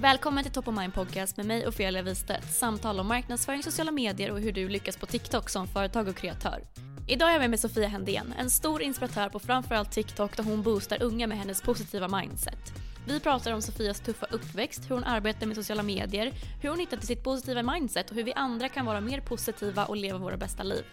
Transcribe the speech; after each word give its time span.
Välkommen 0.00 0.44
till 0.44 0.52
Top 0.52 0.68
of 0.68 0.74
Mind 0.74 0.94
Podcast 0.94 1.36
med 1.36 1.46
mig 1.46 1.68
Ofelia 1.68 2.02
Wistedt. 2.02 2.52
Samtal 2.52 3.00
om 3.00 3.06
marknadsföring, 3.06 3.62
sociala 3.62 3.90
medier 3.90 4.30
och 4.30 4.40
hur 4.40 4.52
du 4.52 4.68
lyckas 4.68 4.96
på 4.96 5.06
TikTok 5.06 5.48
som 5.48 5.68
företag 5.68 6.08
och 6.08 6.16
kreatör. 6.16 6.64
Idag 7.06 7.28
är 7.28 7.32
jag 7.32 7.40
med 7.40 7.50
mig 7.50 7.58
Sofia 7.58 7.88
Hendén, 7.88 8.34
en 8.38 8.50
stor 8.50 8.82
inspiratör 8.82 9.28
på 9.28 9.38
framförallt 9.38 9.92
TikTok 9.92 10.36
där 10.36 10.44
hon 10.44 10.62
boostar 10.62 11.02
unga 11.02 11.26
med 11.26 11.38
hennes 11.38 11.62
positiva 11.62 12.08
mindset. 12.08 12.72
Vi 13.06 13.20
pratar 13.20 13.52
om 13.52 13.62
Sofias 13.62 14.00
tuffa 14.00 14.26
uppväxt, 14.30 14.90
hur 14.90 14.94
hon 14.94 15.04
arbetar 15.04 15.46
med 15.46 15.56
sociala 15.56 15.82
medier, 15.82 16.32
hur 16.62 16.68
hon 16.68 16.78
hittat 16.78 16.98
till 16.98 17.08
sitt 17.08 17.24
positiva 17.24 17.62
mindset 17.62 18.10
och 18.10 18.16
hur 18.16 18.24
vi 18.24 18.32
andra 18.32 18.68
kan 18.68 18.86
vara 18.86 19.00
mer 19.00 19.20
positiva 19.20 19.84
och 19.84 19.96
leva 19.96 20.18
våra 20.18 20.36
bästa 20.36 20.62
liv. 20.62 20.84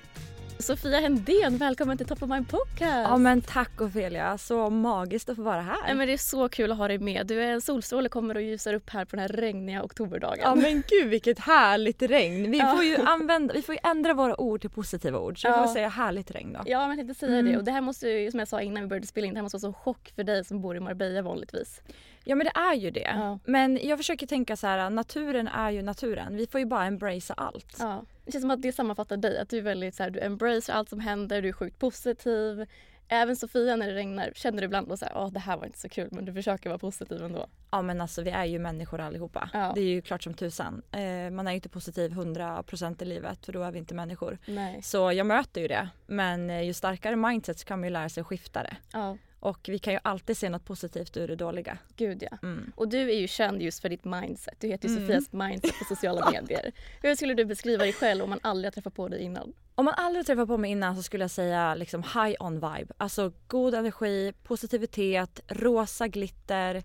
Sofia 0.60 1.00
Hendén, 1.00 1.58
välkommen 1.58 1.98
till 1.98 2.08
Top 2.08 2.24
of 2.24 2.30
Mind 2.30 2.50
Podcast! 2.50 2.82
Ja 3.10 3.18
men 3.18 3.42
tack 3.42 3.82
Ofelia, 3.82 4.38
så 4.38 4.70
magiskt 4.70 5.30
att 5.30 5.36
få 5.36 5.42
vara 5.44 5.62
här. 5.62 5.78
Ja, 5.88 5.94
men 5.94 6.08
det 6.08 6.14
är 6.14 6.18
så 6.18 6.50
kul 6.50 6.72
att 6.72 6.78
ha 6.78 6.88
dig 6.88 6.98
med. 7.00 7.28
Du 7.28 7.44
är 7.44 7.52
en 7.52 7.62
solstråle 7.62 8.10
kommer 8.10 8.36
och 8.36 8.42
ljusar 8.42 8.74
upp 8.74 8.90
här 8.90 9.06
på 9.06 9.16
den 9.16 9.20
här 9.20 9.28
regniga 9.30 9.84
oktoberdagen. 9.84 10.40
Ja 10.42 10.56
men 10.56 10.84
gud 10.88 11.08
vilket 11.10 11.40
härligt 11.40 12.02
regn. 12.02 12.52
Vi 12.52 12.58
Ja. 12.60 12.72
får 12.76 12.84
ju 12.84 12.98
använda, 12.98 13.54
vi 13.54 13.62
får 13.62 13.76
ju 13.76 13.80
ändra 13.84 14.14
våra 14.14 14.42
ord 14.42 14.62
till 14.62 14.70
positiva 14.70 15.20
ord 15.20 15.42
så 15.42 15.48
vi 15.48 15.54
Ja. 15.54 15.66
får 15.68 15.74
säga 15.74 15.90
härligt 15.90 16.32
regn 16.32 16.54
då. 16.54 16.60
Ja, 16.66 16.88
men 16.88 16.98
jag 16.98 17.08
tänkte 17.08 17.26
säga 17.26 17.40
Mm. 17.40 17.52
det. 17.52 17.58
Och 17.58 17.64
det 17.64 17.72
här 17.72 17.82
måste 17.82 18.10
ju, 18.10 18.32
som 18.32 18.40
jag 18.40 18.48
sa 18.48 18.62
innan 18.62 18.84
vi 18.84 18.90
började 18.90 19.08
spela 19.08 19.28
in, 19.28 19.34
det 19.34 19.38
här 19.38 19.44
måste 19.44 19.58
vara 19.58 19.74
så 19.74 19.80
chock 19.80 20.12
för 20.16 20.24
dig 20.24 20.46
som 20.46 20.62
bor 20.62 20.78
i 20.78 20.80
Marbella 20.80 21.22
vanligtvis. 21.22 21.82
Ja 22.24 22.36
men 22.36 22.46
det 22.46 22.60
är 22.60 22.74
ju 22.74 22.92
det. 22.92 23.12
Ja. 23.16 23.40
Men 23.46 23.80
jag 23.84 24.00
försöker 24.00 24.28
tänka 24.28 24.56
så 24.56 24.68
här, 24.68 24.90
naturen 24.90 25.48
är 25.48 25.72
ju 25.72 25.82
naturen. 25.82 26.36
Vi 26.36 26.48
får 26.48 26.60
ju 26.60 26.66
bara 26.66 26.86
embracea 26.86 27.34
allt. 27.38 27.76
Ja. 27.80 28.04
Det 28.26 28.32
känns 28.32 28.44
som 28.44 28.52
att 28.52 28.62
det 28.62 28.72
sammanfattar 28.72 29.18
dig, 29.18 29.38
att 29.38 29.50
du 29.50 29.58
är 29.58 29.62
väldigt 29.62 29.96
så 29.96 30.04
här, 30.04 30.10
du 30.10 30.20
embracear 30.20 30.76
allt 30.76 30.90
som 30.90 31.00
händer, 31.00 31.42
du 31.42 31.48
är 31.48 31.54
sjukt 31.54 31.80
positiv. 31.80 32.66
Även 33.08 33.36
Sofia 33.36 33.76
när 33.76 33.88
det 33.88 33.94
regnar 33.94 34.32
känner 34.36 34.62
du 34.62 34.66
ibland 34.66 34.92
och 34.92 35.00
så 35.00 35.06
här, 35.06 35.14
åh 35.18 35.32
det 35.32 35.40
här 35.40 35.58
var 35.58 35.66
inte 35.66 35.80
så 35.80 35.90
kul 35.90 36.10
men 36.12 36.26
du 36.26 36.34
försöker 36.34 36.70
vara 36.70 36.80
positiv 36.80 37.24
ändå. 37.24 37.48
Ja 37.72 37.82
men 37.82 38.02
alltså 38.02 38.22
vi 38.22 38.30
är 38.30 38.46
ju 38.46 38.60
människor 38.60 39.00
allihopa. 39.00 39.50
Ja. 39.54 39.72
Det 39.76 39.82
är 39.82 39.86
ju 39.86 40.02
klart 40.02 40.24
som 40.24 40.34
tusan. 40.34 40.82
Eh, 40.92 41.32
man 41.32 41.48
är 41.48 41.52
ju 41.52 41.56
inte 41.56 41.70
positiv 41.70 42.12
100% 42.12 43.02
i 43.02 43.06
livet 43.06 43.46
för 43.46 43.54
då 43.54 43.64
är 43.64 43.72
vi 43.72 43.80
inte 43.80 43.94
människor. 43.94 44.38
Nej. 44.46 44.82
Så 44.84 45.12
jag 45.12 45.26
möter 45.26 45.62
ju 45.62 45.68
det. 45.68 45.90
Men 46.06 46.50
eh, 46.50 46.62
ju 46.62 46.74
starkare 46.74 47.16
mindset 47.16 47.60
så 47.60 47.66
kan 47.66 47.80
man 47.80 47.88
ju 47.88 47.94
lära 47.94 48.10
sig 48.10 48.22
att 48.22 48.28
skifta 48.28 48.64
det. 48.64 48.78
Ja, 48.94 49.18
Och 49.46 49.60
vi 49.70 49.80
kan 49.80 49.94
ju 49.94 50.00
alltid 50.04 50.38
se 50.38 50.50
något 50.50 50.66
positivt 50.66 51.18
ur 51.18 51.28
det 51.28 51.36
dåliga. 51.36 51.78
gud 51.96 52.24
ja. 52.32 52.38
Mm. 52.44 52.72
Och 52.76 52.88
du 52.88 53.10
är 53.12 53.16
ju 53.20 53.28
känd 53.28 53.62
just 53.62 53.82
för 53.82 53.90
ditt 53.90 54.04
mindset. 54.06 54.56
Du 54.60 54.68
heter 54.68 54.90
ju 54.90 54.96
Mm. 54.96 55.08
Sofias 55.08 55.32
mindset 55.34 55.80
på 55.80 55.86
sociala 55.86 56.32
medier. 56.32 56.72
Hur 57.02 57.16
skulle 57.16 57.34
du 57.34 57.46
beskriva 57.46 57.84
dig 57.84 57.94
själv 57.94 58.24
om 58.24 58.30
man 58.30 58.40
aldrig 58.44 58.66
har 58.66 58.72
träffat 58.72 58.94
på 58.94 59.08
dig 59.08 59.22
innan? 59.22 59.54
Om 59.76 59.86
man 59.86 59.94
aldrig 59.98 60.26
träffat 60.26 60.48
på 60.48 60.58
mig 60.58 60.72
innan 60.72 60.96
så 60.96 61.04
skulle 61.04 61.24
jag 61.24 61.32
säga 61.32 61.76
liksom 61.76 62.04
high 62.04 62.36
on 62.40 62.54
vibe. 62.54 62.94
Alltså 62.98 63.32
god 63.48 63.76
energi, 63.76 64.34
positivitet, 64.44 65.40
rosa 65.48 66.08
glitter. 66.08 66.84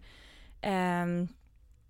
ehm, 0.61 1.29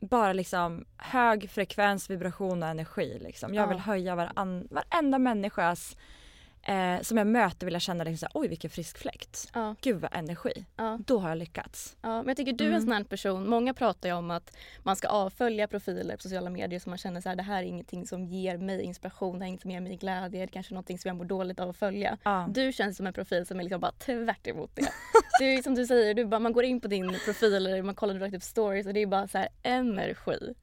bara 0.01 0.33
liksom 0.33 0.85
hög 0.97 1.51
frekvens, 1.51 2.11
vibration 2.11 2.63
och 2.63 2.69
energi. 2.69 3.19
Liksom. 3.21 3.55
Jag 3.55 3.63
Ja. 3.63 3.69
vill 3.69 3.79
höja 3.79 4.15
varann, 4.15 4.69
varenda 4.71 5.19
människas 5.19 5.97
eh, 6.63 7.01
som 7.03 7.17
jag 7.19 7.27
möter 7.27 7.67
vill 7.67 7.73
jag 7.73 7.83
känna 7.83 8.05
liksom, 8.05 8.19
så 8.19 8.39
här, 8.39 8.43
oj 8.43 8.49
vilken 8.49 8.71
frisk 8.71 8.99
fläkt. 8.99 9.51
Ja, 9.55 9.75
Gud 9.81 10.01
vad 10.01 10.15
energi. 10.15 10.65
ja. 10.77 10.99
Då 11.07 11.19
har 11.19 11.29
jag 11.29 11.39
lyckats. 11.39 11.97
Ja, 12.03 12.09
men 12.19 12.27
jag 12.29 12.37
tycker 12.37 12.53
du 12.53 12.65
är 12.65 12.69
en 12.69 12.75
Mm. 12.75 12.83
sån 12.87 12.93
här 12.93 13.05
person. 13.05 13.49
Många 13.49 13.75
pratar 13.75 14.09
ju 14.09 14.15
om 14.15 14.31
att 14.31 14.57
man 14.83 14.97
ska 14.97 15.09
avfölja 15.09 15.69
profiler 15.69 16.17
på 16.17 16.23
sociala 16.23 16.51
medier 16.51 16.81
som 16.81 16.91
man 16.91 16.99
känner 16.99 17.21
så 17.21 17.29
här, 17.29 17.37
det 17.37 17.43
här 17.43 17.63
är 17.63 17.67
ingenting 17.67 18.07
som 18.07 18.25
ger 18.25 18.59
mig 18.59 18.83
inspiration, 18.83 19.33
det 19.39 19.39
här 19.39 19.47
är 19.47 19.49
inget 19.49 19.61
som 19.63 19.71
ger 19.71 19.81
mig 19.81 19.97
glädje, 19.97 20.29
det 20.29 20.43
är 20.43 20.47
kanske 20.47 20.75
någonting 20.75 20.99
som 20.99 21.09
jag 21.09 21.17
mår 21.17 21.25
dåligt 21.25 21.61
av 21.61 21.71
att 21.71 21.77
följa. 21.77 22.19
Ja. 22.25 22.47
Du 22.51 22.73
känns 22.73 22.97
som 22.97 23.07
en 23.07 23.13
profil 23.13 23.47
som 23.47 23.59
är 23.61 23.65
liksom 23.65 23.81
bara 23.81 23.93
tvärt 23.93 24.47
emot 24.47 24.71
det. 24.75 24.89
Du 25.41 25.47
är 25.55 25.63
som 25.63 25.75
du 25.75 25.87
säger, 25.87 26.15
du 26.15 26.25
bara, 26.25 26.39
man 26.39 26.53
går 26.53 26.65
in 26.65 26.81
på 26.81 26.89
din 26.89 27.17
profil 27.25 27.55
eller 27.55 27.83
man 27.83 27.95
kollar 27.95 28.15
direkt 28.15 28.35
upp 28.37 28.43
stories 28.43 28.87
och 28.87 28.95
det 28.95 29.01
är 29.01 29.07
bara 29.07 29.29
så 29.29 29.39
här 29.39 29.49
energi. 29.63 30.55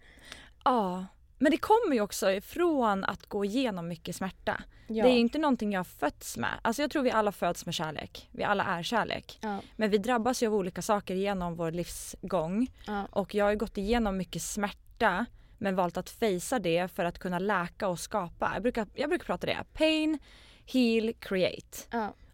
ja. 0.66 1.06
Men 1.38 1.52
det 1.52 1.58
kommer 1.58 1.96
ju 1.96 2.02
också 2.02 2.32
ifrån 2.32 3.04
att 3.04 3.26
gå 3.26 3.46
igenom 3.46 3.88
mycket 3.88 4.16
smärta. 4.16 4.62
Ja. 4.88 5.04
Det 5.04 5.10
är 5.10 5.18
inte 5.18 5.38
någonting 5.38 5.72
jag 5.72 5.88
fötts 5.88 6.38
med. 6.38 6.60
Alltså 6.62 6.82
jag 6.82 6.92
tror 6.92 7.04
vi 7.04 7.12
alla 7.12 7.32
föds 7.32 7.66
med 7.66 7.76
kärlek. 7.76 8.30
Vi 8.32 8.44
alla 8.44 8.64
är 8.64 8.84
kärlek. 8.84 9.40
ja, 9.42 9.62
Men 9.76 9.90
vi 9.90 9.98
drabbas 9.98 10.44
ju 10.44 10.48
av 10.48 10.56
olika 10.56 10.82
saker 10.82 11.16
genom 11.16 11.56
vår 11.56 11.72
livsgång. 11.72 12.68
ja, 12.86 13.08
Och 13.12 13.36
jag 13.36 13.46
har 13.46 13.52
ju 13.52 13.58
gått 13.58 13.78
igenom 13.78 14.18
mycket 14.18 14.42
smärta 14.42 15.26
men 15.58 15.76
valt 15.76 15.98
att 15.98 16.10
fejsa 16.10 16.60
det 16.60 16.88
för 16.88 17.06
att 17.06 17.20
kunna 17.20 17.40
läka 17.40 17.88
och 17.88 18.00
skapa. 18.00 18.52
Jag 18.54 18.62
brukar, 18.62 18.88
jag 18.94 19.10
brukar 19.10 19.26
prata 19.26 19.48
det. 19.48 19.58
Pain, 19.74 20.20
heal, 20.66 21.14
create. 21.20 21.78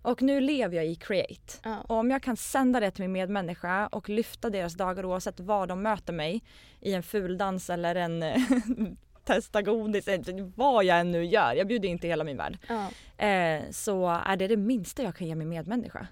Och 0.03 0.21
nu 0.21 0.41
lever 0.41 0.75
jag 0.75 0.85
i 0.85 0.95
create. 0.95 1.53
ja. 1.63 1.81
Och 1.81 1.95
om 1.95 2.11
jag 2.11 2.23
kan 2.23 2.37
sända 2.37 2.79
det 2.79 2.91
till 2.91 3.03
min 3.03 3.11
medmänniska 3.11 3.87
och 3.87 4.09
lyfta 4.09 4.49
deras 4.49 4.73
dagar 4.73 5.05
oavsett 5.05 5.39
var 5.39 5.67
de 5.67 5.81
möter 5.81 6.13
mig 6.13 6.43
i 6.79 6.93
en 6.93 7.03
fuldans 7.03 7.69
eller 7.69 7.95
en 7.95 8.23
testa 9.23 9.61
godis, 9.61 10.07
eller 10.07 10.51
vad 10.55 10.85
jag 10.85 10.99
än 10.99 11.11
nu 11.11 11.25
gör. 11.25 11.53
Jag 11.53 11.67
bjuder 11.67 11.89
inte 11.89 12.07
hela 12.07 12.23
min 12.23 12.37
värld. 12.37 12.57
ja. 12.67 12.89
Eh, 13.25 13.61
så 13.71 14.21
är 14.25 14.35
det 14.37 14.47
det 14.47 14.57
minsta 14.57 15.03
jag 15.03 15.15
kan 15.15 15.27
ge 15.27 15.35
min 15.35 15.49
medmänniska. 15.49 16.07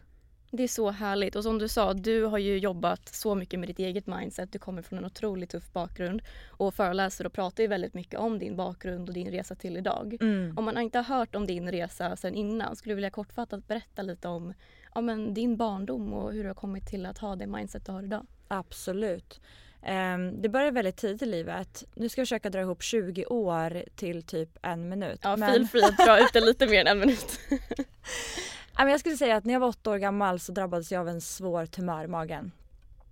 Det 0.54 0.64
är 0.64 0.68
så 0.68 0.92
härligt 0.92 1.36
och 1.36 1.44
som 1.44 1.58
du 1.58 1.68
sa, 1.68 1.94
du 1.94 2.24
har 2.24 2.38
ju 2.38 2.58
jobbat 2.58 3.10
så 3.10 3.36
mycket 3.36 3.60
med 3.60 3.70
ditt 3.70 3.80
eget 3.80 4.08
mindset. 4.08 4.52
Du 4.52 4.60
kommer 4.60 4.82
från 4.82 5.00
en 5.00 5.06
otroligt 5.06 5.50
tuff 5.50 5.74
bakgrund 5.74 6.22
och 6.48 6.74
föreläser 6.74 7.26
och 7.26 7.34
pratar 7.34 7.64
ju 7.64 7.68
väldigt 7.68 7.94
mycket 7.94 8.20
om 8.20 8.40
din 8.40 8.56
bakgrund 8.56 9.10
och 9.10 9.14
din 9.14 9.32
resa 9.32 9.56
till 9.56 9.78
idag. 9.78 10.18
Mm. 10.22 10.58
Om 10.58 10.66
man 10.66 10.78
inte 10.78 10.98
har 10.98 11.18
hört 11.18 11.36
om 11.36 11.48
din 11.48 11.72
resa 11.72 12.16
sen 12.16 12.36
innan 12.36 12.76
skulle 12.76 12.92
du 12.92 12.96
vilja 12.96 13.10
kortfattat 13.10 13.68
berätta 13.68 14.02
lite 14.02 14.28
om 14.28 14.54
ja, 14.96 15.02
men 15.02 15.34
din 15.34 15.58
barndom 15.58 16.14
och 16.14 16.34
hur 16.34 16.44
du 16.44 16.50
har 16.50 16.56
kommit 16.56 16.88
till 16.88 17.06
att 17.06 17.18
ha 17.18 17.36
det 17.36 17.48
mindset 17.48 17.86
du 17.86 17.92
har 17.92 18.04
idag. 18.04 18.26
Absolut. 18.48 19.42
Ehm, 19.84 20.42
det 20.42 20.50
började 20.50 20.72
väldigt 20.72 20.98
tidigt 20.98 21.22
i 21.22 21.26
livet. 21.26 21.84
Nu 21.96 22.10
ska 22.10 22.22
jag 22.22 22.28
försöka 22.28 22.50
dra 22.50 22.62
ihop 22.62 22.82
20 22.84 23.26
år 23.26 23.84
till 23.96 24.24
typ 24.24 24.58
en 24.62 24.90
minut. 24.90 25.20
Ja, 25.24 25.36
Men- 25.36 25.54
feel 25.54 25.68
free 25.68 25.84
att 25.84 25.98
dra 25.98 26.20
ut 26.20 26.34
det 26.34 26.42
lite 26.42 26.68
mer 26.68 26.86
än 26.86 26.88
en 26.88 27.00
minut. 27.00 27.40
Jag 28.90 29.00
skulle 29.00 29.18
säga 29.18 29.36
att 29.36 29.46
när 29.46 29.54
jag 29.54 29.60
var 29.60 29.68
åtta 29.68 29.92
år 29.92 29.98
gammal 29.98 30.40
så 30.40 30.52
drabbades 30.52 30.92
jag 30.92 31.00
av 31.00 31.10
en 31.10 31.22
svår 31.22 31.66
tumör 31.66 32.04
i 32.04 32.08
magen. 32.08 32.52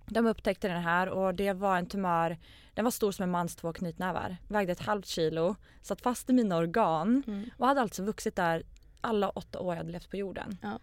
De 0.06 0.26
upptäckte 0.26 0.68
den 0.68 0.82
här 0.82 1.08
och 1.08 1.34
det 1.34 1.52
var 1.52 1.76
en 1.76 1.86
tumör, 1.86 2.38
den 2.74 2.84
var 2.84 2.90
stor 2.90 3.12
som 3.12 3.22
en 3.22 3.30
mans 3.30 3.56
två 3.56 3.72
knytnävar. 3.72 4.36
Vägde 4.48 4.72
ett 4.72 4.80
halvt 4.80 5.06
kilo, 5.06 5.56
satt 5.82 6.00
fast 6.00 6.30
i 6.30 6.32
mina 6.32 6.56
organ 6.56 7.22
Mm. 7.26 7.50
och 7.58 7.66
hade 7.66 7.80
alltså 7.80 8.02
vuxit 8.02 8.36
där 8.36 8.62
alla 9.00 9.28
åtta 9.30 9.58
år 9.60 9.74
jag 9.74 9.78
hade 9.78 9.92
levt 9.92 10.10
på 10.10 10.16
jorden. 10.16 10.58
Ja. 10.62 10.78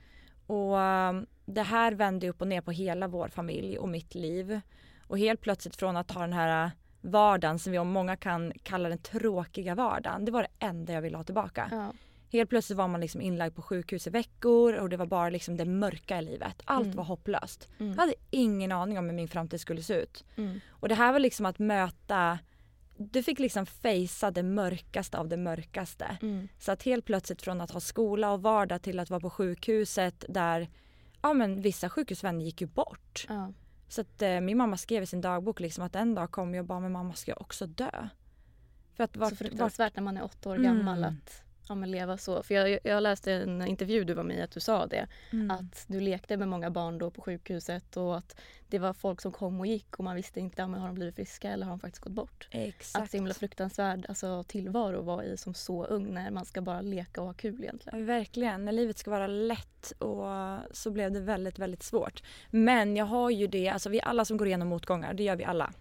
Och 0.55 0.75
um, 0.77 1.25
det 1.45 1.61
här 1.63 1.91
vände 1.91 2.29
upp 2.29 2.41
och 2.41 2.47
ner 2.47 2.61
på 2.61 2.71
hela 2.71 3.07
vår 3.07 3.27
familj 3.27 3.77
och 3.77 3.89
mitt 3.89 4.15
liv. 4.15 4.61
Och 5.07 5.19
helt 5.19 5.41
plötsligt 5.41 5.75
från 5.75 5.97
att 5.97 6.11
ha 6.11 6.21
den 6.21 6.33
här 6.33 6.65
uh, 6.65 6.71
vardagen 7.01 7.59
som 7.59 7.71
vi 7.71 7.79
om 7.79 7.87
många 7.87 8.15
kan 8.15 8.53
kalla 8.63 8.89
den 8.89 8.97
tråkiga 8.97 9.75
vardagen. 9.75 10.25
Det 10.25 10.31
var 10.31 10.41
det 10.41 10.65
enda 10.65 10.93
jag 10.93 11.01
ville 11.01 11.17
ha 11.17 11.23
tillbaka. 11.23 11.67
Ja. 11.71 11.93
Helt 12.31 12.49
plötsligt 12.49 12.77
var 12.77 12.87
man 12.87 13.01
liksom 13.01 13.21
inlagd 13.21 13.55
på 13.55 13.61
sjukhus 13.61 14.07
i 14.07 14.09
veckor 14.09 14.73
och 14.73 14.89
det 14.89 14.97
var 14.97 15.05
bara 15.05 15.29
liksom 15.29 15.57
det 15.57 15.65
mörka 15.65 16.19
i 16.19 16.21
livet. 16.21 16.61
Allt 16.65 16.85
Mm. 16.85 16.97
var 16.97 17.03
hopplöst. 17.03 17.69
Mm. 17.79 17.91
Jag 17.93 17.99
hade 17.99 18.13
ingen 18.31 18.71
aning 18.71 18.97
om 18.97 19.05
hur 19.05 19.13
min 19.13 19.27
framtid 19.27 19.61
skulle 19.61 19.83
se 19.83 19.93
ut. 19.93 20.23
Mm. 20.35 20.59
Och 20.69 20.89
det 20.89 20.95
här 20.95 21.11
var 21.11 21.19
liksom 21.19 21.45
att 21.45 21.59
möta 21.59 22.39
du 22.99 23.23
fick 23.23 23.39
liksom 23.39 23.65
fejsa 23.65 24.31
det 24.31 24.43
mörkaste 24.43 25.17
av 25.17 25.27
det 25.27 25.37
mörkaste. 25.37 26.17
Mm. 26.21 26.47
Så 26.59 26.71
att 26.71 26.83
helt 26.83 27.05
plötsligt 27.05 27.41
från 27.41 27.61
att 27.61 27.71
ha 27.71 27.79
skola 27.79 28.31
och 28.31 28.41
vardag 28.41 28.81
till 28.81 28.99
att 28.99 29.09
vara 29.09 29.19
på 29.19 29.29
sjukhuset 29.29 30.25
där 30.29 30.69
ja 31.21 31.33
men 31.33 31.61
vissa 31.61 31.89
sjukhusvänner 31.89 32.45
gick 32.45 32.61
ju 32.61 32.67
bort. 32.67 33.25
Ja. 33.29 33.53
Så 33.87 34.01
att 34.01 34.21
eh, 34.21 34.39
min 34.41 34.57
mamma 34.57 34.77
skrev 34.77 35.03
i 35.03 35.05
sin 35.05 35.21
dagbok 35.21 35.59
liksom 35.59 35.83
att 35.83 35.95
en 35.95 36.15
dag 36.15 36.31
kommer 36.31 36.57
jag 36.57 36.65
bara 36.65 36.79
men 36.79 36.91
mamma 36.91 37.13
ska 37.13 37.31
jag 37.31 37.41
också 37.41 37.67
dö. 37.67 38.07
För 38.95 39.03
att 39.03 39.13
Så 39.13 39.19
vart, 39.19 39.31
vart, 39.31 39.37
fruktansvärt 39.39 39.95
när 39.95 40.03
man 40.03 40.17
är 40.17 40.23
åtta 40.23 40.49
år 40.49 40.55
Mm. 40.55 40.77
gammal 40.77 41.03
att 41.03 41.43
ja, 41.69 41.75
men 41.75 41.91
leva 41.91 42.17
så. 42.17 42.43
För 42.43 42.55
jag, 42.55 42.79
jag 42.83 43.03
läste 43.03 43.33
en 43.33 43.67
intervju 43.67 44.03
du 44.03 44.13
var 44.13 44.23
med 44.23 44.37
i 44.37 44.41
att 44.41 44.51
du 44.51 44.59
sa 44.59 44.85
det. 44.85 45.07
mm, 45.31 45.51
Att 45.51 45.85
du 45.87 45.99
lekte 45.99 46.37
med 46.37 46.47
många 46.47 46.69
barn 46.69 46.97
då 46.97 47.11
på 47.11 47.21
sjukhuset 47.21 47.97
och 47.97 48.17
att 48.17 48.35
det 48.69 48.79
var 48.79 48.93
folk 48.93 49.21
som 49.21 49.31
kom 49.31 49.59
och 49.59 49.67
gick 49.67 49.99
och 49.99 50.03
man 50.03 50.15
visste 50.15 50.39
inte 50.39 50.63
om 50.63 50.73
har 50.73 50.87
de 50.87 50.95
blivit 50.95 51.15
friska 51.15 51.49
eller 51.51 51.65
har 51.65 51.71
de 51.71 51.79
faktiskt 51.79 52.03
gått 52.03 52.13
bort. 52.13 52.47
Att 52.51 52.55
exakt. 52.55 53.11
så 53.11 53.17
himla 53.17 53.33
fruktansvärd 53.33 54.05
alltså, 54.09 54.43
tillvaro 54.43 54.99
att 54.99 55.05
vara 55.05 55.25
i 55.25 55.37
som 55.37 55.53
så 55.53 55.85
ung 55.85 56.13
när 56.13 56.31
man 56.31 56.45
ska 56.45 56.61
bara 56.61 56.81
leka 56.81 57.21
och 57.21 57.27
ha 57.27 57.33
kul 57.33 57.63
egentligen. 57.63 58.05
Verkligen, 58.05 58.65
när 58.65 58.71
livet 58.71 58.97
ska 58.97 59.11
vara 59.11 59.27
lätt 59.27 59.91
och 59.91 60.25
så 60.71 60.91
blev 60.91 61.11
det 61.11 61.19
väldigt, 61.19 61.59
väldigt 61.59 61.83
svårt. 61.83 62.23
Men 62.49 62.95
jag 62.95 63.05
har 63.05 63.29
ju 63.29 63.47
det, 63.47 63.69
alltså 63.69 63.89
vi 63.89 64.01
alla 64.01 64.25
som 64.25 64.37
går 64.37 64.47
igenom 64.47 64.67
motgångar, 64.67 65.13
det 65.13 65.23
gör 65.23 65.35
vi 65.35 65.43
alla. 65.43 65.73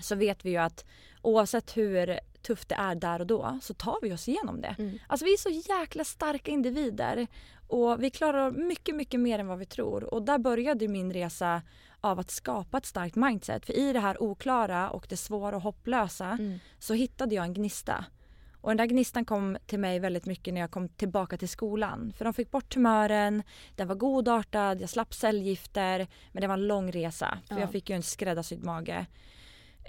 Så 0.00 0.14
vet 0.14 0.44
vi 0.44 0.50
ju 0.50 0.56
att 0.56 0.84
oavsett 1.22 1.76
hur 1.76 2.20
tufft 2.42 2.68
det 2.68 2.74
är 2.74 2.94
där 2.94 3.20
och 3.20 3.26
då 3.26 3.58
så 3.62 3.74
tar 3.74 3.98
vi 4.02 4.12
oss 4.12 4.28
igenom 4.28 4.60
det. 4.60 4.76
Mm. 4.78 4.98
Alltså 5.06 5.24
vi 5.26 5.32
är 5.32 5.36
så 5.36 5.48
jäkla 5.70 6.04
starka 6.04 6.50
individer 6.50 7.26
och 7.68 8.02
vi 8.02 8.10
klarar 8.10 8.50
mycket, 8.50 8.94
mycket 8.94 9.20
mer 9.20 9.38
än 9.38 9.46
vad 9.46 9.58
vi 9.58 9.66
tror. 9.66 10.14
Och 10.14 10.22
där 10.22 10.38
började 10.38 10.88
min 10.88 11.12
resa 11.12 11.62
av 12.00 12.18
att 12.18 12.30
skapa 12.30 12.78
ett 12.78 12.86
starkt 12.86 13.16
mindset. 13.16 13.66
För 13.66 13.72
i 13.78 13.92
det 13.92 14.00
här 14.00 14.22
oklara 14.22 14.90
och 14.90 15.06
det 15.08 15.16
svåra 15.16 15.56
och 15.56 15.62
hopplösa 15.62 16.26
Mm. 16.26 16.58
så 16.78 16.94
hittade 16.94 17.34
jag 17.34 17.44
en 17.44 17.54
gnista. 17.54 18.04
Och 18.60 18.70
den 18.70 18.76
där 18.76 18.86
gnistan 18.86 19.24
kom 19.24 19.58
till 19.66 19.78
mig 19.78 19.98
väldigt 19.98 20.26
mycket 20.26 20.54
när 20.54 20.60
jag 20.60 20.70
kom 20.70 20.88
tillbaka 20.88 21.36
till 21.36 21.48
skolan. 21.48 22.12
För 22.16 22.24
de 22.24 22.34
fick 22.34 22.50
bort 22.50 22.68
tumören, 22.74 23.42
den 23.76 23.88
var 23.88 23.94
godartad, 23.94 24.80
jag 24.80 24.90
slapp 24.90 25.14
cellgifter. 25.14 26.06
Men 26.32 26.40
det 26.40 26.46
var 26.46 26.54
en 26.54 26.66
lång 26.66 26.92
resa 26.92 27.38
för 27.48 27.54
Ja. 27.54 27.60
jag 27.60 27.72
fick 27.72 27.90
ju 27.90 27.96
en 27.96 28.02
skräddarsydd 28.02 28.64
mage. 28.64 29.06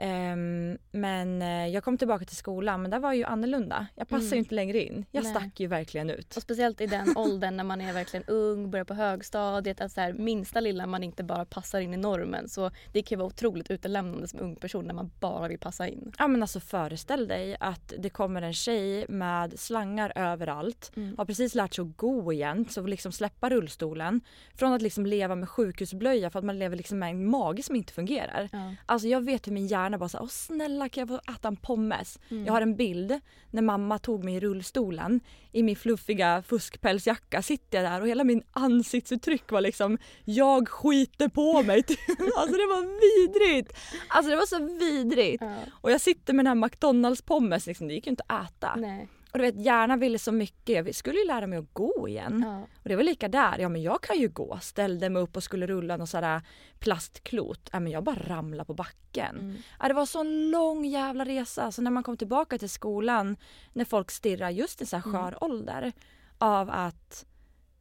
Ehm, 0.01 0.77
men 0.91 1.41
eh, 1.41 1.67
jag 1.67 1.83
kom 1.83 1.97
tillbaka 1.97 2.25
till 2.25 2.35
skolan 2.37 2.81
men 2.81 2.91
där 2.91 2.99
var 2.99 3.13
ju 3.13 3.23
annorlunda. 3.23 3.87
Jag 3.95 4.07
passade 4.07 4.25
Mm. 4.25 4.33
ju 4.35 4.39
inte 4.39 4.55
längre 4.55 4.83
in. 4.83 5.05
Jag 5.11 5.23
Nej. 5.23 5.31
stack 5.33 5.59
ju 5.59 5.67
verkligen 5.67 6.09
ut. 6.09 6.37
Och 6.37 6.43
speciellt 6.43 6.81
i 6.81 6.85
den 6.87 7.07
åldern 7.17 7.57
när 7.57 7.63
man 7.63 7.81
är 7.81 7.93
verkligen 7.93 8.23
ung, 8.27 8.71
börjar 8.71 8.85
på 8.85 8.93
högstadiet, 8.93 9.81
att 9.81 9.91
så 9.91 10.01
här, 10.01 10.13
minsta 10.13 10.59
lilla 10.59 10.87
man 10.87 11.03
inte 11.03 11.23
bara 11.23 11.45
passar 11.45 11.79
in 11.79 11.93
i 11.93 11.97
normen. 11.97 12.49
Så 12.49 12.71
det 12.93 13.01
kan 13.01 13.15
ju 13.15 13.17
vara 13.19 13.27
otroligt 13.27 13.71
utelämnande 13.71 14.27
som 14.27 14.39
ung 14.39 14.55
person 14.55 14.85
när 14.85 14.93
man 14.93 15.11
bara 15.19 15.47
vill 15.47 15.59
passa 15.59 15.87
in. 15.87 16.11
Ja 16.19 16.27
men 16.27 16.41
alltså 16.41 16.59
föreställ 16.59 17.27
dig 17.27 17.57
att 17.59 17.93
det 17.97 18.09
kommer 18.09 18.41
en 18.41 18.53
tjej 18.53 19.05
med 19.09 19.59
slangar 19.59 20.11
överallt. 20.15 20.91
Mm. 20.95 21.15
Har 21.17 21.25
precis 21.25 21.55
lärt 21.55 21.73
sig 21.73 21.81
att 21.81 21.97
gå 21.97 22.33
igen, 22.33 22.65
så 22.69 22.81
liksom 22.81 23.11
släppa 23.11 23.49
rullstolen. 23.49 24.21
Från 24.55 24.73
att 24.73 24.81
liksom 24.81 25.05
leva 25.05 25.35
med 25.35 25.49
sjukhusblöja 25.49 26.29
för 26.29 26.39
att 26.39 26.45
man 26.45 26.59
lever 26.59 26.75
liksom 26.77 26.99
med 26.99 27.09
en 27.09 27.25
mage 27.29 27.63
som 27.63 27.75
inte 27.75 27.93
fungerar. 27.93 28.49
Ja. 28.51 28.75
Alltså 28.85 29.07
jag 29.07 29.21
vet 29.25 29.47
hur 29.47 29.51
min 29.51 29.67
hjärna 29.67 29.88
bara 29.97 30.09
såhär, 30.09 30.23
åh 30.23 30.29
snälla 30.29 30.89
kan 30.89 31.01
jag 31.01 31.07
få 31.07 31.31
äta 31.33 31.47
en 31.47 31.55
pommes? 31.55 32.19
Mm. 32.29 32.45
Jag 32.45 32.53
har 32.53 32.61
en 32.61 32.75
bild 32.75 33.19
när 33.51 33.61
mamma 33.61 33.99
tog 33.99 34.23
mig 34.23 34.35
i 34.35 34.39
rullstolen 34.39 35.19
i 35.51 35.63
min 35.63 35.75
fluffiga 35.75 36.43
fuskpälsjacka 36.47 37.41
sitter 37.41 37.81
jag 37.81 37.91
där 37.91 38.01
och 38.01 38.07
hela 38.07 38.23
min 38.23 38.43
ansiktsuttryck 38.51 39.51
var 39.51 39.61
liksom 39.61 39.97
jag 40.25 40.69
skiter 40.69 41.27
på 41.27 41.63
mig. 41.63 41.77
alltså 42.37 42.57
det 42.57 42.67
var 42.67 42.81
vidrigt! 43.01 43.73
Alltså 44.07 44.29
det 44.29 44.35
var 44.35 44.45
så 44.45 44.79
vidrigt. 44.79 45.43
Ja. 45.43 45.57
Och 45.71 45.91
jag 45.91 46.01
sitter 46.01 46.33
med 46.33 46.45
den 46.45 46.57
här 46.57 46.67
McDonalds 46.67 47.21
pommes, 47.21 47.67
liksom, 47.67 47.87
det 47.87 47.93
gick 47.93 48.05
ju 48.05 48.09
inte 48.09 48.23
att 48.27 48.51
äta. 48.51 48.75
Nej. 48.75 49.07
Och 49.31 49.37
du 49.39 49.45
vet 49.45 49.65
hjärnan 49.65 49.99
ville 49.99 50.19
så 50.19 50.31
mycket, 50.31 50.85
jag 50.85 50.95
skulle 50.95 51.19
ju 51.19 51.27
lära 51.27 51.47
mig 51.47 51.59
att 51.59 51.73
gå 51.73 52.07
igen. 52.07 52.43
Ja. 52.45 52.59
Och 52.83 52.89
det 52.89 52.95
var 52.95 53.03
lika 53.03 53.27
där, 53.27 53.59
ja 53.59 53.69
men 53.69 53.81
jag 53.81 54.01
kan 54.03 54.17
ju 54.19 54.27
gå. 54.29 54.59
Ställde 54.61 55.09
mig 55.09 55.21
upp 55.21 55.35
och 55.35 55.43
skulle 55.43 55.67
rulla 55.67 55.97
någon 55.97 56.07
sån 56.07 56.21
där 56.21 56.41
plastklot. 56.79 57.69
Ja 57.71 57.79
men 57.79 57.91
jag 57.91 58.03
bara 58.03 58.15
ramlade 58.27 58.65
på 58.67 58.73
backen. 58.73 59.35
Mm. 59.39 59.55
Ja, 59.79 59.87
det 59.87 59.93
var 59.93 60.05
så 60.05 60.19
en 60.19 60.51
lång 60.51 60.85
jävla 60.85 61.25
resa. 61.25 61.71
Så 61.71 61.81
när 61.81 61.91
man 61.91 62.03
kom 62.03 62.17
tillbaka 62.17 62.57
till 62.57 62.69
skolan, 62.69 63.37
när 63.73 63.85
folk 63.85 64.11
stirrar 64.11 64.49
just 64.49 64.81
i 64.81 64.85
så 64.85 64.97
här 64.97 65.03
Mm. 65.07 65.21
skör 65.21 65.43
ålder 65.43 65.91
av 66.37 66.69
att 66.69 67.25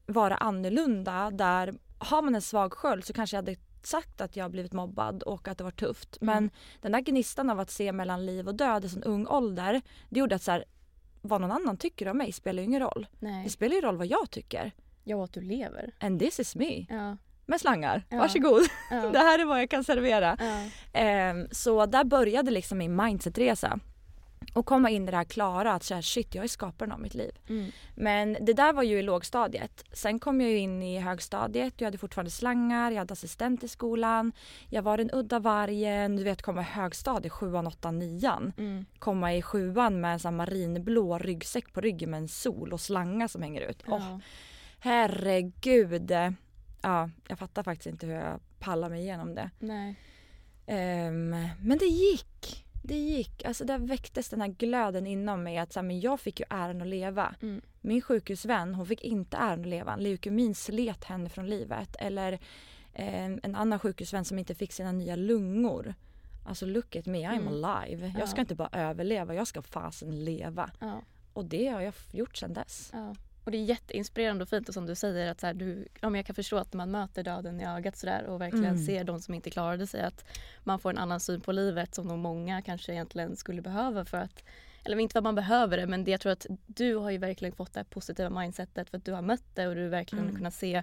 vara 0.07 0.37
annorlunda 0.37 1.31
där 1.31 1.75
har 1.99 2.23
man 2.23 2.35
en 2.35 2.43
svag 2.43 2.73
sköld 2.73 3.05
så 3.05 3.13
kanske 3.13 3.37
jag 3.37 3.43
hade 3.43 3.57
sagt 3.83 4.21
att 4.21 4.37
jag 4.37 4.45
har 4.45 4.49
blivit 4.51 4.73
mobbad 4.73 5.23
och 5.23 5.49
att 5.49 5.59
det 5.59 5.65
var 5.65 5.71
tufft. 5.71 6.19
Men 6.21 6.39
Mm. 6.39 6.51
den 6.81 6.93
där 6.93 7.01
gnistan 7.01 7.51
av 7.51 7.61
att 7.61 7.71
se 7.71 7.93
mellan 7.93 8.27
liv 8.27 8.49
och 8.49 8.55
död 8.55 8.85
i 8.85 8.89
sån 8.89 9.03
ung 9.03 9.27
ålder 9.27 9.83
det 10.09 10.21
gjorde 10.21 10.35
att 10.35 10.43
så 10.43 10.51
här, 10.51 10.65
vad 11.23 11.41
någon 11.41 11.51
annan 11.53 11.77
tycker 11.77 12.09
om 12.09 12.19
mig 12.19 12.33
spelar 12.33 12.63
ju 12.63 12.65
ingen 12.67 12.81
roll. 12.81 13.07
Nej. 13.19 13.45
Det 13.45 13.51
spelar 13.51 13.75
ju 13.75 13.81
roll 13.81 13.97
vad 13.97 14.07
jag 14.07 14.31
tycker. 14.31 14.73
Ja, 15.05 15.25
att 15.25 15.33
du 15.33 15.41
lever. 15.41 15.95
And 16.01 16.21
this 16.21 16.41
is 16.41 16.57
me. 16.57 16.87
Ja. 16.89 17.17
Med 17.47 17.61
slangar. 17.61 18.03
Ja. 18.09 18.19
Varsågod. 18.19 18.63
Ja. 18.91 18.97
Det 19.13 19.19
här 19.19 19.39
är 19.39 19.45
vad 19.45 19.61
jag 19.61 19.71
kan 19.71 19.85
servera. 19.85 20.37
Ja. 20.41 20.65
Ehm, 21.01 21.49
så 21.51 21.87
där 21.87 22.05
började 22.05 22.51
liksom 22.51 22.79
min 22.79 22.97
mindsetresa. 22.97 23.81
Och 24.53 24.67
komma 24.67 24.91
in 24.91 25.09
i 25.09 25.11
det 25.11 25.17
här 25.17 25.25
klara 25.25 25.73
att 25.73 25.83
så 25.83 25.95
här, 25.95 26.03
shit 26.03 26.35
jag 26.35 26.45
är 26.45 26.49
skaparen 26.49 26.93
av 26.93 27.01
mitt 27.01 27.15
liv. 27.15 27.39
Mm. 27.49 27.71
Men 27.95 28.37
det 28.41 28.53
där 28.53 28.73
var 28.73 28.83
ju 28.83 28.99
i 28.99 29.03
lågstadiet. 29.03 29.85
Sen 29.93 30.19
kom 30.19 30.41
jag 30.41 30.51
ju 30.51 30.59
in 30.59 30.83
i 30.83 30.99
högstadiet. 30.99 31.75
Jag 31.77 31.87
hade 31.87 31.99
fortfarande 31.99 32.31
slangar, 32.31 32.91
jag 32.91 32.99
hade 32.99 33.13
assistent 33.13 33.65
i 33.65 33.69
skolan. 33.69 34.33
Jag 34.69 34.83
var 34.83 34.97
den 34.97 35.11
udda 35.13 35.39
vargen. 35.39 36.17
Du 36.17 36.25
vet 36.25 36.43
komma 36.43 36.61
i 36.61 36.65
högstadiet, 36.65 37.33
sjuan, 37.33 37.67
åttan, 37.67 37.99
nian. 37.99 38.53
Mm. 38.59 38.87
Komma 38.99 39.35
i 39.35 39.43
sjuan 39.43 40.01
med 40.01 40.25
en 40.25 40.37
marinblå 40.37 41.19
ryggsäck 41.19 41.73
på 41.73 41.81
ryggen 41.81 42.11
med 42.11 42.19
en 42.19 42.29
sol 42.29 42.73
och 42.73 42.81
slangar 42.81 43.29
som 43.29 43.43
hänger 43.43 43.61
ut. 43.61 43.83
Ja. 43.87 44.21
herregud. 44.79 46.13
Ja, 46.83 47.11
jag 47.29 47.39
fattar 47.39 47.63
faktiskt 47.63 47.87
inte 47.87 48.07
hur 48.07 48.15
jag 48.15 48.41
pallar 48.59 48.91
mig 48.91 49.01
igenom 49.01 49.35
det. 49.35 49.51
Nej. 49.59 49.97
Ehm, 50.67 51.31
men 51.61 51.79
det 51.79 51.85
gick. 51.85 52.65
Det 52.89 52.99
gick. 52.99 53.45
Alltså 53.45 53.65
där 53.65 53.79
väcktes 53.79 54.29
den 54.29 54.41
här 54.41 54.49
glöden 54.49 55.07
inom 55.07 55.43
mig 55.43 55.59
att 55.59 55.73
så 55.73 55.79
här, 55.81 55.87
men 55.87 56.01
jag 56.01 56.21
fick 56.21 56.41
ju 56.41 56.47
äran 56.51 56.81
att 56.83 56.89
leva. 56.89 57.35
Mm. 57.43 57.61
Min 57.81 58.03
sjukhusvän 58.03 58.75
hon 58.75 58.87
fick 58.87 59.05
inte 59.05 59.37
äran 59.37 59.61
att 59.61 59.67
leva. 59.67 59.97
Leukemin 59.97 60.55
slet 60.55 61.05
henne 61.05 61.29
från 61.29 61.47
livet. 61.47 61.97
Eller 61.99 62.39
ehm, 62.95 63.41
en 63.43 63.55
annan 63.55 63.79
sjukhusvän 63.79 64.25
som 64.25 64.39
inte 64.39 64.55
fick 64.55 64.73
sina 64.73 64.93
nya 64.93 65.17
lungor. 65.17 65.95
Alltså 66.47 66.67
look 66.67 66.97
at 66.97 67.07
me, 67.07 67.19
I'm 67.29 67.41
Mm. 67.49 67.65
alive. 67.65 68.07
Ja. 68.07 68.19
Jag 68.19 68.29
ska 68.29 68.41
inte 68.41 68.55
bara 68.55 68.69
överleva, 68.73 69.35
jag 69.35 69.47
ska 69.47 69.63
fasen 69.63 70.25
leva. 70.25 70.71
Ja. 70.81 71.03
Och 71.33 71.45
det 71.45 71.67
har 71.69 71.81
jag 71.81 71.95
gjort 72.13 72.37
sedan 72.37 72.53
dess. 72.53 72.91
Ja. 72.93 73.15
Och 73.49 73.53
det 73.53 73.59
är 73.59 73.65
jätteinspirerande 73.65 74.43
och 74.43 74.49
fint 74.49 74.69
och 74.69 74.75
som 74.75 74.87
du 74.87 74.95
säger 74.95 75.31
att 75.31 75.41
så 75.41 75.47
här, 75.47 75.55
du, 75.55 75.89
ja, 76.01 76.17
jag 76.17 76.27
kan 76.27 76.35
förstå 76.35 76.57
att 76.57 76.73
man 76.73 76.91
möter 76.91 77.23
döden 77.23 77.61
i 77.61 77.65
ögat 77.67 77.97
sådär 77.97 78.25
och 78.25 78.41
verkligen 78.41 78.65
Mm. 78.65 78.87
ser 78.87 79.05
de 79.05 79.21
som 79.21 79.35
inte 79.35 79.51
klarade 79.51 79.87
sig 79.87 80.01
att 80.03 80.25
man 80.65 80.79
får 80.79 80.91
en 80.91 80.99
annan 80.99 81.21
syn 81.21 81.41
på 81.41 81.53
livet 81.53 81.95
som 81.95 82.07
nog 82.09 82.19
många 82.19 82.63
kanske 82.63 82.93
egentligen 82.93 83.37
skulle 83.37 83.63
behöva 83.63 84.05
för 84.05 84.19
att 84.19 84.45
eller 84.85 84.99
inte 84.99 85.19
att 85.19 85.25
man 85.25 85.35
behöver 85.35 85.77
det 85.77 85.87
men 85.87 86.05
det 86.05 86.11
jag 86.11 86.21
tror 86.21 86.33
att 86.33 86.47
du 86.67 86.95
har 86.97 87.11
ju 87.11 87.19
verkligen 87.19 87.55
fått 87.55 87.73
det 87.75 87.81
här 87.81 87.85
positiva 87.85 88.31
mindsetet 88.31 88.91
för 88.91 88.97
att 88.99 89.05
du 89.05 89.13
har 89.13 89.23
mött 89.23 89.55
det 89.55 89.67
och 89.69 89.75
du 89.75 89.89
verkligen 89.89 90.25
Mm. 90.25 90.37
kunnat 90.37 90.55
se 90.55 90.83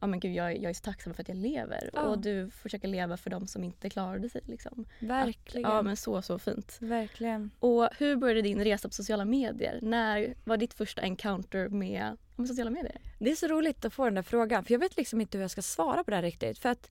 ja 0.00 0.06
men 0.06 0.20
gud 0.20 0.34
jag, 0.34 0.56
jag 0.56 0.70
är 0.70 0.74
så 0.74 0.82
tacksam 0.82 1.14
för 1.14 1.22
att 1.22 1.28
jag 1.28 1.36
lever 1.38 1.90
Ja. 1.92 2.00
och 2.02 2.18
du 2.18 2.50
försöker 2.50 2.88
leva 2.88 3.16
för 3.16 3.30
de 3.30 3.46
som 3.46 3.64
inte 3.64 3.90
klarade 3.90 4.28
sig 4.28 4.40
liksom. 4.44 4.86
Verkligen. 4.98 5.70
Ja 5.70 5.82
men 5.82 5.96
så 5.96 6.22
så 6.22 6.38
fint. 6.38 6.76
Verkligen. 6.80 7.50
Och 7.58 7.88
hur 7.98 8.16
började 8.16 8.42
din 8.42 8.64
resa 8.64 8.88
på 8.88 8.94
sociala 8.94 9.24
medier? 9.24 9.78
När 9.82 10.34
var 10.44 10.56
ditt 10.56 10.74
första 10.74 11.02
encounter 11.02 11.68
med, 11.68 12.16
med 12.36 12.48
sociala 12.48 12.70
medier? 12.70 13.00
Det 13.18 13.30
är 13.30 13.36
så 13.36 13.46
roligt 13.46 13.84
att 13.84 13.94
få 13.94 14.04
den 14.04 14.14
där 14.14 14.22
frågan 14.22 14.64
för 14.64 14.72
jag 14.72 14.78
vet 14.78 14.96
liksom 14.96 15.20
inte 15.20 15.38
hur 15.38 15.42
jag 15.42 15.50
ska 15.50 15.62
svara 15.62 16.04
på 16.04 16.10
det 16.10 16.22
riktigt. 16.22 16.58
För 16.58 16.68
att 16.68 16.90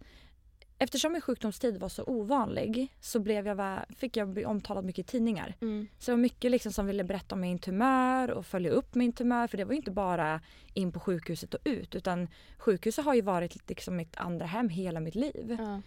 eftersom 0.77 1.11
min 1.11 1.21
sjukdomstid 1.21 1.77
var 1.77 1.89
så 1.89 2.03
ovanlig 2.03 2.93
så 2.99 3.19
blev 3.19 3.47
jag, 3.47 3.85
fick 3.97 4.17
jag 4.17 4.29
bli 4.29 4.45
omtalad 4.45 4.85
mycket 4.85 5.05
i 5.05 5.11
tidningar. 5.11 5.55
Så 5.99 6.11
det 6.11 6.15
var 6.15 6.21
mycket 6.21 6.51
liksom 6.51 6.71
som 6.71 6.85
ville 6.87 7.03
berätta 7.03 7.35
om 7.35 7.41
min 7.41 7.59
tumör 7.59 8.31
och 8.31 8.45
följa 8.45 8.71
upp 8.71 8.95
min 8.95 9.13
tumör. 9.13 9.47
För 9.47 9.57
det 9.57 9.65
var 9.65 9.71
ju 9.71 9.77
inte 9.77 9.91
bara 9.91 10.41
in 10.73 10.91
på 10.91 10.99
sjukhuset 10.99 11.53
och 11.53 11.61
ut 11.63 11.95
utan 11.95 12.27
sjukhuset 12.57 13.05
har 13.05 13.13
ju 13.13 13.21
varit 13.21 13.69
liksom 13.69 13.95
mitt 13.95 14.17
andra 14.17 14.45
hem 14.45 14.69
hela 14.69 14.99
mitt 14.99 15.15
liv. 15.15 15.57
Ja. 15.59 15.81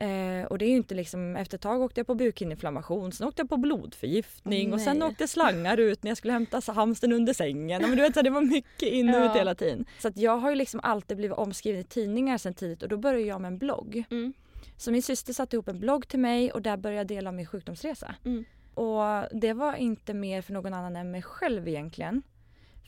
Eh, 0.00 0.44
och 0.46 0.58
det 0.58 0.64
är 0.64 0.68
ju 0.70 0.76
inte 0.76 0.94
liksom, 0.94 1.36
efter 1.36 1.56
ett 1.56 1.62
tag 1.62 1.82
åkte 1.82 2.00
jag 2.00 2.06
på 2.06 2.14
bukhinneinflammation, 2.14 3.12
sen 3.12 3.28
åkte 3.28 3.42
jag 3.42 3.48
på 3.48 3.56
blodförgiftning 3.56 4.68
Åh, 4.68 4.74
och 4.74 4.80
sen 4.80 5.02
åkte 5.02 5.28
slangar 5.28 5.76
ut 5.76 6.02
när 6.02 6.10
jag 6.10 6.18
skulle 6.18 6.32
hämta 6.32 6.60
hamsten 6.72 7.12
under 7.12 7.32
sängen. 7.32 7.82
Men 7.82 7.90
du 7.90 7.96
vet, 8.02 8.14
så 8.14 8.22
det 8.22 8.30
var 8.30 8.40
mycket 8.40 8.88
in 8.88 9.08
och 9.08 9.14
Ja. 9.20 9.30
ut 9.30 9.36
hela 9.40 9.54
tiden. 9.54 9.84
Så 9.98 10.08
att 10.08 10.16
jag 10.16 10.36
har 10.36 10.50
ju 10.50 10.56
liksom 10.56 10.80
alltid 10.82 11.16
blivit 11.16 11.36
omskriven 11.38 11.80
i 11.80 11.84
tidningar 11.84 12.38
sen 12.38 12.54
tidigt 12.54 12.82
och 12.82 12.88
då 12.88 12.96
började 12.96 13.24
jag 13.26 13.40
med 13.40 13.48
en 13.48 13.58
blogg. 13.58 14.04
Mm. 14.10 14.32
Så 14.76 14.92
min 14.92 15.02
syster 15.02 15.32
satte 15.32 15.56
ihop 15.56 15.68
en 15.68 15.80
blogg 15.80 16.08
till 16.08 16.18
mig 16.20 16.52
och 16.52 16.62
där 16.62 16.76
började 16.76 16.98
jag 17.00 17.06
dela 17.06 17.30
om 17.30 17.36
min 17.36 17.46
sjukdomsresa. 17.46 18.14
Mm. 18.24 18.44
Och 18.74 19.02
det 19.40 19.52
var 19.52 19.74
inte 19.74 20.14
mer 20.14 20.42
för 20.42 20.52
någon 20.52 20.74
annan 20.74 20.96
än 20.96 21.10
mig 21.10 21.22
själv 21.22 21.68
egentligen. 21.68 22.22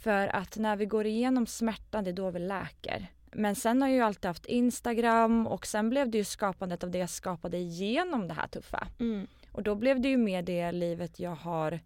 För 0.03 0.27
att 0.27 0.57
när 0.57 0.77
vi 0.77 0.87
går 0.87 1.07
igenom 1.07 1.47
smärtan, 1.47 2.05
det 2.05 2.11
är 2.11 2.15
då 2.15 2.31
vi 2.31 2.39
läker. 2.39 3.07
Men 3.35 3.55
sen 3.55 3.83
har 3.83 3.89
jag 3.89 3.97
ju 3.97 4.03
alltid 4.03 4.25
haft 4.25 4.47
Instagram 4.47 5.47
och 5.47 5.67
sen 5.67 5.91
blev 5.91 6.11
det 6.11 6.19
ju 6.19 6.25
skapandet 6.25 6.85
av 6.85 6.91
det 6.91 6.99
jag 6.99 7.11
skapade 7.11 7.59
genom 7.59 8.29
det 8.29 8.35
här 8.35 8.47
tuffa. 8.47 8.87
Mm. 9.01 9.27
Och 9.53 9.63
då 9.63 9.75
blev 9.75 10.01
det 10.01 10.09
ju 10.09 10.17
mer 10.17 10.43
det 10.43 10.73
livet 10.73 11.21
jag 11.21 11.35
har 11.35 11.81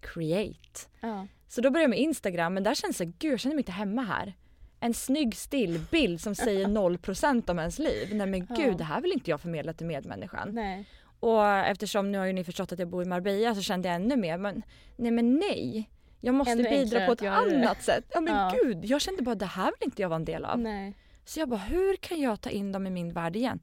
create. 0.00 0.80
Ja. 1.00 1.26
Så 1.48 1.60
då 1.60 1.70
började 1.70 1.82
jag 1.84 1.90
med 1.90 1.98
Instagram 1.98 2.54
men 2.54 2.62
där 2.62 2.74
känns 2.74 2.98
det, 2.98 3.04
gud 3.04 3.32
jag 3.32 3.40
känner 3.40 3.54
mig 3.56 3.60
inte 3.60 3.72
hemma 3.72 4.02
här. 4.02 4.34
En 4.80 4.94
snygg 4.94 5.34
stillbild 5.36 6.20
som 6.20 6.34
säger 6.34 6.66
0% 6.98 7.50
om 7.50 7.58
ens 7.58 7.78
liv. 7.78 8.08
Nej 8.14 8.26
men 8.26 8.46
Ja. 8.50 8.56
gud 8.56 8.76
det 8.78 8.84
här 8.84 9.00
vill 9.00 9.12
inte 9.12 9.30
jag 9.30 9.40
förmedla 9.40 9.72
till 9.72 9.86
medmänniskan. 9.86 10.48
Nej. 10.52 10.84
Och 11.20 11.46
eftersom 11.46 12.12
nu 12.12 12.18
har 12.18 12.26
ju 12.26 12.32
ni 12.32 12.44
förstått 12.44 12.72
att 12.72 12.78
jag 12.78 12.88
bor 12.88 13.02
i 13.02 13.06
Marbella 13.06 13.54
så 13.54 13.62
kände 13.62 13.88
jag 13.88 13.94
ännu 13.96 14.16
mer 14.16 14.38
men 14.38 14.62
nej 14.96 15.10
men 15.10 15.34
nej. 15.34 15.90
Jag 16.24 16.34
måste 16.34 16.52
Ännu 16.52 16.62
bidra 16.70 17.06
på 17.06 17.12
ett 17.12 17.22
annat 17.22 17.82
sätt. 17.82 18.04
Ja 18.14 18.20
men 18.20 18.34
Ja. 18.36 18.52
gud, 18.62 18.84
jag 18.84 19.00
kände 19.00 19.22
bara 19.22 19.34
det 19.34 19.46
här 19.46 19.64
vill 19.64 19.86
inte 19.88 20.02
jag 20.02 20.08
vara 20.08 20.16
en 20.16 20.24
del 20.24 20.44
av. 20.44 20.58
Nej. 20.58 20.94
Så 21.24 21.40
jag 21.40 21.48
bara 21.48 21.60
hur 21.60 21.96
kan 21.96 22.20
jag 22.20 22.40
ta 22.40 22.50
in 22.50 22.72
dem 22.72 22.86
i 22.86 22.90
min 22.90 23.12
värld 23.12 23.36
igen? 23.36 23.58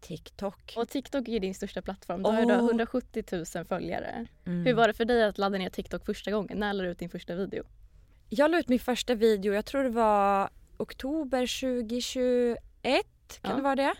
TikTok. 0.00 0.74
Och 0.76 0.88
TikTok 0.88 1.28
är 1.28 1.40
din 1.40 1.54
största 1.54 1.82
plattform. 1.82 2.22
Du 2.22 2.28
har 2.30 2.42
då 2.46 2.54
Åh. 2.54 2.66
170 2.66 3.24
000 3.54 3.64
följare. 3.64 4.26
Mm. 4.46 4.66
Hur 4.66 4.74
var 4.74 4.88
det 4.88 4.94
för 4.94 5.04
dig 5.04 5.24
att 5.24 5.38
ladda 5.38 5.58
ner 5.58 5.70
TikTok 5.70 6.06
första 6.06 6.30
gången? 6.30 6.58
När 6.58 6.72
lade 6.72 6.88
du 6.88 6.92
ut 6.92 6.98
din 6.98 7.10
första 7.10 7.34
video? 7.34 7.64
Jag 8.28 8.50
la 8.50 8.58
ut 8.58 8.68
min 8.68 8.78
första 8.80 9.14
video, 9.14 9.52
jag 9.54 9.64
tror 9.64 9.82
det 9.82 9.88
var 9.90 10.50
oktober 10.76 11.46
2021. 11.60 12.60
Kan 13.42 13.50
Ja. 13.50 13.56
det 13.56 13.62
vara 13.62 13.76
det? 13.76 13.94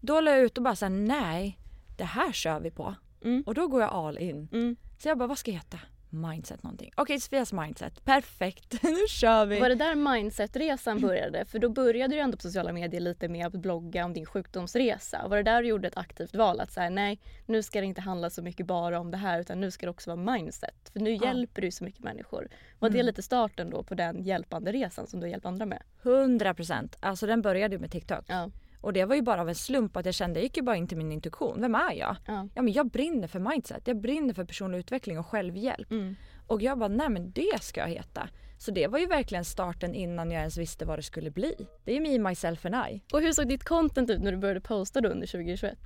Då 0.00 0.20
la 0.20 0.30
jag 0.30 0.40
ut 0.40 0.56
och 0.58 0.64
bara 0.64 0.76
såhär, 0.76 0.90
nej, 0.90 1.58
det 1.96 2.04
här 2.04 2.32
kör 2.32 2.60
vi 2.60 2.70
på. 2.70 2.94
Mm. 3.24 3.42
Och 3.46 3.54
då 3.54 3.68
går 3.68 3.80
jag 3.80 3.90
all 3.92 4.18
in. 4.18 4.48
Mm. 4.52 4.76
Så 4.98 5.08
jag 5.08 5.18
bara, 5.18 5.26
vad 5.28 5.38
ska 5.38 5.50
jag 5.50 5.58
heta? 5.58 5.78
Mindset 6.12 6.62
någonting. 6.62 6.92
Okej, 6.96 7.20
Sofias 7.20 7.52
mindset. 7.52 8.04
Perfekt, 8.04 8.72
nu 8.82 8.96
kör 9.08 9.46
vi. 9.46 9.60
Var 9.60 9.68
det 9.68 9.74
där 9.74 9.94
mindset-resan 9.94 11.00
började? 11.00 11.44
För 11.44 11.58
då 11.58 11.68
började 11.68 12.14
du 12.16 12.20
ändå 12.20 12.36
på 12.36 12.42
sociala 12.42 12.72
medier 12.72 13.00
lite 13.00 13.28
med 13.28 13.46
att 13.46 13.52
blogga 13.52 14.04
om 14.04 14.12
din 14.14 14.26
sjukdomsresa. 14.26 15.28
Var 15.28 15.36
det 15.36 15.42
där 15.42 15.62
du 15.62 15.68
gjorde 15.68 15.88
ett 15.88 15.96
aktivt 15.96 16.34
val? 16.34 16.60
Att 16.60 16.72
säga 16.72 16.90
nej, 16.90 17.20
nu 17.46 17.62
ska 17.62 17.80
det 17.80 17.86
inte 17.86 18.00
handla 18.00 18.30
så 18.30 18.42
mycket 18.42 18.66
bara 18.66 18.98
om 19.00 19.10
det 19.10 19.16
här 19.16 19.40
utan 19.40 19.60
nu 19.60 19.70
ska 19.70 19.86
det 19.86 19.90
också 19.90 20.16
vara 20.16 20.32
mindset. 20.36 20.88
För 20.92 21.00
nu 21.00 21.12
Ja. 21.14 21.24
hjälper 21.24 21.62
du 21.62 21.70
så 21.70 21.84
mycket 21.84 22.00
människor. 22.04 22.48
Var 22.78 22.88
det 22.90 22.96
Mm. 22.98 23.06
lite 23.06 23.22
starten 23.22 23.70
då 23.70 23.82
på 23.82 23.94
den 23.94 24.22
hjälpande 24.22 24.72
resan 24.72 25.06
som 25.06 25.20
du 25.20 25.28
hjälpt 25.28 25.46
andra 25.46 25.66
med? 25.66 25.82
100 26.02 26.54
procent. 26.54 26.96
Alltså 27.00 27.26
den 27.26 27.42
började 27.42 27.74
ju 27.74 27.80
med 27.80 27.90
TikTok. 27.90 28.24
Ja. 28.28 28.50
Och 28.82 28.92
det 28.92 29.04
var 29.04 29.14
ju 29.14 29.22
bara 29.22 29.40
av 29.40 29.48
en 29.48 29.54
slump 29.54 29.96
att 29.96 30.06
jag 30.06 30.14
kände, 30.14 30.40
jag 30.40 30.44
gick 30.44 30.56
ju 30.56 30.62
bara 30.62 30.76
in 30.76 30.88
till 30.88 30.98
min 30.98 31.12
intuition. 31.12 31.60
Vem 31.60 31.74
är 31.74 31.92
jag? 31.92 32.16
ja. 32.26 32.48
Ja 32.54 32.62
men 32.62 32.72
jag 32.72 32.90
brinner 32.90 33.28
för 33.28 33.38
mindset. 33.38 33.86
Jag 33.86 34.00
brinner 34.00 34.34
för 34.34 34.44
personlig 34.44 34.78
utveckling 34.78 35.18
och 35.18 35.26
självhjälp. 35.26 35.90
Mm. 35.90 36.14
Och 36.46 36.62
jag 36.62 36.78
bara, 36.78 36.88
nej 36.88 37.08
men 37.08 37.32
det 37.32 37.62
ska 37.62 37.80
jag 37.80 37.88
heta. 37.88 38.28
Så 38.58 38.70
det 38.70 38.86
var 38.86 38.98
ju 38.98 39.06
verkligen 39.06 39.44
starten 39.44 39.94
innan 39.94 40.30
jag 40.30 40.40
ens 40.40 40.58
visste 40.58 40.84
vad 40.84 40.98
det 40.98 41.02
skulle 41.02 41.30
bli. 41.30 41.66
Det 41.84 41.90
är 41.92 41.94
ju 41.94 42.18
me, 42.18 42.28
myself 42.28 42.66
and 42.66 42.74
I. 42.74 43.02
Och 43.12 43.20
hur 43.20 43.32
såg 43.32 43.48
ditt 43.48 43.64
content 43.64 44.10
ut 44.10 44.20
när 44.20 44.32
du 44.32 44.38
började 44.38 44.60
posta 44.60 45.00
då 45.00 45.08
under 45.08 45.26
2021? 45.26 45.78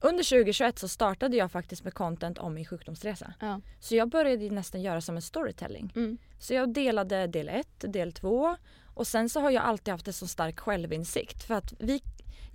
Under 0.00 0.24
2021 0.24 0.78
så 0.78 0.88
startade 0.88 1.36
jag 1.36 1.50
faktiskt 1.52 1.84
med 1.84 1.94
content 1.94 2.38
om 2.38 2.54
min 2.54 2.64
sjukdomsresa. 2.64 3.34
Ja. 3.40 3.60
Så 3.80 3.94
jag 3.94 4.08
började 4.08 4.50
nästan 4.50 4.82
göra 4.82 5.00
som 5.00 5.16
en 5.16 5.22
storytelling. 5.22 5.92
Mm. 5.96 6.18
Så 6.38 6.54
jag 6.54 6.72
delade 6.72 7.26
del 7.26 7.48
1, 7.48 7.68
del 7.78 8.12
2 8.12 8.56
och 8.94 9.06
sen 9.06 9.28
så 9.28 9.40
har 9.40 9.50
jag 9.50 9.64
alltid 9.64 9.92
haft 9.92 10.06
en 10.06 10.12
så 10.12 10.26
stark 10.26 10.60
självinsikt. 10.60 11.42
För 11.42 11.54
att 11.54 11.74
vi, 11.78 12.02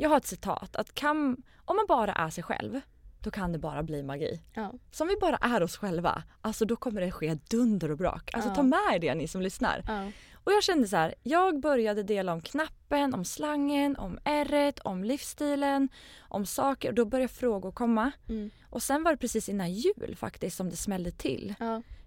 jag 0.01 0.10
har 0.10 0.18
ett 0.18 0.27
citat 0.27 0.75
att 0.75 0.94
kan, 0.94 1.44
om 1.65 1.75
man 1.75 1.86
bara 1.88 2.13
är 2.13 2.29
sig 2.29 2.44
själv 2.44 2.82
då 3.20 3.32
kan 3.32 3.51
det 3.51 3.60
bara 3.60 3.84
bli 3.84 4.03
magi. 4.03 4.41
Ja. 4.53 4.74
Så 4.91 5.03
om 5.03 5.08
vi 5.08 5.15
bara 5.22 5.38
är 5.38 5.63
oss 5.63 5.77
själva, 5.77 6.24
alltså 6.41 6.65
då 6.65 6.75
kommer 6.75 7.01
det 7.01 7.12
ske 7.12 7.38
dunder 7.50 7.91
och 7.91 7.98
brak. 7.98 8.29
Alltså 8.34 8.50
Ja. 8.50 8.56
ta 8.56 8.63
med 8.63 8.79
er 8.96 9.00
det 9.00 9.15
ni 9.15 9.27
som 9.27 9.41
lyssnar. 9.41 9.84
Ja. 9.88 10.12
Och 10.34 10.51
jag 10.51 10.63
kände 10.63 10.88
så 10.88 10.96
här, 10.96 11.15
jag 11.24 11.60
började 11.60 12.03
dela 12.03 12.34
om 12.34 12.41
knappen, 12.41 13.13
om 13.13 13.25
slangen, 13.25 13.96
om 13.98 14.20
ärret, 14.24 14.79
om 14.79 15.03
livsstilen, 15.03 15.89
om 16.20 16.46
saker 16.46 16.89
och 16.89 16.96
då 16.96 17.06
började 17.06 17.34
frågor 17.34 17.72
komma. 17.72 18.12
Mm. 18.29 18.51
Och 18.70 18.84
sen 18.84 19.03
var 19.03 19.12
det 19.12 19.18
precis 19.18 19.50
innan 19.50 19.74
jul 19.74 20.15
faktiskt 20.15 20.58
som 20.58 20.70
det 20.70 20.77
smällde 20.77 21.12
till. 21.12 21.56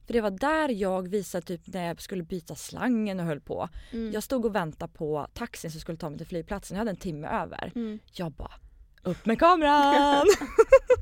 För 0.07 0.13
det 0.13 0.21
var 0.21 0.31
där 0.31 0.69
jag 0.69 1.09
visade 1.09 1.47
typ 1.47 1.61
när 1.65 1.87
jag 1.87 2.03
skulle 2.03 2.23
byta 2.23 2.55
slangen 2.55 3.21
och 3.21 3.27
höll 3.27 3.41
på. 3.41 3.69
Mm. 3.91 4.13
Jag 4.13 4.23
stod 4.23 4.45
och 4.45 4.55
väntade 4.55 4.93
på 4.93 5.27
taxin 5.35 5.71
som 5.71 5.81
skulle 5.81 5.99
ta 5.99 6.09
mig 6.11 6.19
till 6.19 6.27
flygplatsen. 6.27 6.75
Jag 6.75 6.81
hade 6.81 6.91
en 6.91 6.97
timme 6.97 7.29
över. 7.29 7.73
Mm. 7.75 7.99
Jag 8.13 8.33
bara, 8.33 8.53
upp 9.03 9.27
med 9.27 9.39
kameran! 9.39 10.27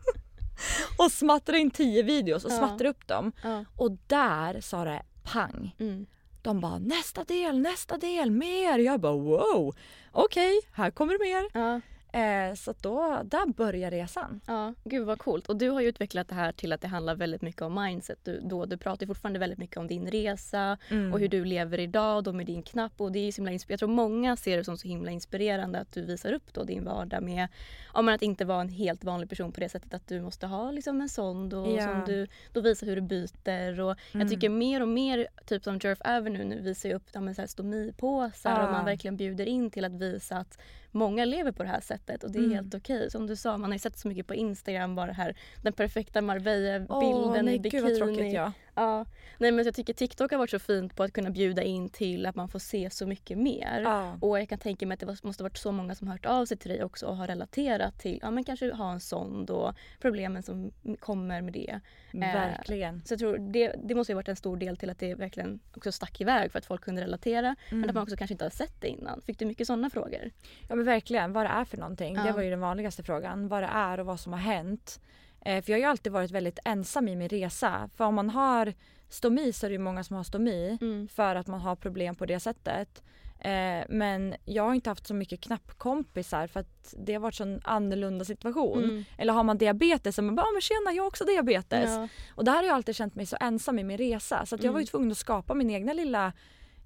och 0.99 1.13
smattrade 1.13 1.59
in 1.59 1.71
tio 1.71 2.03
videos 2.03 2.45
och 2.45 2.51
Ja. 2.51 2.59
smattrade 2.59 2.89
upp 2.89 3.07
dem. 3.07 3.33
Ja. 3.43 3.65
Och 3.77 3.91
där 4.07 4.61
sa 4.61 4.85
det 4.85 5.03
pang. 5.23 5.75
Mm. 5.79 6.07
De 6.43 6.61
bara 6.61 6.79
nästa 6.79 7.25
del, 7.25 7.59
nästa 7.61 7.99
del, 7.99 8.31
mer. 8.31 8.79
Jag 8.79 9.01
bara 9.01 9.13
wow, 9.13 9.75
okej, 10.13 10.61
här 10.73 10.91
kommer 10.91 11.13
det 11.13 11.25
mer. 11.25 11.63
Ja. 11.63 11.81
Eh, 12.13 12.55
så 12.55 12.75
då, 12.81 13.21
där 13.25 13.53
börjar 13.53 13.91
resan. 13.91 14.41
Ja, 14.47 14.75
gud 14.85 15.07
vad 15.07 15.19
coolt. 15.19 15.47
Och 15.49 15.57
du 15.57 15.71
har 15.71 15.81
ju 15.81 15.89
utvecklat 15.89 16.29
det 16.29 16.35
här 16.35 16.53
till 16.53 16.73
att 16.73 16.81
det 16.81 16.89
handlar 16.89 17.15
väldigt 17.15 17.43
mycket 17.43 17.63
om 17.63 17.75
mindset. 17.85 18.19
Du, 18.25 18.41
då, 18.41 18.65
du 18.67 18.77
pratar 18.77 19.07
fortfarande 19.07 19.39
väldigt 19.39 19.59
mycket 19.59 19.77
om 19.77 19.87
din 19.87 20.11
resa 20.11 20.79
Mm. 20.91 21.13
och 21.13 21.21
hur 21.21 21.29
du 21.29 21.45
lever 21.45 21.81
idag 21.81 22.25
då 22.25 22.33
med 22.33 22.47
din 22.47 22.63
knapp. 22.63 23.01
Och 23.01 23.13
det 23.13 23.19
är 23.19 23.33
så 23.33 23.43
himla 23.43 23.59
Jag 23.67 23.79
tror 23.79 23.89
många 23.89 24.37
ser 24.37 24.57
det 24.57 24.65
som 24.65 24.79
så 24.79 24.89
himla 24.89 25.11
inspirerande 25.11 25.79
att 25.81 25.93
du 25.93 26.03
visar 26.05 26.33
upp 26.33 26.55
då 26.55 26.65
din 26.65 26.85
vardag 26.85 27.23
med 27.23 27.49
ja, 27.95 28.03
men 28.03 28.15
att 28.15 28.23
inte 28.23 28.45
vara 28.45 28.61
en 28.61 28.69
helt 28.69 29.05
vanlig 29.05 29.29
person 29.29 29.53
på 29.53 29.61
det 29.61 29.69
sättet 29.69 29.95
att 29.95 30.07
du 30.09 30.21
måste 30.21 30.47
ha 30.47 30.71
liksom 30.71 31.01
en 31.01 31.09
sond 31.09 31.55
och 31.55 31.69
Ja. 31.73 31.83
som 31.87 32.05
du 32.07 32.27
då 32.53 32.61
visar 32.61 32.87
hur 32.87 32.97
du 32.97 33.03
byter. 33.03 33.81
Och 33.81 33.97
Mm. 34.13 34.21
Jag 34.27 34.29
tycker 34.31 34.49
mer 34.49 34.81
och 34.83 34.89
mer, 34.89 35.27
typ 35.47 35.65
som 35.65 35.79
Jerf 35.83 35.99
Avenue 36.05 36.45
nu 36.45 36.61
visar 36.61 36.89
ju 36.89 36.95
upp 36.95 37.07
ja, 37.13 37.21
men 37.21 37.35
så 37.35 37.43
här 37.43 37.47
stomipåsar 37.47 38.51
Ja. 38.51 38.67
och 38.67 38.73
man 38.73 38.85
verkligen 38.85 39.17
bjuder 39.17 39.47
in 39.47 39.71
till 39.71 39.85
att 39.85 39.93
visa 39.93 40.37
att 40.37 40.59
många 40.91 41.25
lever 41.25 41.53
på 41.53 41.63
det 41.63 41.69
här 41.69 41.81
sättet 41.81 42.25
och 42.25 42.31
det 42.31 42.39
är 42.39 42.43
Mm. 42.43 42.55
helt 42.55 42.75
okej. 42.75 43.11
Som 43.11 43.27
du 43.27 43.37
sa, 43.37 43.51
man 43.59 43.71
har 43.71 43.73
ju 43.73 43.79
sett 43.79 43.99
så 43.99 44.09
mycket 44.09 44.27
på 44.27 44.35
Instagram 44.35 44.95
bara 44.95 45.13
här 45.13 45.37
den 45.63 45.73
perfekta 45.73 46.21
Marbella-bilden 46.23 47.45
nej, 47.45 47.55
i 47.55 47.59
bikini. 47.59 47.83
Gud 47.83 47.91
vad 47.91 48.09
tråkigt 48.09 48.33
ja. 48.35 48.53
Ja. 48.75 49.05
Nej, 49.39 49.53
men 49.53 49.65
jag 49.65 49.75
tycker 49.75 49.93
TikTok 49.95 50.31
har 50.31 50.39
varit 50.39 50.51
så 50.51 50.59
fint 50.59 50.97
på 50.97 51.03
att 51.03 51.13
kunna 51.13 51.31
bjuda 51.31 51.63
in 51.63 51.89
till 51.89 52.27
att 52.27 52.35
man 52.37 52.49
får 52.49 52.59
se 52.59 52.91
så 52.91 53.07
mycket 53.07 53.39
mer. 53.39 53.81
ja. 53.85 54.19
Och 54.21 54.41
jag 54.41 54.49
kan 54.49 54.59
tänka 54.59 54.87
mig 54.87 54.95
att 54.95 55.01
det 55.01 55.25
måste 55.25 55.43
ha 55.43 55.45
varit 55.45 55.57
så 55.59 55.73
många 55.73 55.95
som 55.95 56.09
hört 56.09 56.27
av 56.27 56.47
sig 56.47 56.57
till 56.57 56.71
dig 56.71 56.85
också 56.85 57.07
och 57.07 57.17
har 57.17 57.27
relaterat 57.27 57.99
till, 57.99 58.19
ja 58.23 58.31
men 58.31 58.45
kanske 58.45 58.73
ha 58.75 58.93
en 58.93 59.01
sond 59.01 59.51
och 59.51 59.75
problemen 60.01 60.43
som 60.43 60.73
kommer 61.01 61.43
med 61.43 61.53
det. 61.53 61.81
Verkligen. 62.13 63.03
Så 63.05 63.13
jag 63.13 63.19
tror 63.21 63.39
det, 63.39 63.75
det 63.85 63.95
måste 63.95 64.13
ha 64.13 64.15
varit 64.17 64.29
en 64.29 64.37
stor 64.37 64.57
del 64.57 64.77
till 64.77 64.91
att 64.91 64.99
det 64.99 65.15
verkligen 65.15 65.61
också 65.77 65.93
stack 65.93 66.21
iväg 66.21 66.53
för 66.53 66.59
att 66.59 66.67
folk 66.67 66.81
kunde 66.85 67.03
relatera. 67.03 67.57
Men 67.71 67.79
Mm. 67.79 67.89
att 67.91 67.95
man 67.95 68.03
också 68.03 68.17
kanske 68.17 68.35
inte 68.35 68.45
har 68.45 68.51
sett 68.51 68.81
det 68.81 68.89
innan. 68.89 69.21
Fick 69.23 69.39
du 69.39 69.45
mycket 69.45 69.67
sådana 69.67 69.91
frågor? 69.91 70.31
Ja 70.69 70.75
men 70.75 70.85
verkligen, 70.85 71.33
vad 71.33 71.45
det 71.47 71.51
är 71.51 71.65
för 71.65 71.77
någonting. 71.77 72.15
Det 72.15 72.27
Ja. 72.27 72.33
var 72.33 72.43
ju 72.43 72.51
den 72.51 72.61
vanligaste 72.61 73.03
frågan. 73.03 73.49
Vad 73.49 73.63
det 73.63 73.71
är 73.73 74.01
och 74.01 74.07
vad 74.07 74.21
som 74.21 74.33
har 74.33 74.41
hänt. 74.41 75.01
Eh, 75.45 75.65
för 75.65 75.73
jag 75.73 75.77
har 75.77 75.81
ju 75.81 75.91
alltid 75.91 76.13
varit 76.13 76.31
väldigt 76.31 76.59
ensam 76.65 77.09
i 77.09 77.17
min 77.17 77.29
resa. 77.29 77.91
För 77.97 78.05
om 78.05 78.15
man 78.15 78.31
har 78.31 78.75
stomi 79.09 79.53
så 79.53 79.67
är 79.67 79.71
det 79.71 79.75
ju 79.75 79.79
många 79.79 80.05
som 80.05 80.17
har 80.17 80.25
stomi 80.25 80.79
Mm. 80.81 81.09
för 81.09 81.35
att 81.35 81.47
man 81.47 81.61
har 81.61 81.77
problem 81.77 82.15
på 82.15 82.27
det 82.27 82.41
sättet. 82.41 83.03
Eh, 83.39 83.85
men 83.89 84.35
jag 84.45 84.63
har 84.65 84.75
inte 84.75 84.91
haft 84.91 85.07
så 85.07 85.15
mycket 85.15 85.41
knappkompisar 85.41 86.47
för 86.47 86.61
att 86.61 86.95
det 86.99 87.13
har 87.13 87.21
varit 87.21 87.35
så 87.35 87.43
en 87.43 87.61
annorlunda 87.65 88.25
situation. 88.25 88.85
Mm. 88.85 89.05
Eller 89.19 89.33
har 89.33 89.43
man 89.45 89.59
diabetes 89.59 90.17
så 90.17 90.23
man 90.23 90.37
bara, 90.37 90.43
ah, 90.47 90.53
men 90.53 90.61
tjena 90.61 90.93
jag 90.93 91.03
har 91.03 91.09
också 91.09 91.25
diabetes. 91.25 91.91
Ja. 91.91 92.09
Och 92.35 92.45
där 92.45 92.53
har 92.57 92.63
jag 92.63 92.75
alltid 92.75 92.97
känt 92.97 93.15
mig 93.15 93.27
så 93.27 93.37
ensam 93.41 93.79
i 93.79 93.85
min 93.85 93.99
resa 93.99 94.47
så 94.47 94.55
att 94.55 94.63
jag 94.63 94.73
var 94.73 94.79
ju 94.81 94.83
Mm. 94.83 94.87
tvungen 94.87 95.11
att 95.11 95.19
skapa 95.19 95.55
min 95.55 95.71
egna 95.71 95.93
lilla, 95.93 96.33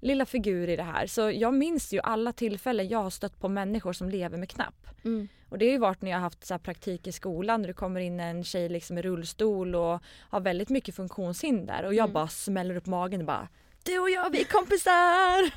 lilla 0.01 0.25
figur 0.25 0.69
i 0.69 0.75
det 0.75 0.83
här. 0.83 1.07
Så 1.07 1.31
jag 1.31 1.53
minns 1.53 1.93
ju 1.93 1.99
alla 2.03 2.31
tillfällen 2.33 2.87
jag 2.87 3.03
har 3.03 3.09
stött 3.09 3.39
på 3.39 3.49
människor 3.49 3.93
som 3.93 4.09
lever 4.09 4.37
med 4.37 4.49
knapp. 4.49 4.87
Mm. 5.03 5.27
Och 5.49 5.57
det 5.57 5.65
har 5.65 5.71
ju 5.71 5.77
varit 5.77 6.01
när 6.01 6.11
jag 6.11 6.17
har 6.17 6.21
haft 6.23 6.45
så 6.45 6.57
praktik 6.59 7.07
i 7.07 7.11
skolan 7.11 7.61
när 7.61 7.67
det 7.67 7.73
kommer 7.73 7.99
in 7.99 8.19
en 8.19 8.43
tjej 8.43 8.69
liksom 8.69 8.97
i 8.97 9.01
rullstol 9.01 9.75
och 9.75 9.99
har 10.29 10.39
väldigt 10.39 10.69
mycket 10.69 10.95
funktionshinder 10.95 11.83
och 11.85 11.93
jag 11.93 12.03
Mm. 12.03 12.13
bara 12.13 12.27
smäller 12.27 12.75
upp 12.75 12.85
magen 12.85 13.19
och 13.21 13.27
bara 13.27 13.47
du 13.83 13.99
och 13.99 14.09
jag 14.09 14.29
vi 14.29 14.41
är 14.41 14.45
kompisar! 14.45 15.51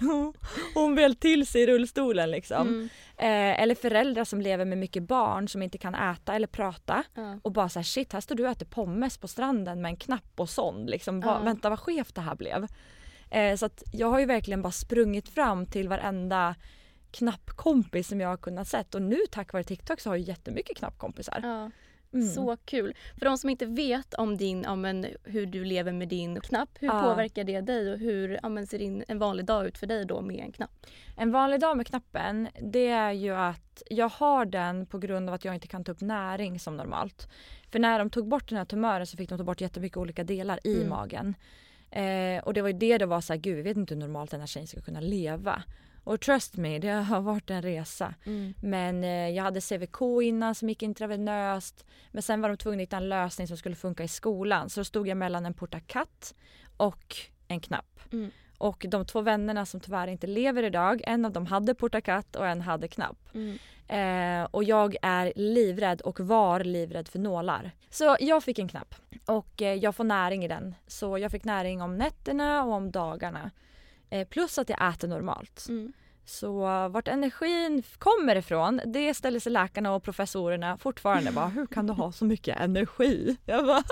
Hon 0.74 0.94
väl 0.94 1.14
till 1.16 1.46
sig 1.46 1.62
i 1.62 1.66
rullstolen 1.66 2.30
liksom. 2.30 2.68
Mm. 2.68 2.88
Eh, 3.16 3.62
eller 3.62 3.74
föräldrar 3.74 4.24
som 4.24 4.40
lever 4.40 4.64
med 4.64 4.78
mycket 4.78 5.02
barn 5.02 5.48
som 5.48 5.62
inte 5.62 5.78
kan 5.78 5.94
äta 5.94 6.34
eller 6.34 6.46
prata 6.46 7.02
Ja. 7.14 7.38
och 7.42 7.52
bara 7.52 7.68
så 7.68 7.78
här, 7.78 7.84
shit 7.84 8.12
här 8.12 8.20
står 8.20 8.34
du 8.34 8.44
och 8.44 8.50
äter 8.50 8.66
pommes 8.66 9.18
på 9.18 9.28
stranden 9.28 9.82
med 9.82 9.88
en 9.88 9.96
knapp 9.96 10.32
och 10.36 10.50
sond 10.50 10.90
liksom. 10.90 11.20
Va. 11.20 11.40
Vänta 11.44 11.70
vad 11.70 11.80
skevt 11.80 12.14
det 12.14 12.20
här 12.20 12.34
blev. 12.34 12.66
Eh, 13.30 13.56
så 13.56 13.66
att 13.66 13.82
jag 13.92 14.10
har 14.10 14.18
ju 14.20 14.26
verkligen 14.26 14.62
bara 14.62 14.72
sprungit 14.72 15.28
fram 15.28 15.66
till 15.66 15.88
varenda 15.88 16.54
knappkompis 17.18 18.08
som 18.08 18.20
jag 18.20 18.28
har 18.28 18.36
kunnat 18.36 18.68
sett 18.68 18.94
och 18.94 19.02
nu 19.02 19.18
tack 19.30 19.52
vare 19.52 19.64
TikTok 19.64 20.00
så 20.00 20.10
har 20.10 20.16
jag 20.16 20.24
jättemycket 20.28 20.76
knappkompisar. 20.76 21.40
Ja. 21.42 21.70
Mm. 22.12 22.28
Så 22.28 22.56
kul. 22.64 22.94
För 23.18 23.24
de 23.24 23.38
som 23.38 23.50
inte 23.50 23.66
vet 23.66 24.14
om 24.14 24.36
din, 24.36 24.62
ja, 24.62 24.74
men, 24.76 25.06
hur 25.24 25.46
du 25.46 25.64
lever 25.64 25.92
med 25.92 26.08
din 26.08 26.40
knapp, 26.40 26.68
hur 26.80 26.88
Ja. 26.88 27.02
påverkar 27.02 27.44
det 27.44 27.60
dig 27.60 27.92
och 27.92 27.98
hur 27.98 28.48
men, 28.48 28.66
ser 28.66 28.78
din, 28.78 29.04
en 29.08 29.18
vanlig 29.18 29.46
dag 29.46 29.66
ut 29.66 29.78
för 29.78 29.86
dig 29.86 30.04
då 30.04 30.20
med 30.20 30.40
en 30.40 30.52
knapp? 30.52 30.86
En 31.16 31.32
vanlig 31.32 31.60
dag 31.60 31.76
med 31.76 31.86
knappen 31.86 32.48
det 32.62 32.86
är 32.88 33.12
ju 33.12 33.34
att 33.34 33.82
jag 33.90 34.08
har 34.08 34.44
den 34.44 34.86
på 34.86 34.98
grund 34.98 35.28
av 35.28 35.34
att 35.34 35.44
jag 35.44 35.54
inte 35.54 35.66
kan 35.68 35.84
ta 35.84 35.92
upp 35.92 36.00
näring 36.00 36.60
som 36.60 36.76
normalt. 36.76 37.28
För 37.70 37.78
när 37.78 37.98
de 37.98 38.10
tog 38.10 38.28
bort 38.28 38.48
den 38.48 38.58
här 38.58 38.64
tumören 38.64 39.06
så 39.06 39.16
fick 39.16 39.28
de 39.28 39.38
ta 39.38 39.44
bort 39.44 39.60
jättemycket 39.60 39.96
olika 39.96 40.24
delar 40.24 40.60
i 40.64 40.76
Mm. 40.76 40.88
magen. 40.88 41.34
Eh, 41.90 42.44
och 42.44 42.54
det 42.54 42.62
var 42.62 42.68
ju 42.68 42.78
det 42.78 42.98
det 42.98 43.06
var 43.06 43.20
så 43.20 43.32
här, 43.32 43.40
gud 43.40 43.56
vi 43.56 43.62
vet 43.62 43.76
inte 43.76 43.94
hur 43.94 44.00
normalt 44.00 44.30
den 44.30 44.40
här 44.40 44.46
tjejen 44.46 44.66
ska 44.66 44.80
kunna 44.80 45.00
leva. 45.00 45.62
Och 46.04 46.20
trust 46.20 46.56
me, 46.56 46.78
det 46.78 46.90
har 46.90 47.20
varit 47.20 47.50
en 47.50 47.62
resa. 47.62 48.14
Men 48.62 49.04
eh, 49.04 49.28
jag 49.28 49.42
hade 49.44 49.60
CVK 49.60 50.00
innan 50.22 50.54
som 50.54 50.68
gick 50.68 50.82
intravenöst. 50.82 51.84
Men 52.10 52.22
sen 52.22 52.40
var 52.40 52.48
de 52.48 52.56
tvungna 52.56 52.76
att 52.76 52.82
hitta 52.82 52.96
en 52.96 53.08
lösning 53.08 53.48
som 53.48 53.56
skulle 53.56 53.76
funka 53.76 54.04
i 54.04 54.08
skolan. 54.08 54.70
Så 54.70 54.80
då 54.80 54.84
stod 54.84 55.08
jag 55.08 55.16
mellan 55.16 55.46
en 55.46 55.54
portakatt 55.54 56.34
och 56.76 57.16
en 57.48 57.60
knapp. 57.60 58.00
Mm. 58.12 58.30
Och 58.58 58.86
de 58.88 59.04
två 59.06 59.20
vännerna 59.20 59.66
som 59.66 59.80
tyvärr 59.80 60.06
inte 60.06 60.26
lever 60.26 60.62
idag, 60.62 61.02
en 61.06 61.24
av 61.24 61.32
dem 61.32 61.46
hade 61.46 61.74
portakatt 61.74 62.36
och 62.36 62.46
en 62.46 62.60
hade 62.60 62.88
knapp. 62.88 63.28
Mm. 63.34 63.58
Eh, 63.88 64.48
och 64.50 64.64
jag 64.64 64.96
är 65.02 65.32
livrädd 65.36 66.00
och 66.00 66.20
var 66.20 66.60
livrädd 66.60 67.08
för 67.08 67.18
nålar. 67.18 67.70
Så 67.90 68.16
jag 68.20 68.44
fick 68.44 68.58
en 68.58 68.68
knapp 68.68 68.94
och 69.26 69.62
eh, 69.62 69.74
jag 69.74 69.96
får 69.96 70.04
näring 70.04 70.44
i 70.44 70.48
den. 70.48 70.74
Så 70.86 71.18
jag 71.18 71.30
fick 71.30 71.44
näring 71.44 71.82
om 71.82 71.96
nätterna 71.96 72.64
och 72.64 72.72
om 72.72 72.90
dagarna. 72.90 73.50
Eh, 74.10 74.28
plus 74.28 74.58
att 74.58 74.68
jag 74.68 74.88
äter 74.94 75.08
normalt. 75.08 75.66
Mm. 75.68 75.92
Så 76.24 76.60
vart 76.88 77.08
energin 77.08 77.82
kommer 77.98 78.36
ifrån, 78.36 78.80
det 78.86 79.14
ställer 79.14 79.40
sig 79.40 79.52
läkarna 79.52 79.94
och 79.94 80.02
professorerna 80.02 80.78
fortfarande 80.78 81.32
bara, 81.32 81.46
hur 81.46 81.66
kan 81.66 81.86
du 81.86 81.92
ha 81.92 82.12
så 82.12 82.24
mycket 82.24 82.60
energi? 82.60 83.36
Jag 83.44 83.66
bara, 83.66 83.82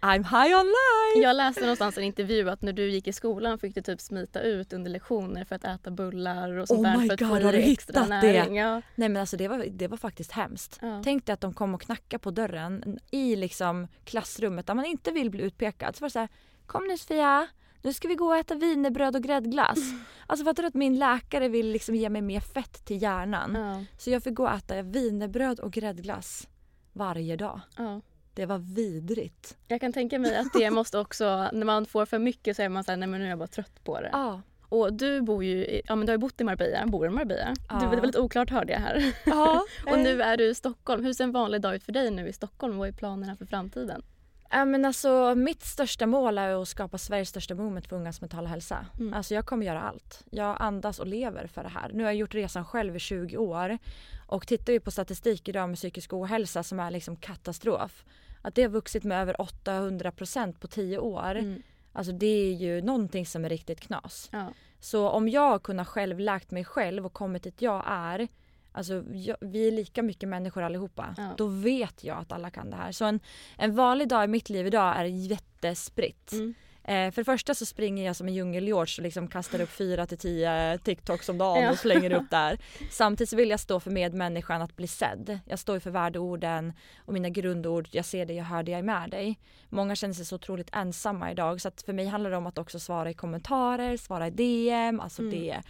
I'm 0.00 0.22
high 0.22 0.58
on 0.60 0.66
life! 0.66 1.22
Jag 1.22 1.36
läste 1.36 1.60
någonstans 1.60 1.98
en 1.98 2.04
intervju 2.04 2.50
att 2.50 2.62
när 2.62 2.72
du 2.72 2.90
gick 2.90 3.08
i 3.08 3.12
skolan 3.12 3.58
fick 3.58 3.74
du 3.74 3.82
typ 3.82 4.00
smita 4.00 4.40
ut 4.40 4.72
under 4.72 4.90
lektioner 4.90 5.44
för 5.44 5.54
att 5.54 5.64
äta 5.64 5.90
bullar 5.90 6.56
och 6.58 6.68
sånt 6.68 6.80
Oh 6.80 6.84
där 6.84 6.98
my 6.98 7.06
för 7.06 7.14
att 7.14 7.20
God, 7.20 7.28
få 7.28 7.34
har 7.34 7.52
du 7.52 7.58
extra 7.58 8.00
hittat 8.00 8.22
det? 8.22 8.32
näring. 8.32 8.56
Ja. 8.56 8.82
Nej 8.94 9.08
men 9.08 9.16
alltså 9.20 9.36
det 9.36 9.48
var, 9.48 9.66
det 9.70 9.88
var 9.88 9.96
faktiskt 9.96 10.32
hemskt. 10.32 10.78
Ja. 10.82 11.00
Tänk 11.04 11.26
dig 11.26 11.32
att 11.32 11.40
de 11.40 11.54
kom 11.54 11.74
och 11.74 11.80
knackade 11.80 12.18
på 12.18 12.30
dörren 12.30 12.98
i 13.10 13.36
liksom 13.36 13.88
klassrummet 14.04 14.66
där 14.66 14.74
man 14.74 14.84
inte 14.84 15.10
vill 15.10 15.30
bli 15.30 15.42
utpekad. 15.42 15.96
Så 15.96 16.00
var 16.00 16.08
det 16.08 16.12
så 16.12 16.18
här, 16.18 16.28
kom 16.66 16.86
nu 16.86 16.98
Sofia, 16.98 17.46
nu 17.86 17.92
ska 17.92 18.08
vi 18.08 18.14
gå 18.14 18.26
och 18.26 18.36
äta 18.36 18.54
wienerbröd 18.54 19.16
och 19.16 19.22
gräddglass. 19.22 19.78
Alltså 20.28 20.44
fattar 20.44 20.62
du 20.62 20.66
att 20.66 20.74
min 20.74 20.98
läkare 20.98 21.48
vill 21.48 21.70
liksom 21.70 21.94
ge 21.94 22.08
mig 22.08 22.22
mer 22.22 22.40
fett 22.40 22.84
till 22.84 23.02
hjärnan? 23.02 23.54
Ja. 23.54 23.84
Så 23.98 24.10
jag 24.10 24.22
fick 24.22 24.34
gå 24.34 24.42
och 24.42 24.50
äta 24.54 24.82
wienerbröd 24.82 25.60
och 25.60 25.72
gräddglass 25.72 26.48
varje 26.92 27.36
dag. 27.36 27.60
Ja. 27.76 28.00
Det 28.34 28.46
var 28.46 28.58
vidrigt. 28.58 29.56
Jag 29.68 29.80
kan 29.80 29.92
tänka 29.92 30.18
mig 30.18 30.36
att 30.36 30.46
det 30.54 30.70
måste 30.70 30.98
också, 30.98 31.48
när 31.52 31.64
man 31.64 31.86
får 31.86 32.06
för 32.06 32.18
mycket 32.18 32.56
så 32.56 32.62
är 32.62 32.68
man 32.68 32.84
såhär, 32.84 32.96
nej 32.96 33.08
men 33.08 33.20
nu 33.20 33.26
är 33.26 33.30
jag 33.30 33.38
bara 33.38 33.46
trött 33.48 33.84
på 33.84 34.00
det. 34.00 34.08
Ja. 34.12 34.40
Och 34.68 34.92
du 34.92 35.20
bor 35.22 35.44
ju, 35.44 35.56
i- 35.64 35.82
ja 35.86 35.96
men 35.96 36.06
du 36.06 36.10
har 36.10 36.14
ju 36.14 36.20
bott 36.20 36.40
i 36.40 36.44
Marbella, 36.44 36.86
bor 36.86 37.06
i 37.06 37.10
Marbella. 37.10 37.54
Ja. 37.68 37.74
Du, 37.80 37.90
det 37.90 37.96
var 38.00 38.06
lite 38.06 38.20
oklart 38.20 38.50
hörde 38.50 38.72
jag 38.72 38.80
här. 38.80 39.12
ja. 39.26 39.64
Och 39.86 39.98
nu 39.98 40.22
är 40.22 40.36
du 40.36 40.44
i 40.50 40.54
Stockholm. 40.54 41.04
Hur 41.04 41.12
ser 41.12 41.24
en 41.24 41.32
vanlig 41.32 41.60
dag 41.60 41.74
ut 41.74 41.84
för 41.84 41.92
dig 41.92 42.10
nu 42.10 42.28
i 42.28 42.32
Stockholm? 42.32 42.76
Vad 42.76 42.88
är 42.88 42.92
planerna 42.92 43.36
för 43.36 43.46
framtiden? 43.46 44.02
Ja, 44.50 44.64
men 44.64 44.84
alltså, 44.84 45.34
mitt 45.34 45.64
största 45.64 46.06
mål 46.06 46.38
är 46.38 46.62
att 46.62 46.68
skapa 46.68 46.98
Sveriges 46.98 47.28
största 47.28 47.54
movement 47.54 47.86
för 47.86 47.96
ungas 47.96 48.20
mentala 48.20 48.48
hälsa. 48.48 48.86
Mm. 48.98 49.14
Alltså, 49.14 49.34
jag 49.34 49.46
kommer 49.46 49.66
göra 49.66 49.82
allt. 49.82 50.24
Jag 50.30 50.56
andas 50.60 50.98
och 50.98 51.06
lever 51.06 51.46
för 51.46 51.62
det 51.62 51.68
här. 51.68 51.90
Nu 51.92 52.02
har 52.02 52.10
jag 52.10 52.16
gjort 52.16 52.34
resan 52.34 52.64
själv 52.64 52.96
i 52.96 52.98
20 52.98 53.36
år. 53.36 53.78
Och 54.26 54.46
tittar 54.46 54.72
vi 54.72 54.80
på 54.80 54.90
statistik 54.90 55.48
idag 55.48 55.68
med 55.68 55.78
psykisk 55.78 56.12
ohälsa 56.12 56.62
som 56.62 56.80
är 56.80 56.90
liksom 56.90 57.16
katastrof. 57.16 58.04
Att 58.42 58.54
det 58.54 58.62
har 58.62 58.68
vuxit 58.68 59.04
med 59.04 59.22
över 59.22 59.40
800 59.40 60.12
procent 60.12 60.60
på 60.60 60.66
10 60.66 60.98
år. 60.98 61.34
Mm. 61.34 61.62
Alltså 61.92 62.12
det 62.12 62.26
är 62.26 62.52
ju 62.52 62.82
någonting 62.82 63.26
som 63.26 63.44
är 63.44 63.48
riktigt 63.48 63.80
knas. 63.80 64.28
Ja. 64.32 64.52
Så 64.80 65.08
om 65.08 65.28
jag 65.28 65.62
kunnat 65.62 65.88
själv 65.88 66.20
läkt 66.20 66.50
mig 66.50 66.64
själv 66.64 67.06
och 67.06 67.12
kommit 67.12 67.42
dit 67.42 67.62
jag 67.62 67.84
är 67.86 68.28
Alltså 68.76 69.04
jag, 69.12 69.36
vi 69.40 69.68
är 69.68 69.72
lika 69.72 70.02
mycket 70.02 70.28
människor 70.28 70.62
allihopa. 70.62 71.14
Ja. 71.16 71.28
Då 71.36 71.46
vet 71.46 72.04
jag 72.04 72.18
att 72.18 72.32
alla 72.32 72.50
kan 72.50 72.70
det 72.70 72.76
här. 72.76 72.92
Så 72.92 73.04
en, 73.04 73.20
en 73.58 73.74
vanlig 73.74 74.08
dag 74.08 74.24
i 74.24 74.26
mitt 74.26 74.48
liv 74.50 74.66
idag 74.66 74.96
är 74.96 75.04
jättespritt. 75.04 76.32
Mm. 76.32 76.54
Eh, 76.84 77.10
för 77.12 77.20
det 77.20 77.24
första 77.24 77.54
så 77.54 77.66
springer 77.66 78.06
jag 78.06 78.16
som 78.16 78.28
en 78.28 78.34
djungel-George 78.34 78.94
och 78.98 79.02
liksom 79.02 79.28
kastar 79.28 79.60
upp 79.60 79.70
fyra 79.70 80.06
till 80.06 80.18
tio 80.18 80.78
TikToks 80.78 81.28
om 81.28 81.38
dagen 81.38 81.62
Ja. 81.62 81.70
och 81.70 81.78
slänger 81.78 82.12
upp 82.12 82.30
där. 82.30 82.58
Samtidigt 82.90 83.30
så 83.30 83.36
vill 83.36 83.50
jag 83.50 83.60
stå 83.60 83.80
för 83.80 83.90
medmänniskan 83.90 84.62
att 84.62 84.76
bli 84.76 84.86
sedd. 84.86 85.38
Jag 85.46 85.58
står 85.58 85.78
för 85.78 85.90
värdeorden 85.90 86.72
och 86.98 87.12
mina 87.12 87.28
grundord. 87.28 87.88
Jag 87.90 88.04
ser 88.04 88.26
dig, 88.26 88.36
jag 88.36 88.44
hör 88.44 88.62
dig, 88.62 88.72
jag 88.72 88.78
är 88.78 88.82
med 88.82 89.10
dig. 89.10 89.38
Många 89.68 89.96
känner 89.96 90.14
sig 90.14 90.24
så 90.26 90.34
otroligt 90.34 90.68
ensamma 90.72 91.30
idag 91.30 91.60
så 91.60 91.68
att 91.68 91.82
för 91.82 91.92
mig 91.92 92.06
handlar 92.06 92.30
det 92.30 92.36
om 92.36 92.46
att 92.46 92.58
också 92.58 92.78
svara 92.78 93.10
i 93.10 93.14
kommentarer, 93.14 93.96
svara 93.96 94.26
i 94.26 94.30
DM, 94.30 95.00
alltså 95.00 95.22
Mm. 95.22 95.34
det. 95.34 95.62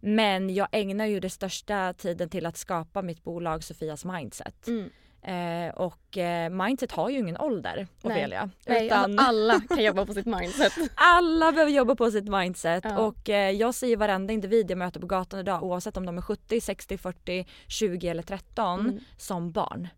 Men 0.00 0.54
jag 0.54 0.68
ägnar 0.72 1.06
ju 1.06 1.20
det 1.20 1.30
största 1.30 1.92
tiden 1.92 2.28
till 2.28 2.46
att 2.46 2.56
skapa 2.56 3.02
mitt 3.02 3.24
bolag 3.24 3.64
Sofias 3.64 4.04
Mindset. 4.04 4.66
Mm. 4.66 4.90
Eh, 5.22 5.74
och 5.74 6.18
eh, 6.18 6.50
Mindset 6.50 6.92
har 6.92 7.10
ju 7.10 7.18
ingen 7.18 7.36
ålder, 7.36 7.86
Nej. 8.02 8.12
Ofelia. 8.16 8.50
Nej, 8.66 8.86
Utan- 8.86 8.98
alltså, 9.18 9.26
alla 9.28 9.60
kan 9.68 9.84
jobba 9.84 10.06
på 10.06 10.14
sitt 10.14 10.26
mindset. 10.26 10.72
alla 10.94 11.52
behöver 11.52 11.72
jobba 11.72 11.94
på 11.94 12.10
sitt 12.10 12.28
mindset 12.28 12.84
Ja. 12.84 12.98
och 12.98 13.28
eh, 13.28 13.50
jag 13.50 13.74
säger 13.74 13.96
varenda 13.96 14.32
individ 14.32 14.70
jag 14.70 14.78
möter 14.78 15.00
på 15.00 15.06
gatan 15.06 15.40
idag 15.40 15.62
oavsett 15.62 15.96
om 15.96 16.06
de 16.06 16.18
är 16.18 16.22
70, 16.22 16.60
60, 16.60 16.98
40, 16.98 17.46
20 17.68 18.08
eller 18.08 18.22
13 18.22 18.80
Mm. 18.80 18.98
som 19.16 19.52
barn. 19.52 19.88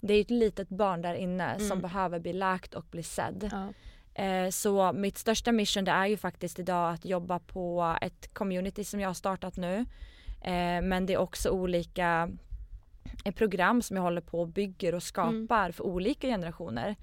Det 0.00 0.14
är 0.14 0.20
ett 0.20 0.30
litet 0.30 0.68
barn 0.68 1.02
där 1.02 1.14
inne 1.14 1.54
som 1.58 1.66
Mm. 1.66 1.80
behöver 1.80 2.18
bli 2.18 2.32
läkt 2.32 2.74
och 2.74 2.84
bli 2.90 3.02
sedd. 3.02 3.48
Ja. 3.52 3.68
Eh, 4.14 4.48
så 4.50 4.92
mitt 4.92 5.18
största 5.18 5.52
mission 5.52 5.84
det 5.84 5.90
är 5.90 6.06
ju 6.06 6.16
faktiskt 6.16 6.58
idag 6.58 6.92
att 6.92 7.04
jobba 7.04 7.38
på 7.38 7.96
ett 8.00 8.34
community 8.34 8.84
som 8.84 9.00
jag 9.00 9.08
har 9.08 9.14
startat 9.14 9.56
nu. 9.56 9.76
Eh, 10.40 10.82
men 10.82 11.06
det 11.06 11.12
är 11.12 11.18
också 11.18 11.50
olika 11.50 12.30
eh, 13.24 13.34
program 13.34 13.82
som 13.82 13.96
jag 13.96 14.02
håller 14.02 14.20
på 14.20 14.40
och 14.40 14.48
bygger 14.48 14.94
och 14.94 15.02
skapar 15.02 15.70
för 15.70 15.84
olika 15.84 16.26
generationer. 16.26 16.96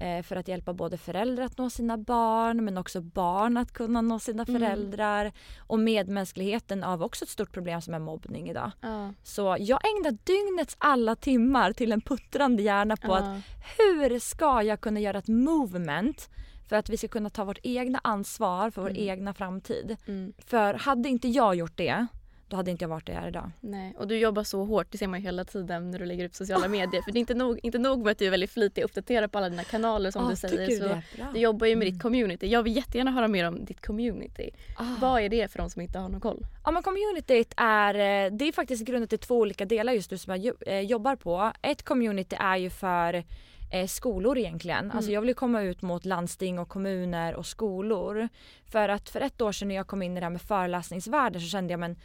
Eh, 0.00 0.22
för 0.22 0.36
att 0.36 0.48
hjälpa 0.48 0.72
både 0.72 0.96
föräldrar 0.98 1.44
att 1.44 1.58
nå 1.58 1.70
sina 1.70 1.98
barn 1.98 2.64
men 2.64 2.78
också 2.78 3.00
barn 3.00 3.56
att 3.56 3.72
kunna 3.72 4.00
nå 4.00 4.18
sina 4.18 4.42
Mm. 4.48 4.60
föräldrar. 4.60 5.32
Och 5.58 5.78
medmänskligheten 5.78 6.84
av 6.84 7.02
också 7.02 7.24
ett 7.24 7.28
stort 7.30 7.52
problem 7.52 7.82
som 7.82 7.94
är 7.94 7.98
mobbning 7.98 8.50
idag. 8.50 8.70
Ja. 8.80 9.12
Så 9.22 9.56
jag 9.60 9.80
ägnar 9.88 10.10
dygnets 10.24 10.76
alla 10.78 11.16
timmar 11.16 11.72
till 11.72 11.92
en 11.92 12.00
puttrande 12.00 12.62
hjärna 12.62 12.96
på 12.96 13.14
att 13.14 13.24
Ja. 13.24 13.40
hur 13.78 14.18
ska 14.18 14.62
jag 14.62 14.80
kunna 14.80 15.00
göra 15.00 15.18
ett 15.18 15.28
movement 15.28 16.28
för 16.68 16.76
att 16.76 16.88
vi 16.88 16.96
ska 16.96 17.08
kunna 17.08 17.30
ta 17.30 17.44
vårt 17.44 17.58
egna 17.62 18.00
ansvar 18.04 18.70
för 18.70 18.82
vår 18.82 18.90
Mm. 18.90 19.02
egna 19.08 19.34
framtid. 19.34 19.96
Mm. 20.06 20.32
För 20.46 20.74
hade 20.74 21.08
inte 21.08 21.28
jag 21.28 21.54
gjort 21.54 21.76
det, 21.76 22.06
då 22.48 22.56
hade 22.56 22.70
inte 22.70 22.84
jag 22.84 22.88
varit 22.88 23.06
där 23.06 23.14
jag 23.14 23.22
är 23.24 23.28
idag. 23.28 23.50
Nej, 23.60 23.94
och 23.98 24.08
du 24.08 24.18
jobbar 24.18 24.42
så 24.44 24.64
hårt, 24.64 24.86
det 24.90 24.98
ser 24.98 25.06
man 25.06 25.20
ju 25.20 25.24
hela 25.26 25.44
tiden 25.44 25.90
när 25.90 25.98
du 25.98 26.04
lägger 26.06 26.24
upp 26.24 26.34
sociala 26.34 26.68
medier. 26.68 27.02
För 27.02 27.12
det 27.12 27.18
är 27.18 27.20
inte 27.20 27.34
nog, 27.34 27.60
inte 27.62 27.78
nog 27.78 28.04
med 28.04 28.10
att 28.10 28.18
du 28.18 28.26
är 28.26 28.30
väldigt 28.30 28.50
flitig 28.50 28.84
och 28.84 28.90
uppdaterar 28.90 29.28
på 29.28 29.38
alla 29.38 29.48
dina 29.48 29.64
kanaler 29.64 30.10
som 30.10 30.26
Ah, 30.26 30.30
du 30.30 30.36
säger. 30.36 30.66
du 30.66 30.76
så 30.76 31.02
du 31.34 31.40
jobbar 31.40 31.66
ju 31.66 31.76
med 31.76 31.82
Mm. 31.82 31.94
ditt 31.94 32.02
community. 32.02 32.46
Jag 32.46 32.62
vill 32.62 32.76
jättegärna 32.76 33.10
höra 33.10 33.28
mer 33.28 33.48
om 33.48 33.64
ditt 33.64 33.86
community. 33.86 34.50
Ah. 34.76 34.84
Vad 35.00 35.20
är 35.22 35.28
det 35.28 35.52
för 35.52 35.58
de 35.58 35.70
som 35.70 35.82
inte 35.82 35.98
har 35.98 36.08
någon 36.08 36.20
koll? 36.20 36.46
Ja 36.64 36.70
men 36.70 36.82
communityt 36.82 37.52
är, 37.56 37.94
eh, 37.94 38.32
det 38.32 38.44
är 38.48 38.52
faktiskt 38.52 38.84
grundat 38.84 39.12
i 39.12 39.18
två 39.18 39.38
olika 39.38 39.64
delar 39.64 39.92
just 39.92 40.10
nu 40.10 40.18
som 40.18 40.36
jag 40.42 40.54
eh, 40.66 40.80
jobbar 40.80 41.16
på. 41.16 41.52
Ett 41.62 41.82
community 41.82 42.36
är 42.40 42.56
ju 42.56 42.70
för 42.70 43.24
eh, 43.72 43.86
skolor 43.86 44.38
egentligen. 44.38 44.90
Alltså 44.90 45.10
jag 45.12 45.20
vill 45.20 45.34
komma 45.34 45.62
ut 45.62 45.82
mot 45.82 46.04
landsting 46.04 46.58
och 46.58 46.68
kommuner 46.68 47.34
och 47.34 47.46
skolor. 47.46 48.28
För 48.72 48.88
att 48.88 49.08
för 49.08 49.20
ett 49.20 49.40
år 49.40 49.52
sedan 49.52 49.68
när 49.68 49.74
jag 49.74 49.86
kom 49.86 50.02
in 50.02 50.16
i 50.16 50.20
det 50.20 50.26
här 50.26 50.30
med 50.30 50.42
föreläsningsvärlden 50.42 51.40
så 51.42 51.48
kände 51.48 51.72
jag 51.72 51.80
men 51.80 51.96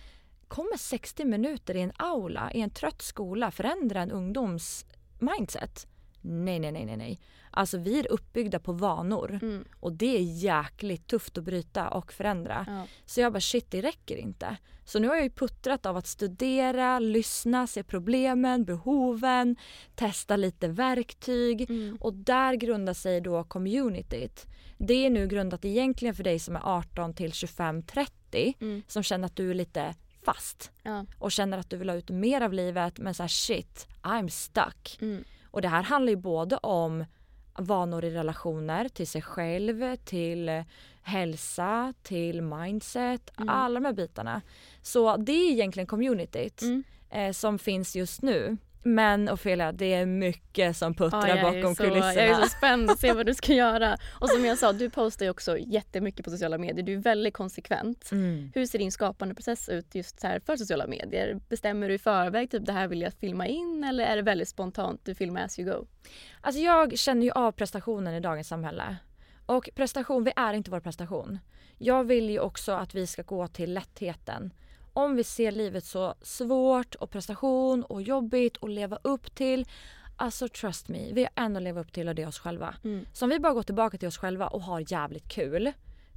kommer 0.55 0.77
60 0.77 1.25
minuter 1.25 1.75
i 1.75 1.81
en 1.81 1.91
aula 1.97 2.51
i 2.53 2.61
en 2.61 2.69
trött 2.69 3.01
skola 3.01 3.51
förändra 3.51 4.01
en 4.01 4.11
ungdoms 4.11 4.85
mindset? 5.19 5.87
Nej, 6.21 6.59
nej, 6.59 6.71
nej, 6.71 6.85
nej, 6.85 6.97
nej. 6.97 7.19
Alltså 7.51 7.77
vi 7.77 7.99
är 7.99 8.11
uppbyggda 8.11 8.59
på 8.59 8.71
vanor 8.73 9.39
Mm. 9.41 9.65
och 9.79 9.93
det 9.93 10.17
är 10.17 10.21
jäkligt 10.43 11.07
tufft 11.07 11.37
att 11.37 11.43
bryta 11.43 11.89
och 11.89 12.13
förändra. 12.13 12.65
Ja. 12.67 12.85
Så 13.05 13.21
jag 13.21 13.33
bara 13.33 13.41
shit 13.41 13.71
det 13.71 13.81
räcker 13.81 14.15
inte. 14.17 14.57
Så 14.85 14.99
nu 14.99 15.07
har 15.07 15.15
jag 15.15 15.23
ju 15.23 15.29
puttrat 15.29 15.85
av 15.85 15.97
att 15.97 16.07
studera, 16.07 16.99
lyssna, 16.99 17.67
se 17.67 17.83
problemen, 17.83 18.63
behoven, 18.65 19.55
testa 19.95 20.35
lite 20.35 20.67
verktyg 20.67 21.69
Mm. 21.69 21.97
och 22.01 22.13
där 22.13 22.53
grundar 22.53 22.93
sig 22.93 23.21
då 23.21 23.43
communityt. 23.43 24.45
Det 24.77 25.05
är 25.05 25.09
nu 25.09 25.27
grundat 25.27 25.65
egentligen 25.65 26.15
för 26.15 26.23
dig 26.23 26.39
som 26.39 26.55
är 26.55 26.61
18 26.63 27.13
till 27.13 27.31
25-30 27.33 28.53
Mm. 28.61 28.83
som 28.87 29.03
känner 29.03 29.25
att 29.25 29.35
du 29.35 29.49
är 29.51 29.55
lite 29.55 29.95
fast 30.25 30.71
Ja. 30.83 31.05
och 31.19 31.31
känner 31.31 31.57
att 31.57 31.69
du 31.69 31.77
vill 31.77 31.89
ha 31.89 31.95
ut 31.95 32.09
mer 32.09 32.41
av 32.41 32.53
livet 32.53 32.97
men 32.99 33.13
så 33.13 33.23
här 33.23 33.27
shit, 33.27 33.87
I'm 34.01 34.27
stuck. 34.27 34.97
Mm. 35.01 35.23
Och 35.51 35.61
det 35.61 35.67
här 35.67 35.83
handlar 35.83 36.09
ju 36.09 36.15
både 36.15 36.57
om 36.57 37.05
vanor 37.57 38.05
i 38.05 38.09
relationer, 38.09 38.89
till 38.89 39.07
sig 39.07 39.21
själv, 39.21 39.95
till 39.95 40.63
hälsa, 41.01 41.93
till 42.03 42.41
mindset, 42.41 43.31
Mm. 43.37 43.49
alla 43.49 43.79
de 43.79 43.85
här 43.85 43.93
bitarna. 43.93 44.41
Så 44.81 45.17
det 45.17 45.31
är 45.31 45.51
egentligen 45.51 45.87
communityt 45.87 46.61
Mm. 46.61 46.83
eh, 47.09 47.31
som 47.31 47.59
finns 47.59 47.95
just 47.95 48.21
nu. 48.21 48.57
Men 48.83 49.29
Ofelia, 49.29 49.71
det 49.71 49.93
är 49.93 50.05
mycket 50.05 50.77
som 50.77 50.93
puttrar 50.93 51.27
Ja, 51.27 51.51
bakom 51.51 51.75
så, 51.75 51.83
kulisserna. 51.83 52.13
Jag 52.13 52.25
är 52.25 52.41
så 52.41 52.49
spänd 52.49 52.91
att 52.91 52.99
se 52.99 53.13
vad 53.13 53.25
du 53.25 53.33
ska 53.33 53.53
göra. 53.63 53.97
Och 54.19 54.29
som 54.29 54.45
jag 54.45 54.57
sa, 54.57 54.73
du 54.73 54.89
postar 54.89 55.25
ju 55.25 55.29
också 55.29 55.57
jättemycket 55.57 56.25
på 56.25 56.31
sociala 56.31 56.57
medier. 56.57 56.85
Du 56.85 56.93
är 56.93 56.97
väldigt 56.97 57.33
konsekvent. 57.33 58.11
Mm. 58.11 58.51
Hur 58.55 58.65
ser 58.65 58.79
din 58.79 58.91
skapande 58.91 59.35
process 59.35 59.69
ut 59.69 59.95
just 59.95 60.19
så 60.19 60.27
här 60.27 60.39
för 60.39 60.57
sociala 60.57 60.87
medier? 60.87 61.39
Bestämmer 61.49 61.89
du 61.89 61.93
i 61.95 61.99
förväg 61.99 62.51
typ 62.51 62.65
det 62.65 62.71
här 62.71 62.87
vill 62.87 63.01
jag 63.01 63.13
filma 63.13 63.47
in 63.47 63.83
eller 63.83 64.03
är 64.03 64.15
det 64.15 64.21
väldigt 64.21 64.49
spontant, 64.49 65.01
du 65.03 65.15
filmar 65.15 65.41
as 65.41 65.59
you 65.59 65.71
go? 65.71 65.87
Alltså 66.41 66.61
jag 66.61 66.97
känner 66.97 67.23
ju 67.23 67.31
av 67.31 67.51
prestationen 67.51 68.13
i 68.13 68.19
dagens 68.19 68.47
samhälle. 68.47 68.97
Och 69.45 69.69
prestation, 69.75 70.23
vi 70.23 70.31
är 70.35 70.53
inte 70.53 70.71
vår 70.71 70.79
prestation. 70.79 71.39
Jag 71.77 72.03
vill 72.03 72.29
ju 72.29 72.39
också 72.39 72.71
att 72.71 72.95
vi 72.95 73.07
ska 73.07 73.21
gå 73.21 73.47
till 73.47 73.73
lättheten. 73.73 74.53
Om 74.93 75.15
vi 75.15 75.23
ser 75.23 75.51
livet 75.51 75.85
så 75.85 76.15
svårt 76.21 76.95
och 76.95 77.09
prestation 77.09 77.83
och 77.83 78.01
jobbigt 78.01 78.57
att 78.63 78.69
leva 78.69 78.97
upp 79.03 79.35
till. 79.35 79.65
Alltså 80.15 80.47
trust 80.47 80.87
me, 80.87 81.13
vi 81.13 81.21
har 81.23 81.43
en 81.45 81.57
att 81.57 81.63
leva 81.63 81.81
upp 81.81 81.93
till 81.93 82.07
och 82.07 82.15
det 82.15 82.21
är 82.21 82.27
oss 82.27 82.39
själva. 82.39 82.75
Mm. 82.83 83.05
Så 83.13 83.25
om 83.25 83.29
vi 83.29 83.39
bara 83.39 83.53
går 83.53 83.63
tillbaka 83.63 83.97
till 83.97 84.07
oss 84.07 84.17
själva 84.17 84.47
och 84.47 84.61
har 84.61 84.91
jävligt 84.91 85.29
kul. 85.29 85.71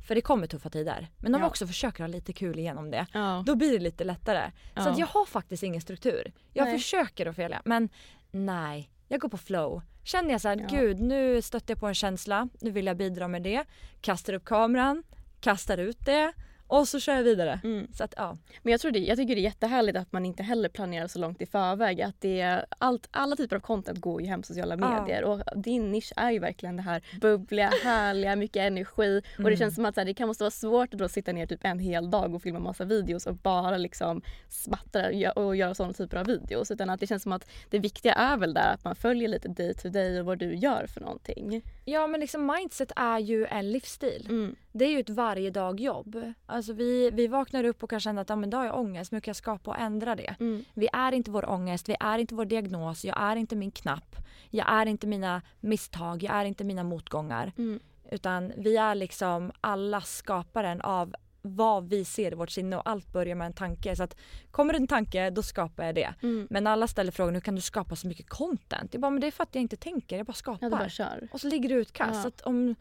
För 0.09 0.15
det 0.15 0.21
kommer 0.21 0.47
tuffa 0.47 0.71
tider. 0.71 1.09
Men 1.19 1.35
om 1.35 1.41
vi 1.41 1.45
Ja. 1.45 1.49
också 1.49 1.67
försöker 1.67 2.03
ha 2.03 2.09
lite 2.09 2.33
kul 2.33 2.59
igenom 2.59 2.91
det. 2.91 3.07
Ja. 3.13 3.43
Då 3.47 3.55
blir 3.55 3.73
det 3.73 3.79
lite 3.79 4.05
lättare. 4.05 4.51
Så 4.75 4.81
Ja. 4.81 4.89
att 4.91 4.99
jag 4.99 5.07
har 5.07 5.25
faktiskt 5.27 5.63
ingen 5.63 5.81
struktur. 5.81 6.33
Jag 6.53 6.65
Nej. 6.65 6.79
försöker 6.79 7.27
att 7.27 7.37
följa 7.37 7.63
men 7.65 7.89
nej, 8.31 8.91
jag 9.09 9.21
går 9.21 9.29
på 9.29 9.39
flow. 9.39 9.83
Känner 10.05 10.31
jag 10.31 10.41
så 10.41 10.49
här, 10.49 10.67
gud 10.71 11.01
nu 11.01 11.43
stötte 11.43 11.73
jag 11.73 11.81
på 11.81 11.87
en 11.87 11.95
känsla, 11.95 12.49
nu 12.61 12.71
vill 12.71 12.87
jag 12.87 12.97
bidra 12.97 13.29
med 13.29 13.43
det. 13.43 13.65
Kastar 14.01 14.33
upp 14.33 14.45
kameran, 14.45 15.03
kastar 15.41 15.79
ut 15.79 15.99
det 16.07 16.33
och 16.69 16.89
så 16.89 17.01
kör 17.01 17.15
jag 17.15 17.23
vidare. 17.23 17.61
Mm. 17.65 17.87
Så 17.95 18.05
att 18.05 18.15
ja. 18.17 18.37
Men 18.63 18.71
jag, 18.71 18.81
tror 18.81 18.91
det, 18.93 18.99
jag 18.99 19.19
tycker 19.19 19.35
det 19.35 19.41
är 19.41 19.43
jättehärligt 19.43 19.99
att 19.99 20.13
man 20.13 20.25
inte 20.27 20.43
heller 20.43 20.69
planerar 20.69 21.07
så 21.07 21.19
långt 21.19 21.43
i 21.43 21.47
förväg. 21.47 22.03
Att 22.03 22.21
det 22.21 22.65
allt, 22.79 23.09
alla 23.11 23.37
typer 23.37 23.57
av 23.57 23.61
content 23.61 23.99
går 24.01 24.23
ju 24.23 24.27
hem 24.29 24.43
på 24.43 24.47
sociala 24.47 24.77
Ja. 24.81 25.01
medier 25.03 25.25
och 25.25 25.41
din 25.63 25.93
nisch 25.93 26.13
är 26.17 26.31
ju 26.31 26.39
verkligen 26.39 26.77
det 26.77 26.83
här 26.83 27.03
bubbliga, 27.21 27.71
härliga, 27.85 28.37
mycket 28.37 28.61
energi. 28.61 29.23
Och 29.35 29.41
Mm. 29.41 29.51
det 29.51 29.57
känns 29.57 29.75
som 29.75 29.85
att 29.85 29.97
här, 29.97 30.05
det 30.05 30.15
kan 30.15 30.29
måste 30.29 30.45
vara 30.45 30.51
svårt 30.51 30.95
att 30.95 30.99
då 31.01 31.09
sitta 31.09 31.33
ner 31.33 31.47
typ 31.47 31.61
en 31.65 31.79
hel 31.79 32.11
dag 32.11 32.35
och 32.35 32.43
filma 32.43 32.59
massa 32.59 32.85
videos 32.85 33.27
och 33.27 33.35
bara 33.37 33.77
liksom 33.77 34.23
smattra 34.49 35.33
och 35.33 35.47
och 35.47 35.57
göra 35.57 35.75
sådana 35.75 35.93
typer 35.93 36.17
av 36.17 36.27
videos. 36.27 36.71
Utan 36.71 36.91
att 36.91 37.01
det 37.01 37.07
känns 37.07 37.23
som 37.23 37.33
att 37.33 37.51
det 37.71 37.79
viktiga 37.79 38.13
är 38.13 38.37
väl 38.37 38.55
där 38.55 38.73
att 38.75 38.85
man 38.85 38.97
följer 38.97 39.29
lite 39.29 39.49
day 39.49 39.75
to 39.75 39.89
day 39.89 40.21
och 40.21 40.27
vad 40.27 40.39
du 40.39 40.55
gör 40.55 40.87
för 40.87 41.01
någonting. 41.01 41.63
Ja 41.85 42.07
men 42.07 42.21
liksom 42.21 42.47
mindset 42.57 42.93
är 42.97 43.19
ju 43.19 43.47
en 43.47 43.73
livsstil. 43.73 44.27
Mm. 44.29 44.57
Det 44.73 44.85
är 44.85 44.89
ju 44.91 45.01
ett 45.01 45.11
varje 45.11 45.51
dag 45.51 45.81
jobb. 45.81 46.33
Alltså 46.57 46.73
vi, 46.73 47.11
vi 47.11 47.27
vaknar 47.27 47.65
upp 47.65 47.83
och 47.83 47.91
kan 47.91 48.01
känna 48.01 48.21
att 48.21 48.29
ja, 48.29 48.37
men 48.37 48.51
då 48.51 48.57
har 48.57 48.65
jag 48.65 48.79
ångest, 48.79 49.13
men 49.13 49.17
hur 49.17 49.21
kan 49.21 49.31
jag 49.31 49.37
skapa 49.37 49.71
och 49.71 49.79
ändra 49.79 50.17
det? 50.17 50.35
Mm. 50.41 50.65
Vi 50.75 50.89
är 50.93 51.13
inte 51.13 51.31
vår 51.31 51.51
ångest, 51.51 51.89
vi 51.89 51.97
är 52.01 52.19
inte 52.19 52.35
vår 52.35 52.45
diagnos, 52.45 53.05
jag 53.05 53.21
är 53.21 53.37
inte 53.37 53.57
min 53.57 53.71
knapp. 53.71 54.17
Jag 54.51 54.73
är 54.73 54.87
inte 54.87 55.07
mina 55.07 55.43
misstag, 55.61 56.23
jag 56.23 56.35
är 56.35 56.45
inte 56.45 56.65
mina 56.65 56.85
motgångar. 56.85 57.53
Mm. 57.59 57.81
Utan 58.11 58.53
vi 58.57 58.77
är 58.77 58.95
liksom 58.95 59.53
alla 59.61 60.01
skaparen 60.01 60.81
av 60.81 61.15
vad 61.43 61.89
vi 61.89 62.05
ser 62.05 62.33
i 62.33 62.35
vårt 62.35 62.51
sinne 62.51 62.77
och 62.77 62.89
allt 62.89 63.13
börjar 63.13 63.35
med 63.35 63.47
en 63.47 63.53
tanke. 63.53 63.97
Så 63.97 64.03
att 64.03 64.17
kommer 64.51 64.73
det 64.73 64.79
en 64.79 64.87
tanke, 64.87 65.31
då 65.31 65.43
skapar 65.43 65.85
jag 65.85 65.95
det. 65.95 66.15
Mm. 66.23 66.47
Men 66.51 66.67
alla 66.67 66.89
ställer 66.89 67.13
frågan, 67.13 67.35
hur 67.35 67.41
kan 67.41 67.55
du 67.55 67.61
skapa 67.61 67.97
så 67.97 68.07
mycket 68.07 68.29
content? 68.29 68.95
Jag 68.95 69.01
bara, 69.01 69.11
men 69.11 69.21
det 69.21 69.27
är 69.27 69.31
för 69.31 69.43
att 69.43 69.55
jag 69.55 69.63
inte 69.63 69.77
tänker, 69.77 70.17
jag 70.17 70.27
bara 70.27 70.33
skapar. 70.33 70.67
Ja, 70.67 70.71
bara. 70.71 71.29
Och 71.33 71.41
så 71.41 71.49
ligger 71.49 71.69
det 71.69 71.75
utkast. 71.75 72.15
Ja. 72.15 72.23
Så 72.23 72.29
att 72.29 72.41
om, 72.41 72.75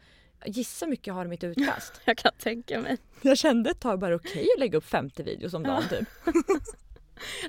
gissa 0.46 0.86
mycket 0.86 1.06
jag 1.06 1.14
har 1.14 1.24
i 1.24 1.28
mitt 1.28 1.44
utkast. 1.44 2.00
Jag 2.04 2.16
kan 2.18 2.32
tänka 2.38 2.80
mig. 2.80 2.96
jag 3.22 3.38
kände 3.38 3.70
ett 3.70 3.80
tag 3.80 3.98
bara 3.98 4.14
okej 4.14 4.46
att 4.56 4.60
lägga 4.60 4.78
upp 4.78 4.84
50 4.86 5.22
videos 5.22 5.54
om 5.54 5.62
dagen 5.62 5.82
typ. 5.90 6.08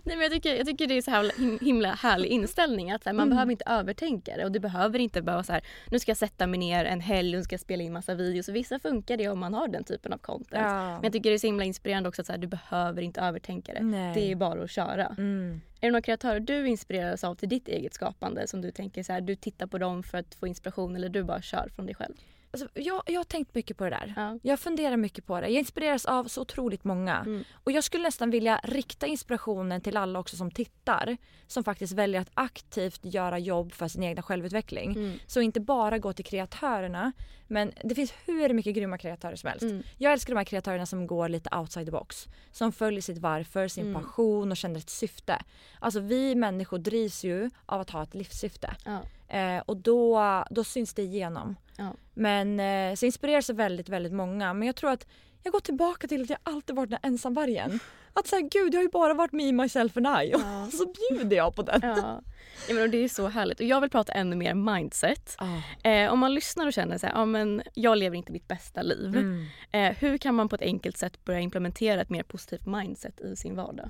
Nej, 0.03 0.15
men 0.17 0.21
jag, 0.21 0.31
tycker, 0.31 0.55
jag 0.55 0.65
tycker 0.67 0.87
det 0.87 0.97
är 0.97 1.01
så 1.01 1.11
här 1.11 1.23
him- 1.23 1.59
himla 1.65 1.93
härlig 1.93 2.29
inställning. 2.29 2.91
Att 2.91 3.05
här, 3.05 3.13
man 3.13 3.23
Mm. 3.23 3.29
behöver 3.29 3.51
inte 3.51 3.63
övertänka 3.67 4.37
det. 4.37 4.45
Och 4.45 4.51
du 4.51 4.59
behöver 4.59 4.99
inte 4.99 5.21
bara 5.21 5.43
så 5.43 5.51
här, 5.53 5.61
nu 5.91 5.99
ska 5.99 6.09
jag 6.09 6.17
sätta 6.17 6.47
mig 6.47 6.59
ner 6.59 6.85
en 6.85 6.99
helg 7.01 7.37
och 7.37 7.43
ska 7.43 7.57
spela 7.57 7.83
in 7.83 7.93
massa 7.93 8.13
videos. 8.15 8.49
Vissa 8.49 8.79
funkar 8.79 9.17
det 9.17 9.27
om 9.29 9.39
man 9.39 9.53
har 9.53 9.67
den 9.67 9.83
typen 9.83 10.13
av 10.13 10.17
content. 10.17 10.51
Men 10.51 11.03
jag 11.03 11.13
tycker 11.13 11.29
det 11.29 11.35
är 11.35 11.39
så 11.39 11.47
himla 11.47 11.63
inspirerande 11.65 12.09
också 12.09 12.21
att 12.21 12.25
så 12.25 12.33
här, 12.33 12.39
du 12.39 12.47
behöver 12.47 13.01
inte 13.01 13.21
övertänka 13.21 13.73
det. 13.73 13.81
Nej. 13.83 14.13
Det 14.13 14.31
är 14.31 14.35
bara 14.35 14.63
att 14.63 14.71
köra. 14.71 15.05
Mm. 15.17 15.61
Är 15.81 15.87
det 15.87 15.91
några 15.91 16.01
kreatörer 16.01 16.39
du 16.39 16.67
inspireras 16.67 17.23
av 17.23 17.35
till 17.35 17.49
ditt 17.49 17.67
eget 17.67 17.93
skapande 17.93 18.47
som 18.47 18.61
du 18.61 18.71
tänker 18.71 19.03
så 19.03 19.13
här, 19.13 19.21
du 19.21 19.35
tittar 19.35 19.67
på 19.67 19.77
dem 19.77 20.03
för 20.03 20.17
att 20.17 20.35
få 20.35 20.47
inspiration 20.47 20.95
eller 20.95 21.09
du 21.09 21.23
bara 21.23 21.41
kör 21.41 21.69
från 21.75 21.85
dig 21.85 21.95
själv? 21.95 22.13
Alltså, 22.51 22.67
jag, 22.73 23.03
jag 23.05 23.19
har 23.19 23.23
tänkt 23.23 23.55
mycket 23.55 23.77
på 23.77 23.83
det 23.83 23.89
där. 23.89 24.13
Ja. 24.15 24.39
Jag 24.43 24.59
funderar 24.59 24.97
mycket 24.97 25.25
på 25.25 25.41
det. 25.41 25.47
Jag 25.47 25.59
inspireras 25.59 26.05
av 26.05 26.23
så 26.25 26.41
otroligt 26.41 26.83
många. 26.83 27.15
Mm. 27.17 27.43
Och 27.63 27.71
jag 27.71 27.83
skulle 27.83 28.03
nästan 28.03 28.29
vilja 28.29 28.59
rikta 28.63 29.07
inspirationen 29.07 29.81
till 29.81 29.97
alla 29.97 30.19
också 30.19 30.35
som 30.35 30.51
tittar. 30.51 31.17
Som 31.47 31.63
faktiskt 31.63 31.93
väljer 31.93 32.21
att 32.21 32.31
aktivt 32.33 32.99
göra 33.05 33.39
jobb 33.39 33.73
för 33.73 33.87
sin 33.87 34.03
egna 34.03 34.21
självutveckling. 34.21 34.91
Mm. 34.91 35.19
Så 35.27 35.41
inte 35.41 35.59
bara 35.59 35.97
gå 35.97 36.13
till 36.13 36.25
kreatörerna. 36.25 37.11
Men 37.47 37.71
det 37.83 37.95
finns 37.95 38.13
hur 38.25 38.53
mycket 38.53 38.75
grymma 38.75 38.97
kreatörer 38.97 39.35
som 39.35 39.47
helst. 39.49 39.63
Mm. 39.63 39.83
Jag 39.97 40.13
älskar 40.13 40.33
de 40.33 40.37
här 40.37 40.45
kreatörerna 40.45 40.85
som 40.85 41.07
går 41.07 41.29
lite 41.29 41.55
outside 41.57 41.85
the 41.85 41.91
box. 41.91 42.27
Som 42.51 42.71
följer 42.71 43.01
sitt 43.01 43.17
varför, 43.17 43.67
sin 43.67 43.87
Mm. 43.87 44.01
passion 44.01 44.51
och 44.51 44.57
känner 44.57 44.79
ett 44.79 44.89
syfte. 44.89 45.41
Alltså 45.79 45.99
vi 45.99 46.35
människor 46.35 46.77
drivs 46.77 47.23
ju 47.23 47.49
av 47.65 47.81
att 47.81 47.89
ha 47.89 48.03
ett 48.03 48.15
livssyfte. 48.15 48.75
Ja. 48.85 48.99
Eh, 49.27 49.59
och 49.65 49.77
då, 49.77 50.43
då 50.49 50.63
syns 50.63 50.93
det 50.93 51.01
igenom. 51.01 51.55
Ja. 51.77 51.93
Men 52.13 52.59
eh, 52.59 52.95
så 52.95 53.05
inspireras 53.05 53.49
väldigt, 53.49 53.89
väldigt 53.89 54.13
många. 54.13 54.53
Men 54.53 54.65
jag 54.67 54.75
tror 54.75 54.91
att 54.91 55.07
jag 55.43 55.51
går 55.51 55.59
tillbaka 55.59 56.07
till 56.07 56.21
att 56.21 56.29
jag 56.29 56.39
alltid 56.43 56.75
varit 56.75 56.89
den 56.89 56.99
ensamvargen. 57.03 57.79
Att 58.13 58.27
säga 58.27 58.41
gud 58.51 58.73
jag 58.73 58.79
har 58.79 58.83
ju 58.83 58.89
bara 58.89 59.13
varit 59.13 59.31
me, 59.31 59.51
myself 59.51 59.97
and 59.97 60.07
I. 60.07 60.29
Ja. 60.31 60.65
Och 60.65 60.73
så 60.73 60.93
bjuder 61.09 61.37
jag 61.37 61.55
på 61.55 61.61
den. 61.61 61.79
Ja. 61.83 62.21
Ja, 62.67 62.75
men 62.75 62.91
det 62.91 62.97
är 62.97 63.07
så 63.07 63.27
härligt. 63.27 63.59
Och 63.59 63.65
jag 63.65 63.81
vill 63.81 63.89
prata 63.89 64.13
ännu 64.13 64.35
mer 64.35 64.53
mindset. 64.53 65.35
Ah. 65.37 65.89
Eh, 65.89 66.13
om 66.13 66.19
man 66.19 66.33
lyssnar 66.33 66.67
och 66.67 66.73
känner 66.73 66.97
så 66.97 67.07
här, 67.07 67.25
men 67.25 67.61
jag 67.73 67.97
lever 67.97 68.17
inte 68.17 68.31
mitt 68.31 68.47
bästa 68.47 68.81
liv. 68.81 69.17
Mm. 69.17 69.45
Eh, 69.71 69.97
hur 69.97 70.17
kan 70.17 70.35
man 70.35 70.49
på 70.49 70.55
ett 70.55 70.61
enkelt 70.61 70.97
sätt 70.97 71.25
börja 71.25 71.39
implementera 71.39 72.01
ett 72.01 72.09
mer 72.09 72.23
positivt 72.23 72.65
mindset 72.65 73.21
i 73.21 73.35
sin 73.35 73.55
vardag? 73.55 73.89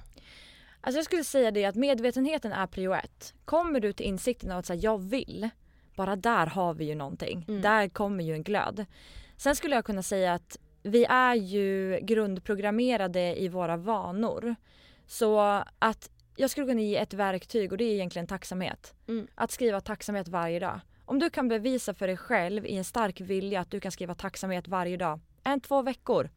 Alltså 0.87 0.97
jag 0.97 1.05
skulle 1.05 1.23
säga 1.23 1.51
det 1.51 1.65
att 1.65 1.75
medvetenheten 1.75 2.51
är 2.51 2.67
prio 2.67 2.93
ett. 2.93 3.33
Kommer 3.45 3.79
du 3.79 3.93
till 3.93 4.05
insikten 4.05 4.51
av 4.51 4.57
att 4.57 4.65
säga 4.65 4.79
jag 4.79 4.97
vill, 4.97 5.49
bara 5.95 6.15
där 6.15 6.45
har 6.45 6.73
vi 6.73 6.85
ju 6.85 6.95
någonting. 6.95 7.45
Mm. 7.47 7.61
Där 7.61 7.89
kommer 7.89 8.23
ju 8.23 8.33
en 8.33 8.43
glöd. 8.43 8.85
Sen 9.37 9.55
skulle 9.55 9.75
jag 9.75 9.85
kunna 9.85 10.03
säga 10.03 10.33
att 10.33 10.57
vi 10.83 11.05
är 11.05 11.35
ju 11.35 11.99
grundprogrammerade 12.01 13.41
i 13.41 13.47
våra 13.47 13.77
vanor. 13.77 14.55
Så 15.07 15.39
att 15.79 16.09
jag 16.35 16.49
skulle 16.49 16.67
kunna 16.67 16.81
ge 16.81 16.97
ett 16.97 17.13
verktyg 17.13 17.71
och 17.71 17.77
det 17.77 17.83
är 17.83 17.93
egentligen 17.93 18.27
tacksamhet. 18.27 18.93
Mm. 19.07 19.27
Att 19.35 19.51
skriva 19.51 19.81
tacksamhet 19.81 20.27
varje 20.27 20.59
dag. 20.59 20.79
Om 21.05 21.19
du 21.19 21.29
kan 21.29 21.47
bevisa 21.47 21.93
för 21.93 22.07
dig 22.07 22.17
själv 22.17 22.65
i 22.65 22.77
en 22.77 22.83
stark 22.83 23.21
vilja 23.21 23.59
att 23.59 23.71
du 23.71 23.79
kan 23.79 23.91
skriva 23.91 24.15
tacksamhet 24.15 24.67
varje 24.67 24.97
dag, 24.97 25.19
en, 25.43 25.61
två 25.61 25.81
veckor, 25.81 26.29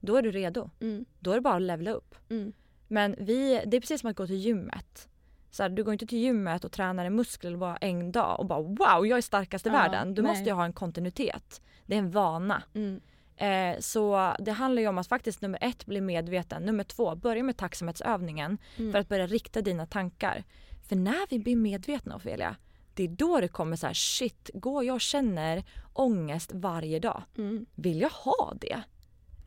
då 0.00 0.16
är 0.16 0.22
du 0.22 0.30
redo. 0.30 0.70
Mm. 0.80 1.04
Då 1.18 1.30
är 1.30 1.34
det 1.34 1.40
bara 1.40 1.56
att 1.56 1.62
levla 1.62 1.90
upp. 1.90 2.14
Mm. 2.30 2.52
Men 2.88 3.14
vi, 3.18 3.62
det 3.66 3.76
är 3.76 3.80
precis 3.80 4.00
som 4.00 4.10
att 4.10 4.16
gå 4.16 4.26
till 4.26 4.36
gymmet. 4.36 5.08
Så 5.50 5.62
här, 5.62 5.70
du 5.70 5.84
går 5.84 5.92
inte 5.92 6.06
till 6.06 6.18
gymmet 6.18 6.64
och 6.64 6.72
tränar 6.72 7.04
en 7.04 7.16
muskel 7.16 7.56
bara 7.56 7.76
en 7.76 8.12
dag 8.12 8.40
och 8.40 8.46
bara 8.46 8.60
wow 8.62 9.06
jag 9.06 9.18
är 9.18 9.20
starkast 9.22 9.66
i 9.66 9.68
Ja, 9.68 9.72
världen. 9.72 10.14
Du 10.14 10.22
nej. 10.22 10.30
måste 10.32 10.44
ju 10.44 10.52
ha 10.52 10.64
en 10.64 10.72
kontinuitet. 10.72 11.62
Det 11.86 11.94
är 11.94 11.98
en 11.98 12.10
vana. 12.10 12.62
Mm. 12.74 13.00
Eh, 13.36 13.80
så 13.80 14.34
det 14.38 14.52
handlar 14.52 14.82
ju 14.82 14.88
om 14.88 14.98
att 14.98 15.06
faktiskt 15.06 15.40
nummer 15.40 15.58
ett 15.62 15.86
bli 15.86 16.00
medveten. 16.00 16.62
Nummer 16.62 16.84
två 16.84 17.14
börja 17.16 17.42
med 17.42 17.56
tacksamhetsövningen 17.56 18.58
Mm. 18.76 18.92
för 18.92 18.98
att 18.98 19.08
börja 19.08 19.26
rikta 19.26 19.62
dina 19.62 19.86
tankar. 19.86 20.44
För 20.88 20.96
när 20.96 21.30
vi 21.30 21.38
blir 21.38 21.56
medvetna 21.56 22.16
Ofelia, 22.16 22.56
det 22.94 23.02
är 23.04 23.08
då 23.08 23.40
det 23.40 23.48
kommer 23.48 23.76
så 23.76 23.86
här 23.86 23.94
shit, 23.94 24.50
går 24.54 24.84
jag 24.84 24.94
och 24.94 25.00
känner 25.00 25.64
ångest 25.92 26.50
varje 26.54 26.98
dag? 26.98 27.22
Mm. 27.38 27.66
Vill 27.74 28.00
jag 28.00 28.10
ha 28.10 28.54
det? 28.60 28.82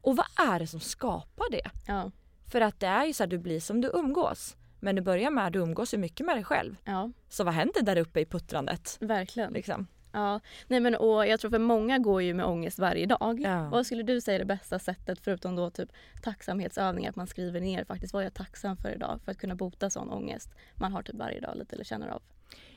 Och 0.02 0.15
vad 0.15 0.26
är 0.54 0.60
det 0.60 0.67
som 0.67 0.80
skapar 0.80 1.52
det? 1.52 1.69
Ja. 1.88 2.12
För 2.47 2.62
att 2.62 2.79
det 2.79 2.88
är 2.88 3.05
ju 3.05 3.13
så 3.13 3.23
att 3.23 3.29
du 3.29 3.38
blir 3.38 3.60
som 3.60 3.81
du 3.81 3.91
umgås. 3.93 4.55
Men 4.79 4.95
det 4.95 5.01
börjar 5.01 5.31
med 5.31 5.47
att 5.47 5.53
du 5.53 5.60
umgås 5.60 5.93
ju 5.93 5.97
mycket 5.97 6.25
med 6.25 6.36
dig 6.36 6.43
själv. 6.43 6.75
ja, 6.83 7.12
Så 7.29 7.43
vad 7.43 7.53
händer 7.53 7.81
där 7.81 7.97
uppe 7.97 8.19
i 8.19 8.25
puttrandet? 8.25 8.97
verkligen. 8.99 9.53
Liksom? 9.53 9.88
Ja. 10.12 10.39
Nej, 10.67 10.79
men, 10.79 10.95
och 10.95 11.27
jag 11.27 11.39
tror 11.39 11.51
för 11.51 11.60
många 11.60 11.97
går 11.99 12.21
ju 12.21 12.33
med 12.33 12.45
ångest 12.45 12.79
varje 12.79 13.05
dag. 13.05 13.39
Ja. 13.43 13.69
Vad 13.69 13.86
skulle 13.86 14.03
du 14.03 14.21
säga 14.21 14.36
är 14.36 14.39
det 14.39 14.45
bästa 14.45 14.79
sättet 14.79 15.19
förutom 15.21 15.55
då 15.55 15.69
typ 15.69 15.89
tacksamhetsövningar, 16.23 17.10
att 17.10 17.15
man 17.15 17.27
skriver 17.27 17.62
ner 17.62 17.83
faktiskt 17.86 18.13
vad 18.13 18.23
jag 18.23 18.27
är 18.27 18.31
tacksam 18.31 18.77
för 18.77 18.95
idag 18.95 19.19
för 19.25 19.31
att 19.31 19.38
kunna 19.38 19.55
bota 19.55 19.89
sån 19.89 20.10
ångest 20.10 20.49
man 20.75 20.91
har 20.91 21.01
typ 21.03 21.15
varje 21.15 21.39
dag 21.39 21.57
lite 21.57 21.75
eller 21.75 21.83
känner 21.83 22.07
av. 22.07 22.21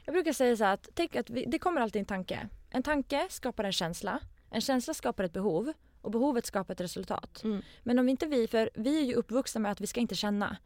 Jag 0.04 0.12
brukar 0.14 0.32
säga 0.32 0.56
så 0.56 0.64
här 0.64 0.74
att, 0.74 0.88
tänk 0.94 1.16
att 1.16 1.30
vi, 1.30 1.44
det 1.44 1.58
kommer 1.58 1.80
alltid 1.80 2.00
en 2.00 2.06
tanke. 2.06 2.48
En 2.70 2.82
tanke 2.82 3.26
skapar 3.30 3.64
en 3.64 3.72
känsla. 3.72 4.20
En 4.50 4.60
känsla 4.60 4.94
skapar 4.94 5.24
ett 5.24 5.32
behov. 5.32 5.72
Och 6.00 6.10
behovet 6.10 6.46
skapar 6.46 6.74
ett 6.74 6.80
resultat. 6.80 7.44
Mm. 7.44 7.62
Men 7.82 7.98
om 7.98 8.08
inte 8.08 8.26
vi, 8.26 8.46
för 8.46 8.70
vi 8.74 8.98
är 8.98 9.04
ju 9.04 9.14
uppvuxna 9.14 9.60
med 9.60 9.72
att 9.72 9.80
vi 9.80 9.86
ska 9.86 10.00
inte 10.00 10.14
känna. 10.14 10.56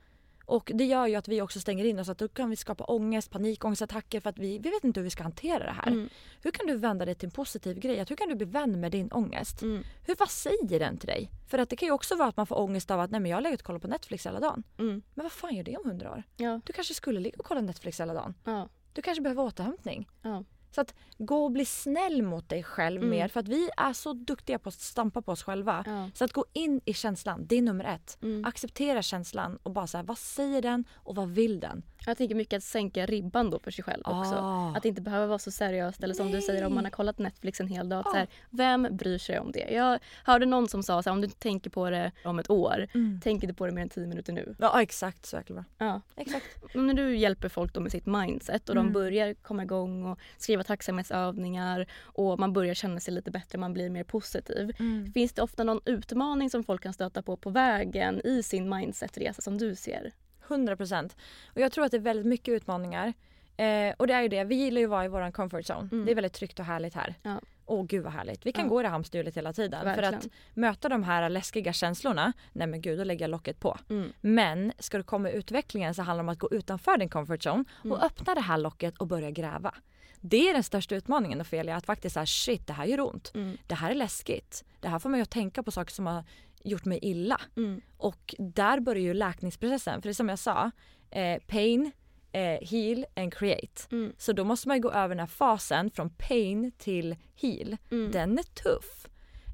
Och 0.47 0.71
det 0.75 0.85
gör 0.85 1.07
ju 1.07 1.15
att 1.15 1.29
vi 1.29 1.43
också 1.43 1.61
stänger 1.61 1.85
in 1.85 1.99
oss. 1.99 2.09
Att 2.09 2.19
då 2.19 2.29
kan 2.29 2.51
vi 2.51 2.57
skapa 2.57 2.85
ångest, 2.85 3.31
panikångestattacker 3.31 4.21
för 4.21 4.31
att 4.31 4.39
vi, 4.39 4.59
vi 4.59 4.71
vet 4.71 4.85
inte 4.85 5.01
hur 5.01 5.05
vi 5.05 5.11
ska 5.11 5.23
hantera 5.23 5.65
det 5.65 5.71
här. 5.71 5.87
Mm. 5.87 6.09
Hur 6.43 6.51
kan 6.51 6.67
du 6.67 6.77
vända 6.77 7.05
det 7.05 7.15
till 7.15 7.27
en 7.27 7.31
positiv 7.31 7.79
grej? 7.79 8.01
Att 8.01 8.11
hur 8.11 8.17
kan 8.17 8.29
du 8.29 8.35
bli 8.35 8.47
vän 8.47 8.81
med 8.81 8.93
din 8.93 9.13
ångest? 9.13 9.63
Mm. 9.63 9.83
Hur, 10.07 10.17
vad 10.19 10.31
säger 10.31 10.79
den 10.79 10.97
till 10.97 11.07
dig? 11.07 11.31
För 11.49 11.59
att 11.59 11.71
det 11.71 11.77
kan 11.77 11.87
ju 11.87 11.93
också 11.93 12.17
vara 12.17 12.29
att 12.29 12.37
man 12.37 12.47
får 12.47 12.59
ångest 12.59 12.91
av 12.91 13.01
att 13.01 13.11
nej 13.11 13.21
men 13.21 13.31
jag 13.31 13.37
har 13.37 13.43
legat 13.43 13.61
och 13.61 13.67
kollat 13.67 13.83
på 13.83 13.89
Netflix 13.89 14.27
hela 14.27 14.41
dagen. 14.41 14.63
Mm. 14.79 15.03
Men 15.15 15.25
vad 15.25 15.33
fan 15.33 15.55
gör 15.55 15.65
det 15.65 15.77
om 15.77 15.89
hundra 15.89 16.11
år? 16.13 16.23
Ja. 16.37 16.61
Du 16.65 16.73
kanske 16.73 16.95
skulle 16.95 17.21
ligga 17.21 17.37
och 17.39 17.45
kolla 17.45 17.61
Netflix 17.61 18.01
hela 18.01 18.15
dagen. 18.15 18.35
Ja. 18.45 18.69
Du 18.93 19.03
kanske 19.03 19.23
behöver 19.23 19.43
återhämtning. 19.43 20.09
Ja. 20.23 20.45
Så 20.75 20.81
att 20.81 20.95
gå 21.19 21.45
och 21.45 21.51
bli 21.53 21.65
snäll 21.65 22.23
mot 22.23 22.49
dig 22.49 22.63
själv 22.63 22.99
Mm. 23.03 23.11
mer 23.11 23.29
för 23.29 23.41
att 23.41 23.49
vi 23.49 23.71
är 23.77 23.93
så 23.93 24.13
duktiga 24.13 24.59
på 24.59 24.69
att 24.69 24.75
stampa 24.75 25.23
på 25.23 25.33
oss 25.33 25.43
själva. 25.43 25.83
Ja. 25.87 26.11
Så 26.15 26.25
att 26.25 26.33
gå 26.33 26.45
in 26.53 26.81
i 26.85 26.95
känslan, 26.95 27.47
det 27.47 27.57
är 27.59 27.63
nummer 27.63 27.85
ett. 27.85 28.19
Mm. 28.23 28.45
Acceptera 28.45 29.03
känslan 29.03 29.59
och 29.63 29.71
bara 29.71 29.87
säga 29.87 30.03
vad 30.03 30.19
säger 30.19 30.63
den 30.63 30.85
och 30.95 31.15
vad 31.17 31.29
vill 31.29 31.61
den? 31.61 31.83
Jag 32.07 32.17
tänker 32.17 32.35
mycket 32.35 32.57
att 32.57 32.63
sänka 32.63 33.07
ribban 33.07 33.51
då 33.51 33.59
för 33.59 33.71
sig 33.71 33.85
själv 33.85 34.03
också. 34.05 34.35
Ah. 34.35 34.77
Att 34.77 34.85
inte 34.85 35.03
behöver 35.03 35.27
vara 35.27 35.39
så 35.39 35.51
seriöst. 35.51 36.05
Eller 36.05 36.15
som 36.15 36.31
du 36.31 36.41
säger 36.43 36.65
om 36.67 36.75
man 36.75 36.85
har 36.85 36.91
kollat 36.91 37.19
Netflix 37.19 37.61
en 37.61 37.69
hel 37.69 37.89
dag. 37.89 37.99
Att 37.99 38.11
så 38.13 38.17
här, 38.17 38.29
vem 38.51 38.89
bryr 38.97 39.19
sig 39.19 39.39
om 39.39 39.53
det? 39.53 39.71
Jag 39.71 39.99
hörde 40.25 40.47
någon 40.47 40.69
som 40.69 40.83
sa 40.83 41.03
så 41.03 41.11
här, 41.11 41.15
om 41.15 41.21
du 41.21 41.25
inte 41.25 41.39
tänker 41.39 41.71
på 41.71 41.91
det 41.91 42.13
om 42.25 42.39
ett 42.39 42.51
år. 42.51 42.87
Tänk 43.23 43.43
inte 43.43 43.55
på 43.55 43.67
det 43.67 43.73
mer 43.73 43.83
än 43.83 43.89
tio 43.89 44.07
minuter 44.07 44.33
nu. 44.33 44.55
Ja 44.59 44.83
exakt 44.83 45.27
så 45.27 45.37
jäkla. 45.37 45.65
Ja. 45.79 46.01
Exakt. 46.17 46.47
När 46.75 46.95
du 46.95 47.17
hjälper 47.17 47.49
folk 47.49 47.73
då 47.75 47.81
med 47.81 47.93
sitt 47.93 48.07
mindset 48.07 48.69
och 48.69 48.75
Mm. 48.75 48.87
de 48.87 48.93
börjar 48.93 49.35
komma 49.35 49.63
igång 49.63 50.05
och 50.07 50.19
skriva 50.39 50.65
tacksamhetsövningar 50.65 51.87
och 52.03 52.39
man 52.39 52.53
börjar 52.53 52.75
känna 52.75 53.01
sig 53.01 53.15
lite 53.15 53.31
bättre, 53.31 53.59
man 53.59 53.73
blir 53.73 53.91
mer 53.91 54.05
positiv. 54.05 54.77
Mm. 54.79 55.13
Finns 55.13 55.33
det 55.33 55.43
ofta 55.43 55.65
någon 55.65 55.81
utmaning 55.85 56.51
som 56.51 56.65
folk 56.65 56.83
kan 56.83 56.93
stöta 56.93 57.23
på 57.23 57.37
på 57.37 57.51
vägen 57.51 58.21
i 58.25 58.43
sin 58.43 58.69
mindsetresa 58.69 59.43
som 59.43 59.59
du 59.59 59.75
ser? 59.75 60.13
100 60.49 60.77
procent. 60.77 61.17
Och 61.55 61.61
jag 61.61 61.73
tror 61.73 61.85
att 61.85 61.91
det 61.91 61.97
är 61.97 62.01
väldigt 62.01 62.27
mycket 62.27 62.53
utmaningar. 62.53 63.13
Eh, 63.57 63.95
och 63.97 64.07
det 64.07 64.15
är 64.15 64.23
ju 64.23 64.29
det, 64.29 64.45
vi 64.45 64.55
gillar 64.55 64.79
ju 64.81 64.85
att 64.85 64.91
vara 64.91 65.05
i 65.05 65.09
vår 65.09 65.31
comfort 65.31 65.65
zone. 65.71 65.89
Mm. 65.93 66.05
Det 66.05 66.11
är 66.11 66.15
väldigt 66.15 66.33
tryggt 66.33 66.59
och 66.59 66.65
härligt 66.65 66.95
här. 66.95 67.15
Ja. 67.23 67.41
Åh 67.67 67.85
gud 67.87 68.05
vad 68.05 68.13
härligt. 68.13 68.47
Vi 68.47 68.53
kan 68.53 68.65
Ja. 68.65 68.69
gå 68.71 68.81
i 68.81 68.83
det 68.83 68.89
hamsterhjulet 68.89 69.37
hela 69.37 69.53
tiden. 69.53 69.85
Verkligen. 69.85 70.13
För 70.13 70.19
att 70.19 70.33
möta 70.55 70.89
de 70.89 71.03
här 71.03 71.29
läskiga 71.29 71.73
känslorna, 71.73 72.33
nej 72.53 72.67
men 72.67 72.81
gud 72.81 72.99
då 72.99 73.05
lägger 73.05 73.23
jag 73.25 73.31
locket 73.31 73.61
på. 73.61 73.79
Mm. 73.91 74.13
Men 74.21 74.73
ska 74.79 74.97
du 74.99 75.03
komma 75.05 75.31
i 75.31 75.33
utvecklingen 75.33 75.95
så 75.95 76.03
handlar 76.03 76.23
det 76.25 76.27
om 76.27 76.33
att 76.33 76.39
gå 76.39 76.49
utanför 76.51 76.99
din 76.99 77.09
comfort 77.09 77.41
zone 77.47 77.65
och 77.79 77.85
Mm. 77.87 77.99
öppna 78.01 78.35
det 78.35 78.41
här 78.41 78.59
locket 78.59 78.99
och 78.99 79.07
börja 79.07 79.31
gräva. 79.31 79.75
Det 80.21 80.49
är 80.49 80.55
den 80.55 80.63
största 80.63 80.95
utmaningen 80.95 81.41
Ofelia, 81.41 81.77
att 81.77 81.87
faktiskt 81.87 82.15
säga 82.15 82.27
shit 82.27 82.67
det 82.67 82.73
här 82.73 82.85
gör 82.85 83.01
ont. 83.01 83.33
Mm. 83.35 83.57
Det 83.67 83.75
här 83.75 83.91
är 83.91 83.95
läskigt. 83.95 84.65
Det 84.81 84.89
här 84.89 84.99
får 84.99 85.09
mig 85.11 85.21
att 85.21 85.31
tänka 85.31 85.63
på 85.63 85.71
saker 85.71 85.93
som 85.93 86.07
har 86.07 86.25
gjort 86.65 86.85
mig 86.85 86.99
illa. 87.03 87.41
Mm. 87.57 87.81
Och 87.97 88.35
där 88.39 88.81
börjar 88.81 89.03
ju 89.03 89.15
läkningsprocessen. 89.15 90.03
För 90.03 90.09
det 90.09 90.13
är 90.13 90.15
som 90.15 90.29
jag 90.29 90.39
sa, 90.39 90.71
eh, 91.11 91.43
pain, 91.47 91.93
eh, 92.33 92.69
heal 92.69 93.07
and 93.17 93.35
create. 93.35 93.83
Mm. 93.91 94.13
Så 94.19 94.33
då 94.33 94.45
måste 94.45 94.69
man 94.69 94.81
gå 94.81 94.91
över 94.91 95.09
den 95.09 95.21
här 95.21 95.27
fasen 95.27 95.91
från 95.91 96.11
pain 96.11 96.73
till 96.79 97.17
heal. 97.35 97.77
Mm. 97.91 98.13
Den 98.13 98.39
är 98.39 98.43
tuff. 98.43 99.07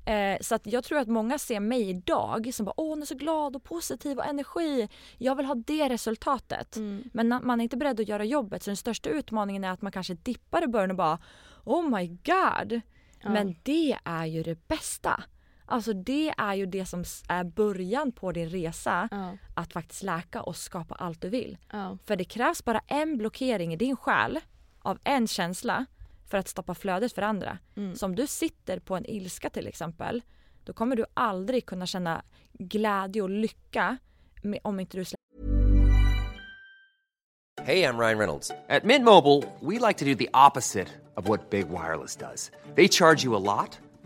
Eh, 0.07 0.39
så 0.41 0.55
att 0.55 0.67
jag 0.67 0.85
tror 0.85 0.99
att 0.99 1.09
många 1.09 1.39
ser 1.39 1.61
mig 1.61 1.91
idag 1.91 2.51
som 2.55 2.67
bara 2.67 2.81
åh 2.81 2.89
hon 2.89 3.03
är 3.03 3.07
så 3.07 3.15
glad 3.15 3.57
och 3.57 3.65
positiv 3.65 4.19
och 4.19 4.27
energi. 4.27 4.89
Jag 5.19 5.37
vill 5.37 5.47
ha 5.47 5.55
det 5.55 5.89
resultatet. 5.89 6.77
Mm. 6.77 7.05
Men 7.13 7.29
man 7.29 7.61
är 7.61 7.63
inte 7.63 7.77
beredd 7.77 8.01
att 8.01 8.09
göra 8.09 8.25
jobbet 8.25 8.63
så 8.63 8.71
den 8.71 8.77
största 8.77 9.11
utmaningen 9.11 9.65
är 9.65 9.71
att 9.71 9.83
man 9.83 9.93
kanske 9.93 10.15
dippar 10.15 10.65
i 10.65 10.67
början 10.67 10.91
och 10.91 10.97
bara 10.97 11.19
oh 11.65 11.99
my 11.99 12.07
god. 12.07 12.81
Ja. 13.23 13.31
Men 13.31 13.57
det 13.63 13.99
är 14.05 14.27
ju 14.27 14.43
det 14.43 14.69
bästa. 14.69 15.25
Alltså 15.71 15.93
det 15.93 16.35
är 16.39 16.55
ju 16.55 16.67
det 16.67 16.87
som 16.87 17.05
är 17.29 17.45
början 17.45 18.13
på 18.13 18.33
din 18.33 18.49
resa 18.49 19.09
Ja. 19.11 19.37
att 19.55 19.73
faktiskt 19.73 20.03
läka 20.03 20.43
och 20.43 20.57
skapa 20.57 20.95
allt 20.95 21.21
du 21.21 21.29
vill. 21.29 21.57
Ja. 21.73 21.99
För 22.05 22.17
det 22.17 22.25
krävs 22.25 22.65
bara 22.65 22.81
en 22.87 23.19
blockering 23.19 23.73
i 23.73 23.77
din 23.77 23.97
själ 23.97 24.39
av 24.83 24.99
en 25.05 25.27
känsla 25.27 25.87
för 26.31 26.39
att 26.39 26.49
stoppa 26.49 26.75
flödet 26.75 27.13
för 27.13 27.23
andra. 27.23 27.59
Mm. 27.77 27.95
Så 27.95 28.07
om 28.07 28.17
du 28.17 28.27
sitter 28.27 28.79
på 28.79 28.97
en 28.97 29.07
ilska 29.07 29.51
till 29.51 29.67
exempel, 29.67 30.23
då 30.65 30.73
kommer 30.73 30.97
du 30.97 31.05
aldrig 31.15 31.67
kunna 31.67 31.87
känna 31.87 32.23
glädje 32.53 33.23
och 33.23 33.31
lycka 33.31 33.97
med- 34.43 34.61
om 34.65 34.81
inte 34.81 34.97
du 34.97 35.05
Hey, 37.63 37.85
I'm 37.85 37.99
Ryan 37.99 38.19
Reynolds. 38.19 38.51
At 38.69 38.85
Mint 38.85 39.05
Mobile, 39.05 39.43
we 39.61 39.79
like 39.89 39.99
to 39.99 40.05
do 40.05 40.15
the 40.15 40.29
opposite 40.49 40.89
of 41.17 41.29
what 41.29 41.51
Big 41.51 41.67
Wireless 41.69 42.17
does. 42.17 42.51
They 42.75 42.89
charge 42.89 43.25
you 43.27 43.37
a 43.37 43.39
lot, 43.39 43.81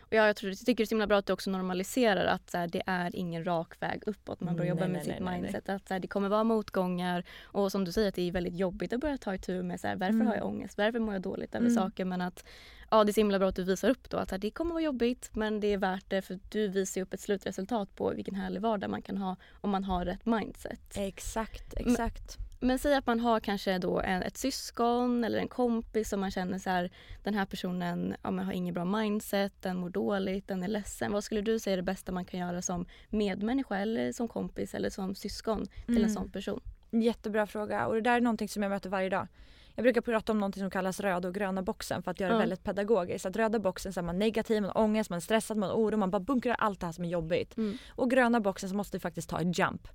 Och 0.00 0.12
ja, 0.14 0.26
jag, 0.26 0.36
tror, 0.36 0.50
jag 0.50 0.58
tycker 0.58 0.74
det 0.76 0.82
är 0.82 0.86
så 0.86 0.94
himla 0.94 1.06
bra 1.06 1.18
att 1.18 1.26
du 1.26 1.32
också 1.32 1.50
normaliserar 1.50 2.24
att 2.26 2.50
så 2.50 2.58
här, 2.58 2.66
det 2.68 2.82
är 2.86 3.16
ingen 3.16 3.44
rak 3.44 3.82
väg 3.82 4.02
uppåt. 4.06 4.40
Man 4.40 4.56
börjar 4.56 4.74
Nej, 4.74 4.82
jobba 4.82 4.92
med 4.92 4.92
nej, 4.92 5.00
sitt 5.04 5.08
nej, 5.08 5.20
nej, 5.20 5.32
nej. 5.32 5.40
mindset. 5.42 5.68
Att 5.68 5.88
så 5.88 5.94
här, 5.94 6.00
det 6.00 6.08
kommer 6.08 6.28
vara 6.28 6.44
motgångar 6.44 7.24
och 7.42 7.72
som 7.72 7.84
du 7.84 7.92
säger 7.92 8.08
att 8.08 8.14
det 8.14 8.28
är 8.28 8.32
väldigt 8.32 8.54
jobbigt 8.56 8.92
att 8.92 9.00
börja 9.00 9.18
ta 9.18 9.34
itu 9.34 9.62
med 9.62 9.80
så 9.80 9.86
här, 9.86 9.96
varför 9.96 10.14
Mm. 10.14 10.26
har 10.26 10.34
jag 10.34 10.46
ångest, 10.46 10.78
varför 10.78 10.98
mår 10.98 11.14
jag 11.14 11.22
dåligt 11.22 11.54
över 11.54 11.66
Mm. 11.66 11.82
saker. 11.82 12.04
Men 12.04 12.20
att 12.20 12.44
ja, 12.90 13.04
det 13.04 13.10
är 13.10 13.12
så 13.12 13.20
himla 13.20 13.38
bra 13.38 13.48
att 13.48 13.56
du 13.56 13.64
visar 13.64 13.88
upp 13.90 14.10
då 14.10 14.16
att 14.16 14.28
så 14.28 14.34
här, 14.34 14.40
det 14.40 14.50
kommer 14.50 14.72
vara 14.72 14.82
jobbigt 14.82 15.30
men 15.32 15.60
det 15.60 15.66
är 15.66 15.78
värt 15.78 16.04
det 16.10 16.22
för 16.22 16.38
du 16.48 16.68
visar 16.68 17.00
upp 17.00 17.14
ett 17.14 17.20
slutresultat 17.20 17.96
på 17.96 18.10
vilken 18.10 18.34
härlig 18.34 18.60
vardag 18.62 18.90
man 18.90 19.02
kan 19.02 19.16
ha 19.18 19.36
om 19.60 19.70
man 19.70 19.84
har 19.84 20.04
rätt 20.04 20.26
mindset. 20.26 20.96
Exakt, 20.96 21.74
exakt. 21.76 22.38
Men 22.62 22.78
säg 22.78 22.94
att 22.94 23.06
man 23.06 23.20
har 23.20 23.40
kanske 23.40 23.78
då 23.78 24.00
en, 24.00 24.22
ett 24.22 24.36
syskon 24.36 25.24
eller 25.24 25.38
en 25.38 25.48
kompis 25.48 26.08
som 26.08 26.20
man 26.20 26.30
känner 26.30 26.58
så 26.58 26.70
här, 26.70 26.90
den 27.22 27.34
här 27.34 27.46
personen 27.46 28.16
ja, 28.22 28.30
har 28.30 28.52
ingen 28.52 28.74
bra 28.74 28.84
mindset, 28.84 29.52
den 29.62 29.76
mår 29.76 29.90
dåligt, 29.90 30.48
den 30.48 30.62
är 30.62 30.68
ledsen. 30.68 31.12
Vad 31.12 31.24
skulle 31.24 31.40
du 31.40 31.58
säga 31.58 31.72
är 31.72 31.76
det 31.76 31.82
bästa 31.82 32.12
man 32.12 32.24
kan 32.24 32.40
göra 32.40 32.62
som 32.62 32.86
medmänniska 33.08 33.76
eller 33.78 34.12
som 34.12 34.28
kompis 34.28 34.74
eller 34.74 34.90
som 34.90 35.14
syskon 35.14 35.66
till 35.86 35.96
en 35.96 36.02
Mm. 36.02 36.10
sån 36.10 36.30
person? 36.30 36.60
Jättebra 36.90 37.46
fråga 37.46 37.86
och 37.86 37.94
det 37.94 38.00
där 38.00 38.16
är 38.16 38.20
någonting 38.20 38.48
som 38.48 38.62
jag 38.62 38.70
möter 38.70 38.90
varje 38.90 39.08
dag. 39.08 39.28
Jag 39.74 39.82
brukar 39.82 40.00
prata 40.00 40.32
om 40.32 40.38
någonting 40.40 40.60
som 40.60 40.70
kallas 40.70 41.00
röda 41.00 41.28
och 41.28 41.34
gröna 41.34 41.62
boxen 41.62 42.02
för 42.02 42.10
att 42.10 42.20
göra 42.20 42.28
det 42.30 42.34
Ja. 42.36 42.40
väldigt 42.40 42.64
pedagogiskt. 42.64 43.26
Att 43.26 43.36
röda 43.36 43.58
boxen 43.58 43.92
så 43.92 44.00
är 44.00 44.04
man 44.04 44.18
negativ, 44.18 44.62
man 44.62 44.70
har 44.74 44.82
ångest, 44.82 45.10
man 45.10 45.16
är 45.16 45.20
stressad, 45.20 45.56
man 45.56 45.68
har 45.68 45.76
oro, 45.76 45.96
man 45.96 46.10
bara 46.10 46.20
bunkrar 46.20 46.54
allt 46.58 46.80
det 46.80 46.86
här 46.86 46.92
som 46.92 47.04
är 47.04 47.08
jobbigt. 47.08 47.56
Mm. 47.56 47.78
Och 47.90 48.10
gröna 48.10 48.40
boxen 48.40 48.68
så 48.70 48.76
måste 48.76 48.96
du 48.96 49.00
faktiskt 49.00 49.28
ta 49.30 49.40
ett 49.40 49.58
jump. 49.58 49.88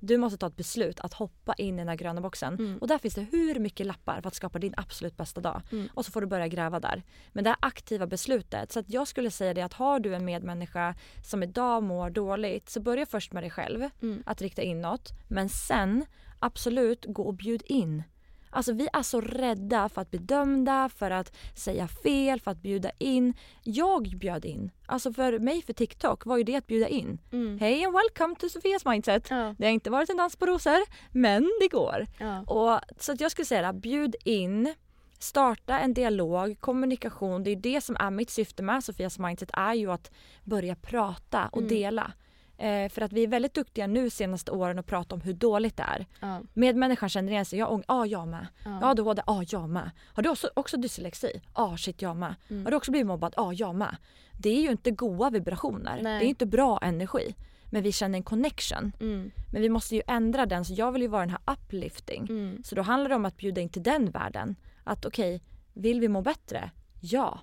Du 0.00 0.16
måste 0.16 0.38
ta 0.38 0.46
ett 0.46 0.56
beslut 0.56 1.00
att 1.00 1.12
hoppa 1.12 1.54
in 1.54 1.74
i 1.74 1.78
den 1.78 1.88
här 1.88 1.96
gröna 1.96 2.20
boxen. 2.20 2.54
Mm. 2.54 2.78
Och 2.78 2.88
där 2.88 2.98
finns 2.98 3.14
det 3.14 3.26
hur 3.32 3.58
mycket 3.58 3.86
lappar 3.86 4.20
för 4.20 4.28
att 4.28 4.34
skapa 4.34 4.58
din 4.58 4.74
absolut 4.76 5.16
bästa 5.16 5.40
dag. 5.40 5.62
Mm. 5.72 5.88
Och 5.94 6.04
så 6.04 6.12
får 6.12 6.20
du 6.20 6.26
börja 6.26 6.48
gräva 6.48 6.80
där. 6.80 7.02
Men 7.32 7.44
det 7.44 7.50
här 7.50 7.58
aktiva 7.60 8.06
beslutet. 8.06 8.72
Så 8.72 8.80
att 8.80 8.90
jag 8.90 9.08
skulle 9.08 9.30
säga 9.30 9.54
det 9.54 9.62
att 9.62 9.72
har 9.72 10.00
du 10.00 10.14
en 10.14 10.24
medmänniska 10.24 10.94
som 11.24 11.42
idag 11.42 11.82
mår 11.82 12.10
dåligt 12.10 12.68
så 12.68 12.80
börja 12.80 13.06
först 13.06 13.32
med 13.32 13.42
dig 13.42 13.50
själv. 13.50 13.90
Mm. 14.02 14.22
Att 14.26 14.42
rikta 14.42 14.62
inåt. 14.62 15.08
Men 15.28 15.48
sen 15.48 16.06
absolut 16.38 17.04
gå 17.08 17.22
och 17.22 17.34
bjud 17.34 17.62
in. 17.66 18.02
Alltså 18.50 18.72
vi 18.72 18.88
är 18.92 19.02
så 19.02 19.20
rädda 19.20 19.88
för 19.88 20.00
att 20.02 20.10
bli 20.10 20.18
dömda, 20.18 20.88
för 20.96 21.10
att 21.10 21.36
säga 21.54 21.88
fel, 21.88 22.40
för 22.40 22.50
att 22.50 22.62
bjuda 22.62 22.90
in. 22.98 23.34
Jag 23.62 24.02
bjöd 24.18 24.44
in. 24.44 24.70
Alltså 24.86 25.12
för 25.12 25.38
mig 25.38 25.62
för 25.62 25.72
TikTok 25.72 26.26
var 26.26 26.36
ju 26.36 26.42
det 26.44 26.56
att 26.56 26.66
bjuda 26.66 26.88
in. 26.88 27.18
Mm. 27.32 27.58
Hej 27.58 27.84
and 27.84 27.94
welcome 27.94 28.34
to 28.34 28.48
Sofias 28.48 28.84
mindset. 28.84 29.26
Ja. 29.30 29.54
Det 29.58 29.64
har 29.64 29.72
inte 29.72 29.90
varit 29.90 30.10
en 30.10 30.16
dans 30.16 30.36
på 30.36 30.46
rosor, 30.46 30.78
men 31.12 31.50
det 31.60 31.68
går. 31.68 32.06
Ja. 32.18 32.40
Och, 32.42 32.80
så 33.02 33.12
att 33.12 33.20
jag 33.20 33.30
skulle 33.30 33.46
säga 33.46 33.72
bjud 33.72 34.16
in, 34.24 34.74
starta 35.18 35.78
en 35.78 35.94
dialog, 35.94 36.60
kommunikation. 36.60 37.44
Det 37.44 37.50
är 37.50 37.56
det 37.56 37.80
som 37.80 37.96
är 37.96 38.10
mitt 38.10 38.30
syfte 38.30 38.62
med 38.62 38.84
Sofias 38.84 39.18
mindset 39.18 39.50
är 39.52 39.74
ju 39.74 39.90
att 39.92 40.10
börja 40.44 40.74
prata 40.76 41.48
och 41.52 41.58
Mm. 41.58 41.68
dela. 41.68 42.12
Eh, 42.58 42.88
för 42.88 43.02
att 43.02 43.12
vi 43.12 43.22
är 43.22 43.28
väldigt 43.28 43.54
duktiga 43.54 43.86
nu 43.86 44.10
senaste 44.10 44.50
åren 44.50 44.78
att 44.78 44.86
prata 44.86 45.14
om 45.14 45.20
hur 45.20 45.32
dåligt 45.32 45.76
det 45.76 45.82
är. 45.82 46.06
Ja. 46.20 46.40
Medmänniskan 46.54 47.08
känner 47.08 47.32
igen 47.32 47.44
sig. 47.44 47.58
Ja, 47.58 47.82
ah, 47.86 48.04
jag 48.04 48.28
med. 48.28 48.46
Ja. 48.64 48.78
Ja, 48.80 48.94
du 48.94 49.02
har 49.02 49.14
det. 49.14 49.22
Ja, 49.26 49.44
jag 49.48 49.68
med. 49.68 49.90
Har 50.14 50.22
du 50.22 50.28
också, 50.28 50.50
också 50.54 50.76
dyslexi? 50.76 51.30
Ja, 51.34 51.62
ah, 51.62 51.76
shit, 51.76 52.02
jag 52.02 52.16
med. 52.16 52.34
Mm. 52.48 52.64
Har 52.64 52.70
du 52.70 52.76
också 52.76 52.90
blivit 52.90 53.06
mobbad? 53.06 53.34
Ja, 53.36 53.52
jag 53.52 53.74
med. 53.74 53.96
Det 54.32 54.50
är 54.50 54.60
ju 54.60 54.70
inte 54.70 54.90
goda 54.90 55.30
vibrationer. 55.30 55.98
Nej. 56.02 56.18
Det 56.18 56.26
är 56.26 56.28
inte 56.28 56.46
bra 56.46 56.78
energi. 56.82 57.34
Men 57.70 57.82
vi 57.82 57.92
känner 57.92 58.18
en 58.18 58.22
connection. 58.22 58.92
Mm. 59.00 59.30
Men 59.52 59.62
vi 59.62 59.68
måste 59.68 59.96
ju 59.96 60.02
ändra 60.06 60.46
den 60.46 60.64
så 60.64 60.72
jag 60.72 60.92
vill 60.92 61.02
ju 61.02 61.08
vara 61.08 61.20
den 61.20 61.30
här 61.30 61.40
uplifting. 61.52 62.26
Mm. 62.28 62.62
Så 62.64 62.74
då 62.74 62.82
handlar 62.82 63.08
det 63.08 63.14
om 63.16 63.24
att 63.24 63.36
bjuda 63.36 63.60
in 63.60 63.68
till 63.68 63.82
den 63.82 64.10
världen. 64.10 64.56
Att 64.84 65.04
okej, 65.04 65.42
vill 65.72 66.00
vi 66.00 66.08
må 66.08 66.22
bättre? 66.22 66.70
Ja. 67.00 67.40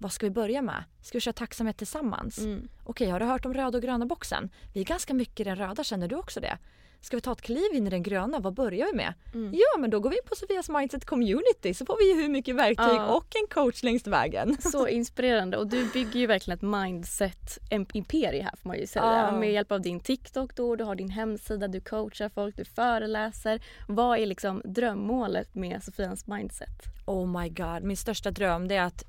Vad 0.00 0.12
ska 0.12 0.26
vi 0.26 0.30
börja 0.30 0.62
med? 0.62 0.84
Ska 1.02 1.16
vi 1.18 1.20
köra 1.20 1.32
tacksamhet 1.32 1.76
tillsammans? 1.76 2.38
Mm. 2.38 2.68
Okej, 2.84 3.10
har 3.10 3.20
du 3.20 3.26
hört 3.26 3.46
om 3.46 3.54
röda 3.54 3.78
och 3.78 3.82
gröna 3.82 4.06
boxen? 4.06 4.50
Vi 4.74 4.80
är 4.80 4.84
ganska 4.84 5.14
mycket 5.14 5.40
i 5.40 5.44
den 5.44 5.56
röda, 5.56 5.84
känner 5.84 6.08
du 6.08 6.16
också 6.16 6.40
det? 6.40 6.58
Ska 7.00 7.16
vi 7.16 7.20
ta 7.20 7.32
ett 7.32 7.42
kliv 7.42 7.74
in 7.74 7.86
i 7.86 7.90
den 7.90 8.02
gröna? 8.02 8.38
Vad 8.40 8.54
börjar 8.54 8.86
vi 8.86 8.92
med? 8.96 9.14
Mm. 9.34 9.52
Ja, 9.54 9.78
men 9.80 9.90
då 9.90 10.00
går 10.00 10.10
vi 10.10 10.16
in 10.16 10.22
på 10.28 10.34
Sofias 10.36 10.68
Mindset 10.68 11.04
Community 11.04 11.74
så 11.74 11.86
får 11.86 11.96
vi 11.98 12.14
ju 12.14 12.22
hur 12.22 12.28
mycket 12.28 12.56
verktyg 12.56 12.86
Ja. 12.96 13.06
och 13.16 13.26
en 13.42 13.46
coach 13.50 13.82
längs 13.82 14.06
vägen. 14.06 14.56
Så 14.62 14.88
inspirerande 14.88 15.56
och 15.56 15.66
du 15.66 15.88
bygger 15.92 16.20
ju 16.20 16.26
verkligen 16.26 16.58
ett 16.58 16.62
mindset-imperie 16.62 18.42
här 18.42 18.56
får 18.62 18.68
man 18.68 18.78
ju 18.78 18.86
säga. 18.86 19.04
Ja. 19.30 19.38
Med 19.38 19.52
hjälp 19.52 19.72
av 19.72 19.80
din 19.80 20.00
TikTok 20.00 20.56
då, 20.56 20.76
du 20.76 20.84
har 20.84 20.94
din 20.94 21.10
hemsida, 21.10 21.68
du 21.68 21.80
coachar 21.80 22.28
folk, 22.28 22.56
du 22.56 22.64
föreläser. 22.64 23.62
Vad 23.88 24.18
är 24.18 24.26
liksom 24.26 24.62
drömmålet 24.64 25.54
med 25.54 25.82
Sofians 25.82 26.26
mindset? 26.26 26.82
Oh 27.06 27.40
my 27.42 27.48
god, 27.48 27.82
min 27.82 27.96
största 27.96 28.30
dröm 28.30 28.68
det 28.68 28.74
är 28.76 28.82
att 28.82 29.04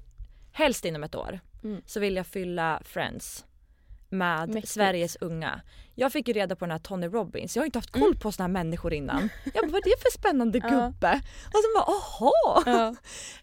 helst 0.56 0.86
inom 0.86 1.04
ett 1.04 1.16
år 1.16 1.40
Mm. 1.64 1.82
så 1.86 2.00
vill 2.00 2.16
jag 2.16 2.28
fylla 2.28 2.82
Friends 2.86 3.46
med 4.10 4.50
Mäktigt. 4.50 4.74
Sveriges 4.74 5.16
unga. 5.16 5.62
Jag 5.96 6.12
fick 6.12 6.28
ju 6.28 6.34
reda 6.34 6.56
på 6.56 6.66
den 6.66 6.72
här 6.72 6.80
Tony 6.80 7.08
Robbins. 7.08 7.56
Jag 7.56 7.62
har 7.62 7.66
inte 7.66 7.78
haft 7.80 7.92
koll 7.92 8.04
Mm. 8.04 8.20
på 8.20 8.32
såna 8.32 8.44
här 8.48 8.54
människor 8.54 8.94
innan. 8.94 9.30
Jag 9.54 9.64
bara, 9.64 9.72
vad 9.72 9.88
är 9.88 9.90
det 9.90 10.02
för 10.02 10.12
spännande 10.20 10.60
gubbe? 10.60 11.22
Och 11.46 11.54
så 11.54 11.68
bara, 11.76 11.84
aha! 11.84 12.64
Ja. 12.66 12.96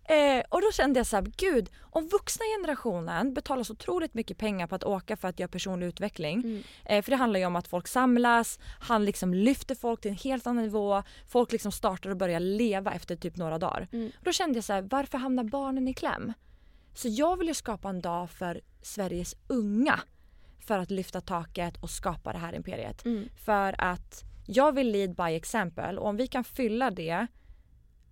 Eh, 0.14 0.42
och 0.48 0.61
då 0.62 0.72
kände 0.72 1.01
jag 1.01 1.07
så 1.07 1.16
här, 1.16 1.27
gud, 1.37 1.70
om 1.81 2.09
vuxna 2.09 2.44
generationen 2.59 3.35
betalar 3.35 3.62
så 3.62 3.72
otroligt 3.72 4.14
mycket 4.14 4.38
pengar 4.38 4.66
på 4.66 4.75
att 4.75 4.85
åka 4.85 5.16
för 5.16 5.29
att 5.29 5.38
göra 5.38 5.48
personlig 5.48 5.87
utveckling. 5.87 6.35
Mm. 6.40 6.62
Eh, 6.85 7.03
för 7.03 7.11
det 7.11 7.16
handlar 7.16 7.40
ju 7.40 7.46
om 7.46 7.57
att 7.57 7.68
folk 7.68 7.88
samlas, 7.88 8.59
han 8.81 9.05
liksom 9.05 9.35
lyfter 9.35 9.75
folk 9.75 10.01
till 10.01 10.11
en 10.11 10.16
helt 10.16 10.46
annan 10.46 10.62
nivå. 10.64 11.03
Folk 11.29 11.53
liksom 11.53 11.72
startar 11.72 12.11
och 12.11 12.16
börjar 12.16 12.40
leva 12.40 12.92
efter 12.92 13.16
typ 13.16 13.37
några 13.37 13.59
dagar. 13.59 13.88
Mm. 13.92 14.07
Och 14.18 14.25
då 14.25 14.33
kände 14.33 14.57
jag 14.57 14.64
så 14.64 14.72
här, 14.72 14.83
varför 14.83 15.18
hamnar 15.18 15.44
barnen 15.44 15.88
i 15.88 15.94
kläm? 15.94 16.33
Så 16.94 17.09
jag 17.09 17.37
vill 17.37 17.48
ju 17.48 17.55
skapa 17.55 17.88
en 17.88 18.00
dag 18.00 18.31
för 18.31 18.61
Sveriges 18.83 19.37
unga 19.46 20.00
för 20.66 20.78
att 20.78 20.90
lyfta 20.90 21.20
taket 21.20 21.76
och 21.76 21.90
skapa 21.90 22.33
det 22.33 22.38
här 22.38 22.55
imperiet. 22.55 23.05
Mm. 23.05 23.28
För 23.37 23.74
att 23.78 24.22
jag 24.46 24.72
vill 24.72 24.90
lead 24.92 25.14
by 25.14 25.22
example 25.37 25.96
och 25.96 26.07
om 26.09 26.16
vi 26.16 26.26
kan 26.26 26.44
fylla 26.44 26.90
det 26.90 27.26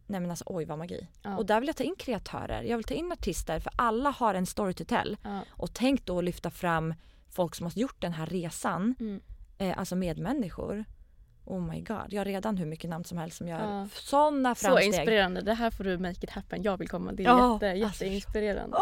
Nej 0.07 0.21
men 0.21 0.31
alltså 0.31 0.45
oj 0.47 0.64
vad 0.64 0.79
magi. 0.79 1.07
Ja. 1.23 1.37
Och 1.37 1.47
där 1.47 1.61
vill 1.61 1.66
jag 1.66 1.77
ta 1.77 1.85
in 1.85 1.95
kreatörer, 1.99 2.62
jag 2.62 2.77
vill 2.77 2.85
ta 2.85 2.95
in 2.95 3.12
artister 3.12 3.59
för 3.61 3.73
alla 3.77 4.11
har 4.11 4.35
en 4.35 4.47
story 4.47 4.75
to 4.75 4.85
tell. 4.85 5.16
Ja. 5.23 5.40
Och 5.51 5.75
tänk 5.75 6.05
då 6.07 6.19
att 6.19 6.25
lyfta 6.25 6.51
fram 6.51 6.95
folk 7.29 7.55
som 7.55 7.66
har 7.66 7.73
gjort 7.79 8.01
den 8.01 8.12
här 8.12 8.27
resan, 8.27 8.95
Mm. 9.01 9.21
eh, 9.59 9.79
alltså 9.79 9.97
medmänniskor. 9.97 10.85
Oh 11.51 11.61
my 11.73 11.81
god, 11.81 11.97
jag 12.09 12.21
har 12.21 12.25
redan 12.25 12.57
hur 12.57 12.67
mycket 12.67 12.91
namn 12.91 13.05
som 13.05 13.19
helst 13.19 13.37
som 13.37 13.49
gör 13.49 13.59
Ja. 13.61 13.89
sådana 13.93 14.55
Så 14.55 14.67
framsteg. 14.67 14.87
inspirerande. 14.87 15.41
Det 15.41 15.55
här 15.55 15.71
får 15.71 15.85
du 15.85 15.99
make 15.99 16.17
it 16.23 16.31
happen. 16.31 16.63
Jag 16.63 16.77
vill 16.79 16.89
komma. 16.89 17.13
Det 17.13 17.23
är 17.23 17.27
Ja, 17.27 17.55
jätte, 17.55 17.85
alltså, 17.87 18.05
jätteinspirerande. 18.05 18.77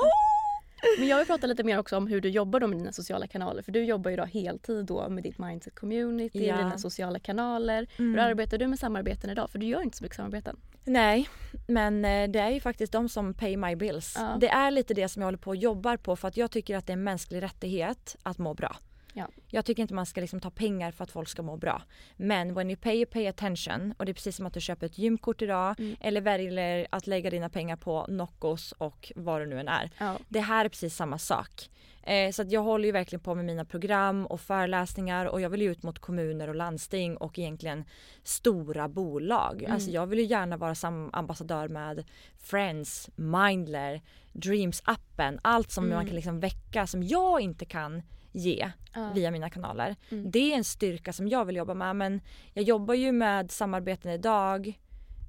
Men 0.98 1.08
jag 1.08 1.16
vill 1.18 1.26
prata 1.26 1.46
lite 1.46 1.64
mer 1.64 1.78
också 1.78 1.96
om 1.96 2.06
hur 2.06 2.20
du 2.20 2.28
jobbar 2.28 2.60
då 2.60 2.66
med 2.66 2.78
dina 2.78 2.92
sociala 2.92 3.26
kanaler. 3.26 3.62
För 3.62 3.72
du 3.72 3.84
jobbar 3.84 4.10
ju 4.10 4.16
då 4.16 4.24
heltid 4.24 4.84
då 4.86 5.08
med 5.08 5.22
ditt 5.22 5.38
mindset 5.38 5.74
community, 5.74 6.46
Ja. 6.46 6.56
dina 6.56 6.78
sociala 6.78 7.18
kanaler. 7.18 7.86
Hur 7.96 8.04
Mm. 8.08 8.24
arbetar 8.24 8.58
du 8.58 8.66
med 8.66 8.78
samarbeten 8.78 9.30
idag? 9.30 9.50
För 9.50 9.58
du 9.58 9.66
gör 9.66 9.82
inte 9.82 9.96
så 9.96 10.04
mycket 10.04 10.16
samarbeten. 10.16 10.56
Nej, 10.84 11.28
men 11.66 12.04
eh, 12.04 12.28
det 12.28 12.38
är 12.38 12.50
ju 12.50 12.60
faktiskt 12.60 12.92
de 12.92 13.08
som 13.08 13.34
pay 13.34 13.56
my 13.56 13.76
bills. 13.76 14.14
Ja. 14.18 14.36
Det 14.40 14.48
är 14.48 14.70
lite 14.70 14.94
det 14.94 15.08
som 15.08 15.22
jag 15.22 15.26
håller 15.26 15.38
på 15.38 15.50
och 15.50 15.56
jobbar 15.56 15.96
på 15.96 16.16
för 16.16 16.28
att 16.28 16.36
jag 16.36 16.50
tycker 16.50 16.76
att 16.76 16.86
det 16.86 16.90
är 16.90 16.96
en 16.96 17.04
mänsklig 17.04 17.42
rättighet 17.42 18.16
att 18.22 18.38
må 18.38 18.54
bra. 18.54 18.76
Ja. 19.12 19.28
Jag 19.48 19.64
tycker 19.64 19.82
inte 19.82 19.94
man 19.94 20.06
ska 20.06 20.20
liksom 20.20 20.40
ta 20.40 20.50
pengar 20.50 20.90
för 20.90 21.04
att 21.04 21.10
folk 21.10 21.28
ska 21.28 21.42
må 21.42 21.56
bra. 21.56 21.82
Men 22.16 22.54
when 22.54 22.70
you 22.70 22.76
pay, 22.80 22.96
you 22.96 23.06
pay 23.06 23.26
attention. 23.26 23.94
Och 23.98 24.06
det 24.06 24.12
är 24.12 24.14
precis 24.14 24.36
som 24.36 24.46
att 24.46 24.54
du 24.54 24.60
köper 24.60 24.86
ett 24.86 24.98
gymkort 24.98 25.42
idag 25.42 25.74
Mm. 25.80 25.96
eller 26.00 26.20
väljer 26.20 26.86
att 26.90 27.06
lägga 27.06 27.30
dina 27.30 27.48
pengar 27.48 27.76
på 27.76 28.06
Noccos 28.08 28.72
och 28.72 29.12
vad 29.16 29.40
det 29.40 29.46
nu 29.46 29.60
än 29.60 29.68
är. 29.68 29.90
Ja. 29.98 30.16
Det 30.28 30.40
här 30.40 30.64
är 30.64 30.68
precis 30.68 30.96
samma 30.96 31.18
sak. 31.18 31.70
Eh, 32.02 32.30
så 32.30 32.42
att 32.42 32.50
jag 32.52 32.62
håller 32.62 32.84
ju 32.84 32.92
verkligen 32.92 33.20
på 33.20 33.34
med 33.34 33.44
mina 33.44 33.64
program 33.64 34.26
och 34.26 34.40
föreläsningar 34.40 35.26
och 35.26 35.40
jag 35.40 35.50
vill 35.50 35.62
ju 35.62 35.70
ut 35.70 35.82
mot 35.82 35.98
kommuner 35.98 36.48
och 36.48 36.54
landsting 36.54 37.16
och 37.16 37.38
egentligen 37.38 37.84
stora 38.22 38.88
bolag. 38.88 39.58
Mm. 39.62 39.72
Alltså 39.72 39.90
jag 39.90 40.06
vill 40.06 40.18
ju 40.18 40.24
gärna 40.24 40.56
vara 40.56 40.74
ambassadör 41.12 41.68
med 41.68 42.04
Friends, 42.38 43.10
Mindler, 43.16 44.02
Dreams-appen. 44.32 45.38
Allt 45.42 45.70
som 45.70 45.84
Mm. 45.84 45.96
man 45.96 46.06
kan 46.06 46.14
liksom 46.16 46.40
väcka 46.40 46.86
som 46.86 47.02
jag 47.02 47.40
inte 47.40 47.64
kan 47.64 48.02
ge 48.32 48.70
Ja. 48.94 49.10
via 49.14 49.30
mina 49.30 49.50
kanaler. 49.50 49.96
Mm. 50.10 50.30
Det 50.30 50.52
är 50.52 50.56
en 50.56 50.64
styrka 50.64 51.12
som 51.12 51.28
jag 51.28 51.44
vill 51.44 51.56
jobba 51.56 51.74
med 51.74 51.96
men 51.96 52.20
jag 52.54 52.64
jobbar 52.64 52.94
ju 52.94 53.12
med 53.12 53.50
samarbeten 53.50 54.10
idag. 54.12 54.78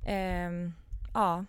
Ehm, 0.08 0.74
ja, 1.14 1.46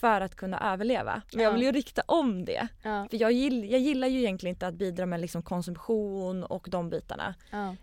för 0.00 0.20
att 0.20 0.34
kunna 0.34 0.72
överleva. 0.72 1.22
Men 1.34 1.42
jag 1.42 1.50
Ja. 1.50 1.54
vill 1.54 1.62
ju 1.62 1.72
rikta 1.72 2.02
om 2.06 2.44
det. 2.44 2.68
För 3.10 3.16
jag, 3.20 3.32
gill, 3.32 3.70
jag 3.70 3.80
gillar 3.80 4.08
ju 4.08 4.18
egentligen 4.18 4.54
inte 4.56 4.66
att 4.66 4.74
bidra 4.74 5.06
med 5.06 5.20
liksom 5.20 5.42
konsumtion 5.42 6.44
och 6.44 6.68
de 6.70 6.90
bitarna. 6.90 7.34
Ja. 7.50 7.74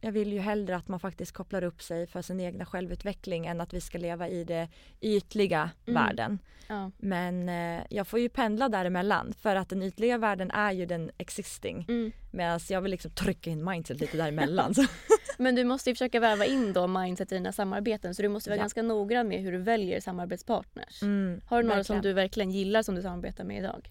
Jag 0.00 0.12
vill 0.12 0.32
ju 0.32 0.38
hellre 0.38 0.76
att 0.76 0.88
man 0.88 1.00
faktiskt 1.00 1.32
kopplar 1.32 1.64
upp 1.64 1.82
sig 1.82 2.06
för 2.06 2.22
sin 2.22 2.40
egna 2.40 2.66
självutveckling 2.66 3.46
än 3.46 3.60
att 3.60 3.74
vi 3.74 3.80
ska 3.80 3.98
leva 3.98 4.28
i 4.28 4.44
det 4.44 4.68
ytliga 5.00 5.70
Mm. 5.86 6.02
världen. 6.04 6.38
Ja. 6.68 6.90
Men 6.98 7.48
eh, 7.48 7.82
jag 7.90 8.06
får 8.08 8.18
ju 8.20 8.28
pendla 8.28 8.68
däremellan 8.68 9.32
för 9.38 9.56
att 9.56 9.68
den 9.68 9.82
ytliga 9.82 10.18
världen 10.18 10.50
är 10.50 10.72
ju 10.72 10.86
den 10.86 11.10
existing. 11.18 11.84
Mm. 11.88 12.12
Medan 12.32 12.60
jag 12.68 12.80
vill 12.80 12.90
liksom 12.90 13.10
trycka 13.10 13.50
in 13.50 13.64
mindset 13.64 14.00
lite 14.00 14.16
däremellan. 14.16 14.74
Men 15.38 15.54
du 15.54 15.64
måste 15.64 15.90
ju 15.90 15.94
försöka 15.94 16.20
väva 16.20 16.44
in 16.46 16.72
då 16.72 16.86
mindset 16.86 17.32
i 17.32 17.34
dina 17.34 17.52
samarbeten 17.52 18.14
så 18.14 18.22
du 18.22 18.28
måste 18.28 18.50
vara 18.50 18.56
Ja. 18.56 18.62
ganska 18.62 18.82
noggrann 18.82 19.28
med 19.28 19.40
hur 19.42 19.52
du 19.52 19.58
väljer 19.58 20.00
samarbetspartners. 20.00 21.02
Mm, 21.02 21.40
Har 21.46 21.56
du 21.62 21.68
några 21.68 21.76
verkligen. 21.76 22.02
som 22.02 22.02
du 22.02 22.12
verkligen 22.12 22.50
gillar 22.50 22.82
som 22.82 22.94
du 22.94 23.02
samarbetar 23.02 23.44
med 23.44 23.58
idag? 23.58 23.88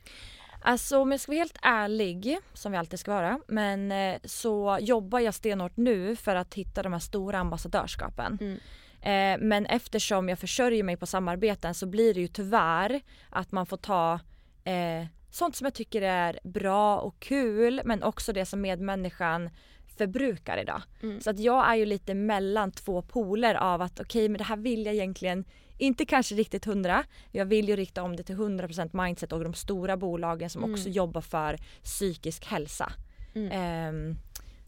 Alltså 0.68 0.98
om 0.98 1.12
jag 1.12 1.20
ska 1.20 1.32
vara 1.32 1.40
helt 1.40 1.58
ärlig, 1.62 2.38
som 2.54 2.72
vi 2.72 2.78
alltid 2.78 3.00
ska 3.00 3.14
vara, 3.14 3.40
men 3.48 3.92
eh, 3.92 4.18
så 4.24 4.78
jobbar 4.82 5.20
jag 5.20 5.34
stenhårt 5.34 5.78
nu 5.78 6.16
för 6.16 6.36
att 6.36 6.54
hitta 6.54 6.84
de 6.84 6.94
här 6.94 7.00
stora 7.00 7.40
ambassadörskapen. 7.40 8.38
Mm. 8.42 8.60
Eh, 9.02 9.46
men 9.48 9.66
eftersom 9.66 10.30
jag 10.30 10.40
försörjer 10.40 10.84
mig 10.84 10.98
på 10.98 11.06
samarbeten 11.06 11.74
så 11.74 11.86
blir 11.86 12.14
det 12.14 12.20
ju 12.20 12.28
tyvärr 12.28 13.02
att 13.30 13.52
man 13.52 13.66
får 13.66 13.78
ta 13.78 14.20
eh, 14.64 15.06
sånt 15.32 15.56
som 15.56 15.66
jag 15.66 15.74
tycker 15.74 16.02
är 16.02 16.40
bra 16.44 16.98
och 16.98 17.20
kul 17.20 17.82
men 17.86 18.04
också 18.04 18.34
det 18.34 18.46
som 18.46 18.62
medmänniskan 18.62 19.50
förbrukar 19.98 20.58
idag. 20.58 20.82
Mm. 21.04 21.22
Så 21.22 21.30
att 21.30 21.40
jag 21.40 21.70
är 21.70 21.76
ju 21.76 21.86
lite 21.86 22.14
mellan 22.14 22.72
två 22.72 23.02
poler 23.02 23.56
av 23.56 23.82
att 23.82 24.00
okej 24.00 24.30
men 24.30 24.38
det 24.38 24.44
här 24.44 24.58
vill 24.58 24.86
jag 24.86 24.96
egentligen 24.96 25.46
inte 25.78 26.06
kanske 26.06 26.36
riktigt 26.36 26.66
hundra. 26.66 27.04
Jag 27.32 27.46
vill 27.46 27.70
ju 27.70 27.76
rikta 27.76 28.04
om 28.04 28.16
det 28.16 28.24
till 28.24 28.36
100% 28.36 29.04
mindset 29.06 29.32
och 29.34 29.44
de 29.44 29.54
stora 29.54 29.98
bolagen 29.98 30.50
som 30.50 30.64
Mm. 30.64 30.74
också 30.74 30.90
jobbar 30.90 31.22
för 31.22 31.58
psykisk 31.84 32.46
hälsa. 32.46 32.94
Mm. 33.36 33.52
Ehm, 33.52 34.16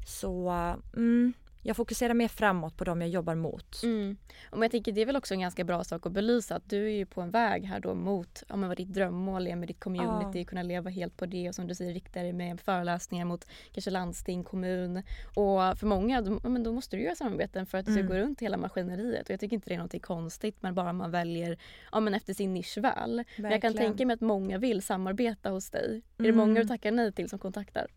så 0.08 0.50
mm, 0.96 1.34
jag 1.68 1.76
fokuserar 1.76 2.14
mer 2.14 2.28
framåt 2.28 2.78
på 2.78 2.84
de 2.84 3.02
jag 3.02 3.10
jobbar 3.10 3.36
mot. 3.36 3.84
Mm. 3.84 4.18
Och 4.52 4.58
men 4.58 4.62
jag 4.62 4.72
tänker 4.72 4.92
det 4.92 5.02
är 5.02 5.06
väl 5.06 5.16
också 5.16 5.34
en 5.34 5.40
ganska 5.40 5.64
bra 5.64 5.84
sak 5.84 6.06
att 6.06 6.12
belysa 6.12 6.56
att 6.56 6.70
du 6.70 6.86
är 6.86 6.90
ju 6.98 7.06
på 7.06 7.22
en 7.22 7.32
väg 7.32 7.64
här 7.66 7.80
då 7.80 7.94
mot 7.96 8.44
ja, 8.50 8.56
men 8.56 8.70
vad 8.70 8.78
ditt 8.78 8.94
drömmål 8.94 9.48
är 9.48 9.56
med 9.56 9.68
ditt 9.68 9.80
community, 9.80 10.46
kunna 10.46 10.64
leva 10.64 10.90
helt 10.90 11.18
på 11.18 11.26
det 11.26 11.50
och 11.50 11.56
som 11.56 11.68
du 11.68 11.76
säger 11.76 11.94
rikta 11.94 12.22
dig 12.22 12.34
med 12.34 12.62
föreläsningar 12.62 13.26
mot 13.26 13.48
kanske 13.72 13.92
landsting, 13.92 14.44
kommun 14.44 14.98
och 15.36 15.78
för 15.80 15.86
många 15.86 16.22
då, 16.22 16.40
ja, 16.44 16.50
men 16.50 16.64
då 16.64 16.74
måste 16.74 16.96
du 16.96 17.04
göra 17.04 17.16
samarbeten 17.16 17.66
för 17.66 17.78
att 17.78 17.86
du 17.86 17.92
ska 17.92 18.02
Mm. 18.02 18.12
gå 18.14 18.18
runt 18.20 18.42
hela 18.42 18.58
maskineriet 18.58 19.24
och 19.26 19.30
jag 19.34 19.40
tycker 19.40 19.56
inte 19.56 19.70
det 19.70 19.76
är 19.76 19.80
något 19.80 20.02
konstigt 20.02 20.58
men 20.60 20.76
bara 20.76 20.94
man 20.94 21.12
väljer 21.12 21.58
ja, 21.92 22.00
men 22.00 22.14
efter 22.14 22.34
sin 22.34 22.54
nisch 22.54 22.78
väl. 22.78 23.24
Men 23.38 23.52
jag 23.52 23.62
kan 23.62 23.74
tänka 23.74 24.06
mig 24.06 24.14
att 24.14 24.22
många 24.22 24.58
vill 24.58 24.82
samarbeta 24.82 25.50
hos 25.50 25.70
dig. 25.70 26.02
Är 26.18 26.24
det 26.24 26.30
Mm. 26.30 26.38
många 26.38 26.62
du 26.62 26.68
tackar 26.68 26.92
nej 26.92 27.12
till 27.12 27.30
som 27.30 27.40
kontaktar? 27.40 27.88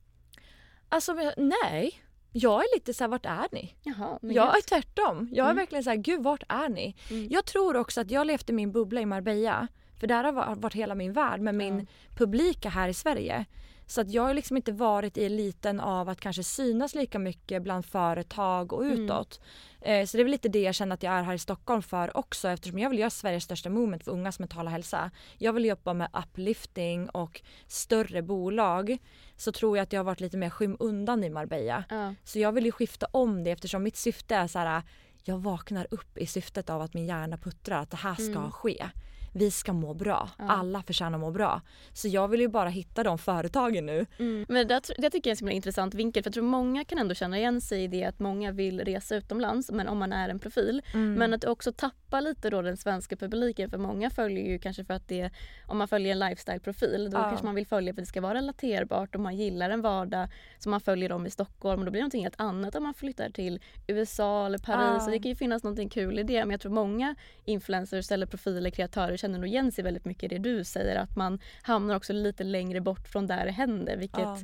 Alltså 0.89 1.13
nej. 1.37 1.93
Jag 2.33 2.61
är 2.61 2.75
lite 2.77 2.95
så 2.95 3.05
här, 3.05 3.09
vart 3.09 3.27
är 3.27 3.47
ni? 3.53 3.75
Jaha, 3.83 4.19
Jag 4.23 4.57
är 4.59 4.63
tvärtom. 4.69 5.29
Jag 5.33 5.45
är 5.45 5.51
Mm. 5.51 5.57
verkligen 5.57 5.85
så 5.85 5.91
här, 5.91 5.97
gud 5.97 6.23
vart 6.23 6.43
är 6.49 6.69
ni? 6.69 6.97
Mm. 7.11 7.29
Jag 7.31 7.45
tror 7.45 7.77
också 7.77 8.01
att 8.01 8.11
jag 8.11 8.27
levde 8.27 8.53
min 8.53 8.73
bubbla 8.73 9.01
i 9.01 9.07
Marbella 9.07 9.69
För 10.01 10.07
där 10.07 10.25
har 10.25 10.33
va- 10.33 10.55
varit 10.59 10.75
hela 10.75 10.95
min 10.95 11.13
värld 11.13 11.41
med 11.41 11.55
min 11.55 11.87
publika 12.17 12.69
här 12.69 12.89
i 12.89 12.95
Sverige. 12.95 13.45
Så 13.91 14.01
att 14.01 14.11
jag 14.11 14.23
har 14.23 14.35
liksom 14.35 14.57
inte 14.57 14.73
varit 14.73 15.17
i 15.17 15.25
eliten 15.25 15.81
av 15.81 16.09
att 16.09 16.21
kanske 16.21 16.43
synas 16.43 16.95
lika 16.95 17.19
mycket 17.19 17.63
bland 17.63 17.87
företag 17.87 18.73
och 18.73 18.83
utåt. 18.83 19.41
Eh, 19.81 20.07
så 20.07 20.17
det 20.17 20.23
är 20.23 20.25
väl 20.25 20.31
lite 20.31 20.49
det 20.49 20.61
jag 20.61 20.75
känner 20.75 20.95
att 20.95 21.03
jag 21.03 21.13
är 21.13 21.23
här 21.23 21.35
i 21.35 21.39
Stockholm 21.39 21.83
för 21.83 22.17
också 22.17 22.49
eftersom 22.49 22.79
jag 22.79 22.91
vill 22.91 22.99
göra 22.99 23.11
Sveriges 23.11 23.45
största 23.45 23.71
movement 23.71 24.05
för 24.05 24.13
ungas 24.13 24.39
mentala 24.39 24.71
hälsa. 24.71 25.11
Jag 25.39 25.53
vill 25.53 25.65
jobba 25.65 25.95
med 25.95 26.09
uplifting 26.13 27.09
och 27.09 27.43
större 27.67 28.23
bolag. 28.23 28.99
Så 29.37 29.53
tror 29.53 29.77
jag 29.77 29.83
att 29.83 29.93
jag 29.93 30.01
har 30.01 30.05
varit 30.05 30.21
lite 30.21 30.37
mer 30.37 30.51
skymundan 30.51 31.25
i 31.25 31.31
Marbella. 31.31 31.85
Ja. 31.89 32.15
Så 32.25 32.39
jag 32.39 32.53
vill 32.53 32.65
ju 32.65 32.73
skifta 32.73 33.07
om 33.11 33.45
det 33.45 33.51
eftersom 33.51 33.83
mitt 33.83 33.97
syfte 33.97 34.35
är 34.35 34.47
så 34.47 34.59
här. 34.59 34.83
Jag 35.25 35.39
vaknar 35.39 35.87
upp 35.91 36.19
i 36.19 36.27
syftet 36.27 36.71
av 36.71 36.83
att 36.83 36.95
min 36.95 37.07
hjärna 37.07 37.39
puttrar 37.39 37.83
att 37.83 37.91
det 37.91 37.97
här 37.97 38.15
ska 38.15 38.51
ske. 38.51 38.87
Vi 39.33 39.51
ska 39.51 39.73
må 39.73 39.95
bra. 39.95 40.29
Alla 40.39 40.83
förtjänar 40.83 41.19
att 41.19 41.21
må 41.21 41.31
bra. 41.31 41.61
Så 41.93 42.09
jag 42.09 42.29
vill 42.29 42.41
ju 42.41 42.49
bara 42.49 42.69
hitta 42.69 43.03
de 43.03 43.19
företagen 43.19 43.87
nu. 43.87 44.07
Mm. 44.19 44.47
Men 44.49 44.69
det, 44.69 44.81
det 44.99 45.11
tycker 45.11 45.31
jag 45.31 45.37
är 45.41 45.43
en 45.45 45.49
så 45.49 45.55
intressant 45.55 45.95
vinkel 45.95 46.23
för 46.23 46.29
jag 46.29 46.35
tror 46.35 46.45
många 46.45 46.85
kan 46.85 46.99
ändå 46.99 47.15
känna 47.15 47.39
igen 47.39 47.61
sig 47.61 47.85
i 47.85 47.87
det 47.89 48.05
att 48.05 48.19
många 48.19 48.53
vill 48.53 48.81
resa 48.81 49.17
utomlands 49.17 49.71
men 49.71 49.89
om 49.89 49.99
man 49.99 50.13
är 50.13 50.29
en 50.29 50.39
profil. 50.39 50.83
Men 50.93 51.35
att 51.35 51.45
också 51.45 51.73
tappa 51.73 52.21
lite 52.21 52.51
då 52.51 52.63
den 52.63 52.77
svenska 52.77 53.17
publiken 53.17 53.71
för 53.71 53.79
många 53.79 54.11
följer 54.11 54.45
ju 54.45 54.59
kanske 54.59 54.85
för 54.85 54.95
att 54.95 55.09
det 55.09 55.31
om 55.67 55.79
man 55.79 55.89
följer 55.89 56.13
en 56.13 56.19
lifestyle-profil 56.19 57.11
då 57.11 57.19
Ja. 57.19 57.23
kanske 57.29 57.47
man 57.47 57.55
vill 57.55 57.67
följa 57.67 57.95
för 57.95 58.01
att 58.03 58.07
det 58.07 58.09
ska 58.09 58.21
vara 58.21 58.35
relaterbart 58.35 59.15
och 59.15 59.21
man 59.21 59.37
gillar 59.37 59.71
en 59.71 59.81
vardag 59.83 60.29
som 60.59 60.71
man 60.71 60.81
följer 60.81 61.09
dem 61.09 61.27
i 61.27 61.31
Stockholm 61.31 61.81
och 61.81 61.85
då 61.85 61.91
blir 61.91 62.01
det 62.01 62.03
någonting 62.03 62.23
helt 62.23 62.41
annat 62.41 62.75
om 62.75 62.83
man 62.83 62.95
flyttar 62.95 63.31
till 63.31 63.61
USA 63.87 64.47
eller 64.47 64.59
Paris. 64.59 64.89
Ja. 64.93 65.01
Så 65.01 65.11
det 65.11 65.19
kan 65.19 65.29
ju 65.29 65.35
finnas 65.37 65.63
någonting 65.63 65.89
kul 65.89 66.19
i 66.19 66.23
det 66.23 66.45
men 66.45 66.51
jag 66.51 66.61
tror 66.61 66.73
många 66.73 67.15
influencers 67.45 68.11
eller 68.13 68.27
profiler, 68.27 68.71
kreatörer 68.71 69.17
känner 69.21 69.39
nog 69.39 69.49
igen 69.49 69.73
sig 69.73 69.85
väldigt 69.85 70.05
mycket 70.05 70.23
i 70.33 70.39
det 70.39 70.39
du 70.51 70.65
säger 70.65 70.97
att 70.97 71.17
man 71.17 71.39
hamnar 71.63 71.97
också 71.97 72.13
lite 72.13 72.45
längre 72.45 72.81
bort 72.81 73.09
från 73.09 73.27
där 73.27 73.45
det 73.47 73.53
händer 73.53 73.97
vilket 73.97 74.19
Ja. 74.21 74.39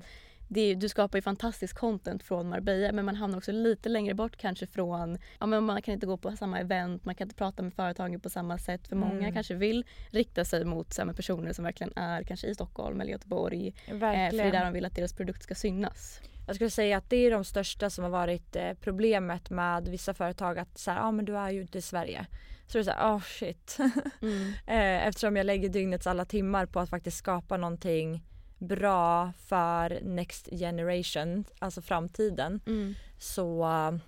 är, 0.57 0.75
du 0.75 0.89
skapar 0.89 1.19
ju 1.19 1.23
fantastisk 1.23 1.77
content 1.79 2.23
från 2.23 2.49
Marbella 2.49 2.93
men 2.93 3.05
man 3.05 3.15
hamnar 3.17 3.39
också 3.39 3.53
lite 3.53 3.89
längre 3.89 4.15
bort 4.15 4.37
kanske 4.37 4.67
från, 4.67 5.19
ja 5.41 5.47
men 5.47 5.65
man 5.65 5.83
kan 5.83 5.95
inte 5.95 6.07
gå 6.07 6.17
på 6.17 6.37
samma 6.37 6.61
event, 6.61 7.05
man 7.05 7.15
kan 7.15 7.25
inte 7.25 7.35
prata 7.37 7.63
med 7.63 7.75
företagen 7.75 8.21
på 8.21 8.31
samma 8.31 8.59
sätt 8.59 8.89
för 8.89 8.97
många 8.97 9.13
Mm. 9.19 9.33
kanske 9.35 9.55
vill 9.55 9.85
rikta 10.11 10.45
sig 10.45 10.65
mot 10.65 10.93
samma 10.93 11.13
personer 11.13 11.53
som 11.53 11.65
verkligen 11.65 11.93
är 11.97 12.23
kanske 12.23 12.47
i 12.47 12.55
Stockholm 12.55 13.01
eller 13.01 13.13
Göteborg. 13.13 13.69
Eh, 13.69 13.75
för 13.85 13.93
det 14.01 14.07
är 14.07 14.23
Verkligen. 14.23 14.51
där 14.53 14.65
de 14.65 14.73
vill 14.73 14.85
att 14.85 14.95
deras 14.97 15.13
produkt 15.13 15.43
ska 15.43 15.55
synas. 15.55 16.21
Jag 16.47 16.55
skulle 16.57 16.71
säga 16.71 16.97
att 16.99 17.11
det 17.11 17.17
är 17.17 17.31
de 17.31 17.45
största 17.45 17.91
som 17.91 18.05
har 18.05 18.11
varit 18.11 18.57
eh, 18.57 18.73
problemet 18.81 19.51
med 19.51 19.89
vissa 19.89 20.15
företag 20.15 20.59
att 20.59 20.79
så 20.79 20.91
här, 20.91 21.01
ah, 21.01 21.11
men 21.13 21.25
du 21.25 21.37
är 21.37 21.51
ju 21.51 21.61
inte 21.61 21.79
i 21.79 21.83
Sverige. 21.83 22.27
Så 22.67 22.79
det 22.79 22.83
är 22.83 22.85
så 22.85 22.91
här, 22.91 23.17
oh 23.17 23.21
shit. 23.23 23.77
Mm. 24.23 24.49
eh, 24.67 25.07
eftersom 25.07 25.37
jag 25.37 25.47
lägger 25.47 25.69
dygnets 25.69 26.07
alla 26.07 26.25
timmar 26.25 26.67
på 26.67 26.81
att 26.81 26.91
faktiskt 26.91 27.17
skapa 27.17 27.57
någonting 27.57 28.23
bra 28.59 29.33
för 29.47 30.01
next 30.03 30.49
generation, 30.53 31.45
alltså 31.59 31.83
framtiden. 31.83 32.61
Mm. 32.67 32.95
så 33.19 33.65
uh, 33.65 33.99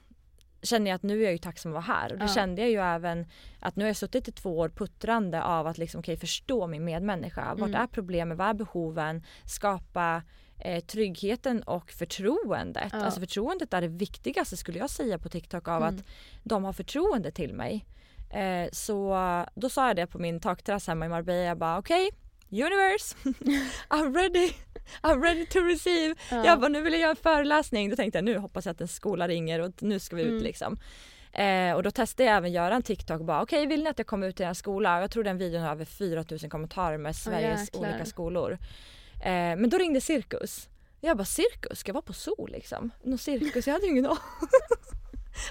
känner 0.63 0.91
jag 0.91 0.95
att 0.97 1.03
nu 1.03 1.19
är 1.21 1.25
jag 1.25 1.33
ju 1.33 1.39
tacksam 1.39 1.71
att 1.73 1.75
vara 1.75 1.97
här. 1.99 2.13
Och 2.13 2.19
det 2.19 2.25
Ja. 2.25 2.35
kände 2.35 2.63
jag 2.63 2.71
ju 2.71 2.81
även 2.81 3.27
att 3.61 3.77
nu 3.77 3.85
har 3.85 3.89
jag 3.89 3.97
suttit 3.97 4.29
i 4.29 4.33
två 4.33 4.59
år 4.59 4.69
puttrande 4.69 5.43
av 5.43 5.67
att 5.67 5.79
liksom, 5.79 5.99
okay, 5.99 6.17
förstå 6.17 6.67
min 6.67 6.85
medmänniska. 6.85 7.45
Vart 7.55 7.69
Mm. 7.69 7.83
är 7.83 7.87
problemen? 7.87 8.37
Vad 8.37 8.49
är 8.49 8.55
behoven? 8.55 9.23
Skapa 9.47 10.23
eh, 10.59 10.85
tryggheten 10.85 11.63
och 11.63 11.91
förtroendet. 11.91 12.89
Ja. 12.93 13.05
Alltså 13.05 13.21
förtroendet 13.21 13.75
är 13.75 13.81
det 13.81 13.89
viktigaste 13.89 14.57
skulle 14.57 14.79
jag 14.79 14.91
säga 14.91 15.19
på 15.19 15.29
TikTok 15.29 15.69
av 15.69 15.83
Mm. 15.83 15.95
att 15.95 16.05
de 16.43 16.65
har 16.65 16.73
förtroende 16.73 17.31
till 17.31 17.55
mig. 17.55 17.87
Eh, 18.31 18.69
så 18.73 19.17
då 19.55 19.69
sa 19.69 19.87
jag 19.87 19.97
det 19.97 20.07
på 20.07 20.19
min 20.19 20.41
takterrass 20.41 20.87
hemma 20.87 21.07
i 21.07 21.09
Marbella. 21.09 21.39
Jag 21.45 21.59
bara 21.59 21.79
okej, 21.79 22.11
universe, 22.51 23.17
I'm 23.89 24.15
ready. 24.15 24.51
I'm 25.03 25.23
ready 25.23 25.47
to 25.47 25.59
receive. 25.59 26.15
Ja. 26.31 26.47
Jag 26.47 26.61
bara 26.61 26.69
nu 26.69 26.83
vill 26.83 26.93
jag 26.93 27.01
göra 27.01 27.11
en 27.11 27.17
föreläsning. 27.17 27.91
Då 27.91 27.97
tänkte 27.97 28.19
jag 28.19 28.25
nu 28.25 28.39
hoppas 28.39 28.67
jag 28.67 28.73
att 28.73 28.81
en 28.81 28.89
skola 28.89 29.29
ringer 29.29 29.61
och 29.61 29.73
nu 29.83 29.99
ska 29.99 30.17
vi 30.17 30.23
ut 30.23 30.29
Mm. 30.31 30.43
liksom. 30.43 30.77
Eh, 31.33 31.73
och 31.73 31.83
då 31.83 31.91
testade 31.91 32.29
jag 32.29 32.37
även 32.37 32.53
göra 32.53 32.75
en 32.75 32.83
TikTok 32.83 33.23
bara 33.23 33.43
okej 33.43 33.67
vill 33.67 33.85
ni 33.85 33.91
att 33.91 33.99
jag 33.99 34.07
kommer 34.07 34.29
ut 34.29 34.37
till 34.37 34.47
er 34.47 34.55
skola? 34.55 34.97
Och 34.97 35.03
jag 35.03 35.11
tror 35.11 35.25
den 35.25 35.39
videon 35.39 35.63
har 35.63 35.71
över 35.73 35.85
4000 35.85 36.51
kommentarer 36.51 36.99
med 36.99 37.17
Sveriges 37.17 37.61
jäklar. 37.61 37.89
olika 37.89 38.05
skolor. 38.05 38.53
Eh, 39.25 39.31
men 39.31 39.71
då 39.71 39.79
ringde 39.79 40.01
Cirkus. 40.01 40.69
Jag 41.01 41.17
bara 41.17 41.25
cirkus, 41.25 41.79
ska 41.79 41.89
jag 41.89 41.95
vara 41.95 42.03
på 42.03 42.13
zoo 42.13 42.47
liksom? 42.47 42.91
Någon 43.03 43.19
cirkus? 43.19 43.67
Jag 43.67 43.75
hade 43.75 43.87
ju 43.87 43.93
ingen 43.93 44.07
aning. 44.07 44.19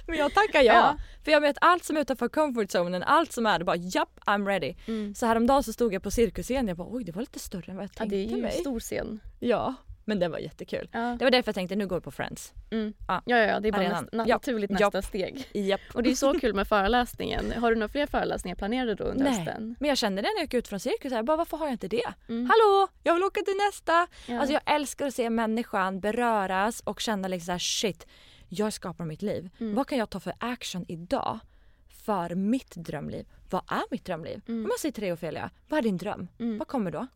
Men 0.07 0.17
jag 0.17 0.33
tackar 0.33 0.61
ja. 0.61 0.73
Ja. 0.73 0.97
För 1.23 1.31
jag 1.31 1.41
vet 1.41 1.57
allt 1.61 1.83
som 1.83 1.97
är 1.97 2.01
utanför 2.01 2.29
comfort 2.29 2.71
zonen, 2.71 3.03
allt 3.03 3.31
som 3.31 3.45
är 3.45 3.59
det 3.59 3.65
bara 3.65 3.75
japp 3.75 4.19
I'm 4.25 4.45
ready. 4.47 4.75
Mm. 4.87 5.15
Så 5.15 5.25
häromdagen 5.25 5.63
så 5.63 5.73
stod 5.73 5.93
jag 5.93 6.03
på 6.03 6.11
cirkusscenen 6.11 6.67
jag 6.67 6.77
bara 6.77 6.87
oj 6.91 7.03
det 7.03 7.11
var 7.11 7.21
lite 7.21 7.39
större 7.39 7.71
än 7.71 7.75
vad 7.75 7.83
jag 7.83 7.89
Ja, 7.93 7.97
tänkte 7.97 8.15
det 8.15 8.21
är 8.23 8.27
ju 8.27 8.33
en 8.33 8.39
mig. 8.41 8.51
stor 8.51 8.79
scen. 8.79 9.19
Ja 9.39 9.75
men 10.09 10.19
det 10.19 10.27
var 10.27 10.37
jättekul. 10.39 10.89
Ja. 10.91 10.99
Det 11.19 11.25
var 11.25 11.31
därför 11.31 11.47
jag 11.49 11.55
tänkte 11.55 11.75
nu 11.75 11.87
går 11.87 11.95
vi 11.95 12.01
på 12.01 12.11
Friends. 12.11 12.53
Mm. 12.71 12.93
Ja. 13.07 13.21
Ja, 13.25 13.37
ja, 13.37 13.45
ja, 13.45 13.59
det 13.59 13.67
är 13.67 13.71
bara 13.71 13.81
Arenan. 13.81 14.03
näst, 14.03 14.13
na- 14.13 14.23
Ja. 14.27 14.35
naturligt 14.35 14.71
Ja. 14.71 14.85
nästa 14.85 15.01
steg. 15.01 15.47
Japp. 15.53 15.81
Och 15.93 16.03
det 16.03 16.11
är 16.11 16.15
så 16.15 16.39
kul 16.39 16.53
med 16.53 16.67
föreläsningen. 16.67 17.53
Har 17.57 17.69
du 17.69 17.75
några 17.75 17.87
fler 17.89 18.05
föreläsningar 18.07 18.55
planerade 18.55 18.95
då 18.95 19.03
under 19.03 19.23
Nej, 19.23 19.33
hösten? 19.33 19.75
men 19.79 19.89
jag 19.89 19.97
kände 19.97 20.21
det 20.21 20.27
när 20.27 20.35
jag 20.35 20.41
gick 20.43 20.53
ut 20.53 20.67
från 20.67 20.79
cirkus. 20.79 21.11
Jag 21.11 21.25
bara, 21.25 21.37
varför 21.37 21.57
har 21.57 21.65
jag 21.65 21.73
inte 21.73 21.87
det? 21.87 22.13
Mm. 22.29 22.49
Hallå, 22.49 22.87
jag 23.03 23.13
vill 23.13 23.23
åka 23.23 23.41
till 23.41 23.57
nästa. 23.67 24.07
Ja. 24.25 24.39
Alltså 24.39 24.53
jag 24.53 24.61
älskar 24.65 25.07
att 25.07 25.13
se 25.15 25.29
människan 25.29 25.99
beröras 25.99 26.79
och 26.79 26.99
känna 26.99 27.27
liksom 27.27 27.45
så 27.45 27.51
här, 27.51 27.59
shit, 27.59 28.07
jag 28.49 28.73
skapar 28.73 29.05
mitt 29.05 29.21
liv. 29.21 29.49
Mm. 29.59 29.75
Vad 29.75 29.87
kan 29.87 29.97
jag 29.97 30.09
ta 30.09 30.19
för 30.19 30.33
action 30.39 30.85
idag 30.87 31.39
för 31.87 32.35
mitt 32.35 32.75
drömliv? 32.75 33.27
Vad 33.49 33.61
är 33.67 33.83
mitt 33.91 34.05
drömliv? 34.05 34.41
Mm. 34.47 34.63
Om 34.65 34.69
jag 34.71 34.79
säger 34.79 34.93
till 34.93 35.03
dig 35.03 35.13
Ofelia, 35.13 35.49
vad 35.69 35.77
är 35.77 35.81
din 35.81 35.97
dröm? 35.97 36.27
Mm. 36.39 36.57
Vad 36.57 36.67
kommer 36.67 36.91
då? 36.91 37.07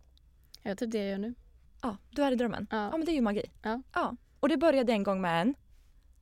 Jag 0.64 0.78
tror 0.78 0.90
det 0.90 0.98
jag 0.98 1.08
gör 1.10 1.18
nu. 1.18 1.34
Ja, 1.82 1.98
du 2.10 2.24
är 2.24 2.32
i 2.32 2.36
drömmen. 2.36 2.68
Ja. 2.72 2.78
Ja. 2.78 2.92
men 2.98 3.06
det 3.06 3.12
är 3.12 3.14
ju 3.16 3.22
magi. 3.22 3.46
Ja. 3.62 3.82
ja. 3.94 4.16
Och 4.40 4.50
det 4.50 4.58
började 4.58 4.92
en 4.94 5.04
gång 5.04 5.22
med 5.22 5.42
en, 5.42 5.56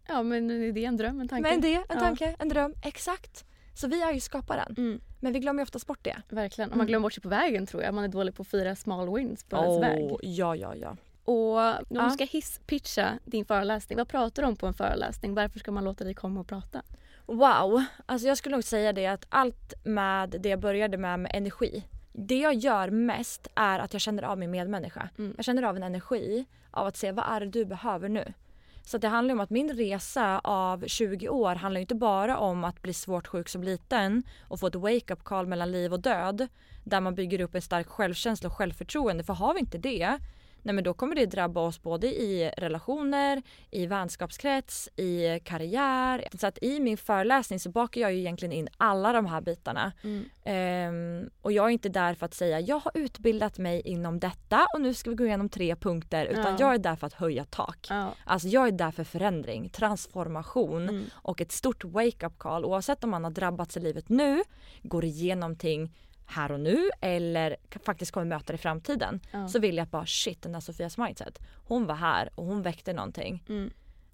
Ja 0.07 0.23
men 0.23 0.49
en 0.51 0.63
idé, 0.63 0.85
en 0.85 0.97
dröm, 0.97 1.19
en 1.21 1.27
tanke. 1.27 1.41
med 1.41 1.51
en 1.53 1.59
idé, 1.59 1.73
en 1.75 1.83
Ja. 1.89 1.99
tanke, 1.99 2.35
en 2.39 2.49
dröm. 2.49 2.73
Exakt. 2.83 3.45
Så 3.73 3.87
vi 3.87 4.01
är 4.01 4.13
ju 4.13 4.19
skaparen. 4.19 4.75
Mm, 4.77 5.01
Men 5.19 5.33
vi 5.33 5.39
glömmer 5.39 5.59
ju 5.59 5.63
oftast 5.63 5.87
bort 5.87 6.03
det. 6.03 6.21
verkligen. 6.29 6.71
Och 6.71 6.77
man 6.77 6.87
glömmer 6.87 7.03
bort 7.03 7.13
sig 7.13 7.23
på 7.23 7.29
vägen 7.29 7.65
tror 7.65 7.83
jag. 7.83 7.93
Man 7.93 8.03
är 8.03 8.07
dålig 8.07 8.35
på 8.35 8.41
att 8.41 8.47
fira 8.47 8.75
small 8.75 9.15
wins 9.15 9.43
på 9.43 9.55
ens 9.55 9.69
Åh, 9.69 9.79
väg. 9.81 10.15
ja, 10.21 10.55
ja, 10.55 10.75
ja. 10.75 10.97
Och 11.29 11.57
om 11.57 11.85
Ja. 11.89 12.03
du 12.03 12.09
ska 12.09 12.23
hisspitcha 12.25 13.19
din 13.25 13.45
föreläsning, 13.45 13.97
vad 13.97 14.07
pratar 14.07 14.43
du 14.43 14.47
om 14.49 14.55
på 14.55 14.67
en 14.67 14.73
föreläsning? 14.73 15.33
Varför 15.35 15.59
ska 15.59 15.71
man 15.71 15.83
låta 15.83 16.03
dig 16.03 16.13
komma 16.13 16.39
och 16.39 16.47
prata? 16.47 16.81
Wow, 17.25 17.83
alltså 18.05 18.27
jag 18.27 18.37
skulle 18.37 18.55
nog 18.55 18.63
säga 18.63 18.93
det 18.93 19.07
att 19.07 19.25
allt 19.29 19.73
med 19.83 20.35
det 20.39 20.49
jag 20.49 20.59
började 20.59 20.97
med, 20.97 21.19
med 21.19 21.31
energi. 21.35 21.83
Det 22.13 22.39
jag 22.39 22.53
gör 22.53 22.89
mest 22.89 23.47
är 23.55 23.79
att 23.79 23.93
jag 23.93 24.01
känner 24.01 24.23
av 24.23 24.37
min 24.37 24.51
medmänniska. 24.51 25.09
Mm. 25.17 25.33
Jag 25.35 25.45
känner 25.45 25.63
av 25.63 25.75
en 25.77 25.83
energi 25.83 26.45
av 26.71 26.87
att 26.87 26.97
se 26.97 27.11
vad 27.11 27.25
är 27.25 27.39
det 27.39 27.45
du 27.45 27.65
behöver 27.65 28.09
nu. 28.09 28.33
Så 28.85 28.97
det 28.97 29.07
handlar 29.07 29.33
om 29.33 29.39
att 29.39 29.49
min 29.49 29.69
resa 29.73 30.39
av 30.43 30.83
20 30.87 31.29
år 31.29 31.55
handlar 31.55 31.81
inte 31.81 31.95
bara 31.95 32.37
om 32.37 32.63
att 32.63 32.81
bli 32.81 32.93
svårt 32.93 33.27
sjuk 33.27 33.49
som 33.49 33.63
liten 33.63 34.23
och 34.47 34.59
få 34.59 34.67
ett 34.67 34.75
wake-up 34.75 35.23
call 35.23 35.47
mellan 35.47 35.71
liv 35.71 35.93
och 35.93 35.99
död 35.99 36.47
där 36.83 37.01
man 37.01 37.15
bygger 37.15 37.41
upp 37.41 37.55
en 37.55 37.61
stark 37.61 37.87
självkänsla 37.87 38.49
och 38.49 38.55
självförtroende. 38.55 39.23
För 39.23 39.33
har 39.33 39.53
vi 39.53 39.59
inte 39.59 39.77
det, 39.77 40.17
nej 40.63 40.75
men 40.75 40.83
då 40.83 40.93
kommer 40.93 41.15
det 41.15 41.25
drabba 41.25 41.61
oss 41.61 41.81
både 41.81 42.07
i 42.07 42.51
relationer, 42.57 43.41
i 43.71 43.85
vänskapskrets, 43.85 44.89
i 44.95 45.39
karriär. 45.43 46.27
Så 46.39 46.47
att 46.47 46.57
i 46.61 46.79
min 46.79 46.97
föreläsning 46.97 47.59
så 47.59 47.69
bakar 47.69 48.01
jag 48.01 48.13
ju 48.13 48.19
egentligen 48.19 48.51
in 48.51 48.67
alla 48.77 49.13
de 49.13 49.25
här 49.25 49.41
bitarna. 49.41 49.91
Ehm, 50.43 51.29
och 51.41 51.51
jag 51.51 51.65
är 51.65 51.69
inte 51.69 51.89
där 51.89 52.13
för 52.13 52.25
att 52.25 52.33
säga 52.33 52.59
jag 52.59 52.79
har 52.79 52.91
utbildat 52.95 53.57
mig 53.57 53.81
inom 53.85 54.19
detta 54.19 54.67
och 54.73 54.81
nu 54.81 54.93
ska 54.93 55.09
vi 55.09 55.15
gå 55.15 55.25
igenom 55.25 55.49
tre 55.49 55.75
punkter. 55.75 56.25
Utan 56.25 56.43
Ja. 56.45 56.55
jag 56.59 56.73
är 56.73 56.77
där 56.77 56.95
för 56.95 57.07
att 57.07 57.13
höja 57.13 57.45
tak. 57.45 57.87
Ja. 57.89 58.13
Alltså 58.25 58.47
jag 58.47 58.67
är 58.67 58.71
där 58.71 58.91
för 58.91 59.03
förändring, 59.03 59.69
transformation 59.69 60.89
Mm. 60.89 61.05
och 61.13 61.41
ett 61.41 61.51
stort 61.51 61.83
wake-up 61.83 62.37
call 62.37 62.65
oavsett 62.65 63.03
om 63.03 63.09
man 63.09 63.23
har 63.23 63.31
drabbats 63.31 63.77
i 63.77 63.79
livet 63.79 64.09
nu, 64.09 64.41
går 64.83 65.05
igenom 65.05 65.39
någonting 65.39 65.91
här 66.29 66.51
och 66.51 66.59
nu 66.59 66.89
eller 67.01 67.55
faktiskt 67.85 68.11
kommer 68.11 68.25
möta 68.25 68.53
det 68.53 68.55
i 68.55 68.57
framtiden. 68.57 69.19
Ja. 69.31 69.47
Så 69.47 69.59
vill 69.59 69.77
jag 69.77 69.87
bara 69.87 70.05
shit 70.05 70.41
den 70.41 70.51
där 70.51 70.59
Sofias 70.59 70.97
mindset. 70.97 71.39
Hon 71.67 71.85
var 71.85 71.95
här 71.95 72.29
och 72.35 72.45
hon 72.45 72.61
väckte 72.61 72.93
någonting. 72.93 73.43
Mm. 73.49 73.71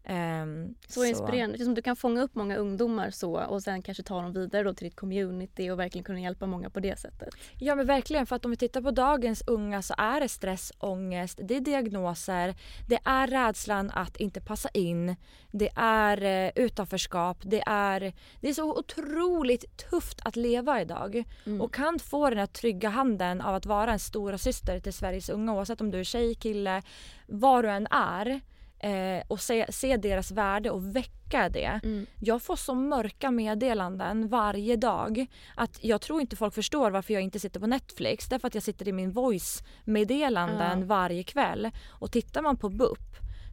Ehm, 0.08 0.76
Så 0.88 1.06
inspirerande. 1.06 1.58
Det 1.58 1.64
är 1.64 1.66
som 1.66 1.74
du 1.74 1.82
kan 1.82 1.96
fånga 1.96 2.22
upp 2.22 2.36
många 2.36 2.56
ungdomar 2.56 3.10
så 3.10 3.40
och 3.46 3.64
sen 3.64 3.82
kanske 3.82 4.04
ta 4.04 4.22
dem 4.22 4.34
vidare 4.34 4.64
då 4.64 4.74
till 4.74 4.86
ditt 4.86 4.96
community 4.96 5.70
och 5.70 5.80
verkligen 5.80 6.04
kunna 6.04 6.20
hjälpa 6.20 6.46
många 6.46 6.70
på 6.70 6.80
det 6.80 7.00
sättet. 7.00 7.30
Ja 7.60 7.76
men 7.76 7.86
verkligen 7.86 8.26
för 8.26 8.36
att 8.36 8.46
om 8.46 8.52
vi 8.52 8.58
tittar 8.58 8.82
på 8.82 8.92
dagens 8.92 9.44
unga 9.48 9.82
så 9.82 9.94
är 9.98 10.22
det 10.22 10.30
stress, 10.30 10.72
ångest, 10.80 11.40
det 11.44 11.56
är 11.56 11.60
diagnoser, 11.62 12.56
det 12.88 13.00
är 13.06 13.28
rädslan 13.28 13.92
att 13.94 14.18
inte 14.18 14.42
passa 14.42 14.70
in, 14.70 15.16
det 15.52 15.70
är 15.76 16.24
eh, 16.24 16.52
utanförskap, 16.56 17.38
det 17.42 17.64
är, 17.66 18.14
det 18.42 18.50
är 18.50 18.54
så 18.54 18.78
otroligt 18.78 19.78
tufft 19.90 20.20
att 20.24 20.36
leva 20.36 20.82
idag. 20.82 21.24
Och 21.62 21.74
kan 21.74 22.00
få 22.00 22.30
den 22.30 22.40
här 22.40 22.46
trygga 22.46 22.90
handen 22.90 23.42
av 23.42 23.56
att 23.56 23.66
vara 23.66 23.94
en 23.94 24.00
stora 24.00 24.38
syster 24.38 24.80
till 24.80 24.94
Sveriges 24.94 25.30
unga 25.30 25.54
oavsett 25.54 25.82
om 25.82 25.92
du 25.92 26.00
är 26.00 26.04
tjej, 26.04 26.36
kille, 26.36 26.82
vad 27.28 27.64
du 27.64 27.70
än 27.70 27.88
är. 27.92 28.42
Eh, 28.86 29.24
och 29.28 29.40
se, 29.42 29.66
se 29.72 29.98
deras 29.98 30.32
värde 30.32 30.70
och 30.70 30.96
väcka 30.96 31.50
det. 31.50 31.80
Mm. 31.84 32.06
Jag 32.20 32.42
får 32.42 32.56
så 32.56 32.74
mörka 32.74 33.32
meddelanden 33.32 34.28
varje 34.28 34.76
dag 34.76 35.26
att 35.56 35.84
jag 35.84 36.02
tror 36.02 36.22
inte 36.22 36.36
folk 36.36 36.54
förstår 36.54 36.92
varför 36.92 37.14
jag 37.14 37.24
inte 37.24 37.40
sitter 37.40 37.60
på 37.60 37.68
Netflix. 37.68 38.30
Därför 38.30 38.48
att 38.48 38.54
jag 38.54 38.64
sitter 38.64 38.88
i 38.88 38.92
min 38.92 39.12
voice-meddelanden 39.12 40.80
Ja. 40.80 40.86
varje 40.86 41.24
kväll. 41.24 41.72
Och 41.90 42.12
tittar 42.12 42.42
man 42.42 42.58
på 42.58 42.70
BUP 42.70 43.00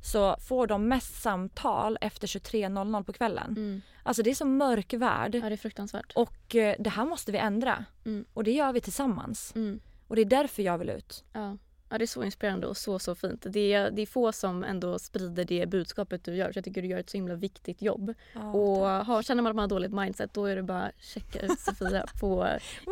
så 0.05 0.37
får 0.49 0.67
de 0.67 0.89
mest 0.89 1.23
samtal 1.23 1.99
efter 2.01 2.27
23.00 2.27 3.05
på 3.05 3.13
kvällen. 3.13 3.51
Mm. 3.57 3.83
Alltså 4.03 4.23
det 4.23 4.31
är 4.31 4.35
så 4.35 4.45
mörk 4.47 4.93
värld. 4.93 5.35
Ja, 5.35 5.49
det 5.49 5.55
är 5.55 5.57
fruktansvärt. 5.57 6.13
Och 6.15 6.55
eh, 6.55 6.77
det 6.79 6.91
här 6.91 7.05
måste 7.05 7.33
vi 7.33 7.39
ändra. 7.39 7.85
Mm. 8.05 8.25
Och 8.35 8.45
det 8.45 8.53
gör 8.53 8.73
vi 8.73 8.81
tillsammans. 8.81 9.53
Mm. 9.55 9.81
Och 10.09 10.17
det 10.17 10.23
är 10.23 10.27
därför 10.27 10.63
jag 10.63 10.79
vill 10.79 10.91
ut. 10.91 11.25
Ja. 11.33 11.57
Ja, 11.93 11.99
det 11.99 12.05
är 12.05 12.07
så 12.07 12.23
inspirerande 12.25 12.67
och 12.67 12.77
så, 12.77 12.99
så 12.99 13.15
fint. 13.15 13.47
Det 13.49 13.73
är, 13.73 13.91
det 13.91 14.03
är 14.03 14.07
få 14.07 14.33
som 14.33 14.65
ändå 14.65 14.99
sprider 14.99 15.45
det 15.45 15.67
budskapet 15.67 16.25
du 16.25 16.35
gör. 16.37 16.53
Så 16.53 16.57
jag 16.59 16.65
tycker 16.65 16.83
du 16.83 16.89
gör 16.89 16.99
ett 16.99 17.11
så 17.11 17.17
himla 17.17 17.35
viktigt 17.35 17.83
jobb. 17.83 18.15
och 18.35 18.87
har, 18.87 19.23
känner 19.23 19.43
man 19.43 19.51
att 19.51 19.57
man 19.57 19.63
har 19.63 19.69
dåligt 19.69 19.93
mindset 19.93 20.35
då 20.35 20.47
är 20.47 20.57
det 20.57 20.63
bara 20.63 20.91
checka 21.01 21.41
ut 21.41 21.61
Sofia 21.61 22.07
på 22.21 22.49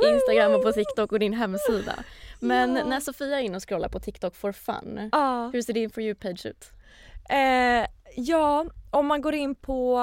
Instagram 0.07 0.55
och 0.55 0.63
på 0.63 0.73
TikTok 0.73 1.13
och 1.13 1.19
din 1.19 1.33
hemsida. 1.35 1.95
Men 2.41 2.77
Ja. 2.77 2.85
när 2.85 3.01
Sofia 3.01 3.39
är 3.41 3.43
inne 3.43 3.57
och 3.57 3.69
scrollar 3.69 3.89
på 3.89 4.01
TikTok 4.01 4.35
for 4.37 4.53
fun, 4.53 5.09
Ja. 5.13 5.51
hur 5.53 5.63
ser 5.63 5.73
din 5.73 5.91
For 5.91 6.03
you-page 6.03 6.47
ut? 6.47 6.71
Eh, 7.31 7.87
ja, 8.17 8.67
om 8.91 9.07
man 9.07 9.21
går 9.23 9.35
in 9.35 9.55
på... 9.55 10.01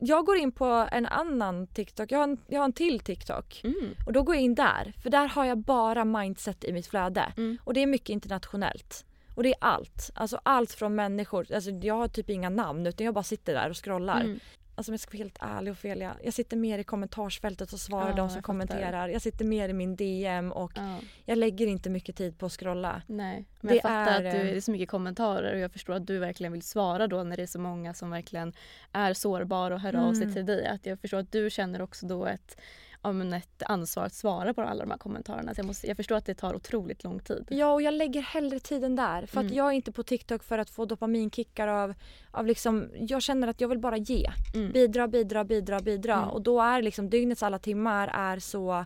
Jag 0.00 0.26
går 0.26 0.36
in 0.36 0.52
på 0.52 0.88
en 0.92 1.06
annan 1.06 1.66
TikTok. 1.66 2.12
Jag 2.12 2.18
har 2.18 2.24
en, 2.24 2.38
jag 2.46 2.60
har 2.60 2.64
en 2.64 2.72
till 2.72 3.00
TikTok. 3.00 3.60
Mm. 3.64 3.94
Och 4.06 4.12
då 4.12 4.22
går 4.22 4.34
jag 4.34 4.44
in 4.44 4.54
där. 4.54 4.92
För 5.02 5.10
där 5.10 5.28
har 5.28 5.44
jag 5.44 5.58
bara 5.58 6.04
mindset 6.04 6.64
i 6.64 6.72
mitt 6.72 6.86
flöde. 6.86 7.32
Mm. 7.36 7.58
Och 7.64 7.74
det 7.74 7.82
är 7.82 7.86
mycket 7.86 8.08
internationellt. 8.08 9.04
Och 9.34 9.42
det 9.42 9.48
är 9.48 9.58
allt. 9.60 10.10
Alltså 10.14 10.40
allt 10.42 10.72
från 10.72 10.94
människor. 10.94 11.52
Alltså 11.54 11.70
jag 11.70 11.94
har 11.94 12.08
typ 12.08 12.30
inga 12.30 12.48
namn 12.48 12.86
utan 12.86 13.04
jag 13.04 13.14
bara 13.14 13.24
sitter 13.24 13.54
där 13.54 13.70
och 13.70 13.84
scrollar. 13.84 14.20
Mm. 14.20 14.40
Alltså 14.80 14.90
om 14.90 14.94
jag 14.94 15.00
ska 15.00 15.10
vara 15.10 15.22
helt 15.24 15.38
ärlig 15.40 15.72
Ofelia. 15.72 16.16
Jag 16.22 16.34
sitter 16.34 16.56
mer 16.56 16.78
i 16.78 16.84
kommentarsfältet 16.84 17.72
och 17.72 17.80
svarar 17.80 18.08
Ja, 18.08 18.16
de 18.16 18.30
som 18.30 18.42
kommenterar. 18.42 19.08
Jag 19.08 19.22
sitter 19.22 19.44
mer 19.44 19.68
i 19.68 19.72
min 19.72 19.96
DM 19.96 20.52
och 20.52 20.72
Ja. 20.76 20.98
jag 21.24 21.38
lägger 21.38 21.66
inte 21.66 21.90
mycket 21.90 22.16
tid 22.16 22.38
på 22.38 22.46
att 22.46 22.52
scrolla. 22.52 23.02
Nej, 23.06 23.44
men 23.60 23.68
Det 23.68 23.74
jag 23.74 23.82
fattar 23.82 24.22
är, 24.22 24.26
att 24.26 24.32
du, 24.32 24.38
eh, 24.38 24.44
det 24.44 24.56
är 24.56 24.60
så 24.60 24.70
mycket 24.70 24.88
kommentarer 24.88 25.52
och 25.54 25.58
jag 25.58 25.72
förstår 25.72 25.94
att 25.94 26.06
du 26.06 26.18
verkligen 26.18 26.52
vill 26.52 26.62
svara 26.62 27.06
då 27.06 27.22
när 27.24 27.36
det 27.36 27.42
är 27.42 27.46
så 27.46 27.58
många 27.60 27.94
som 27.94 28.10
verkligen 28.10 28.52
är 28.92 29.14
sårbara 29.14 29.74
och 29.74 29.80
hör 29.80 29.96
av 29.96 30.12
sig 30.14 30.22
Mm. 30.22 30.34
till 30.34 30.46
dig. 30.46 30.66
Att 30.66 30.86
jag 30.86 31.00
förstår 31.00 31.18
att 31.18 31.32
du 31.32 31.50
känner 31.50 31.82
också 31.82 32.06
då 32.06 32.26
ett, 32.26 32.60
ja, 33.02 33.12
men 33.12 33.32
ett 33.32 33.62
ansvar 33.66 34.04
att 34.04 34.14
svara 34.14 34.54
på 34.54 34.62
alla 34.62 34.84
de 34.84 34.90
här 34.90 34.98
kommentarerna. 34.98 35.54
Så 35.54 35.58
jag, 35.58 35.66
måste, 35.66 35.86
jag 35.86 35.96
förstår 35.96 36.16
att 36.16 36.26
det 36.26 36.34
tar 36.34 36.54
otroligt 36.54 37.04
lång 37.04 37.20
tid. 37.20 37.46
Ja 37.50 37.72
och 37.72 37.82
jag 37.82 37.94
lägger 37.94 38.20
hellre 38.22 38.60
tiden 38.60 38.96
där. 38.96 39.26
För 39.26 39.40
att 39.40 39.44
Mm. 39.44 39.56
jag 39.56 39.66
är 39.66 39.72
inte 39.72 39.92
på 39.92 40.02
TikTok 40.02 40.42
för 40.42 40.58
att 40.58 40.70
få 40.70 40.84
dopaminkickar 40.84 41.68
av, 41.68 41.94
av 42.30 42.46
liksom, 42.46 42.88
jag 43.00 43.22
känner 43.22 43.48
att 43.48 43.60
jag 43.60 43.68
vill 43.68 43.78
bara 43.78 43.96
ge. 43.96 44.30
Mm. 44.54 44.72
Bidra, 44.72 45.08
bidra, 45.08 45.44
bidra, 45.44 45.80
bidra. 45.80 46.14
Mm. 46.16 46.28
Och 46.28 46.42
då 46.42 46.60
är 46.60 46.82
liksom 46.82 47.10
dygnets 47.10 47.42
alla 47.42 47.58
timmar 47.58 48.08
är 48.08 48.38
så 48.38 48.84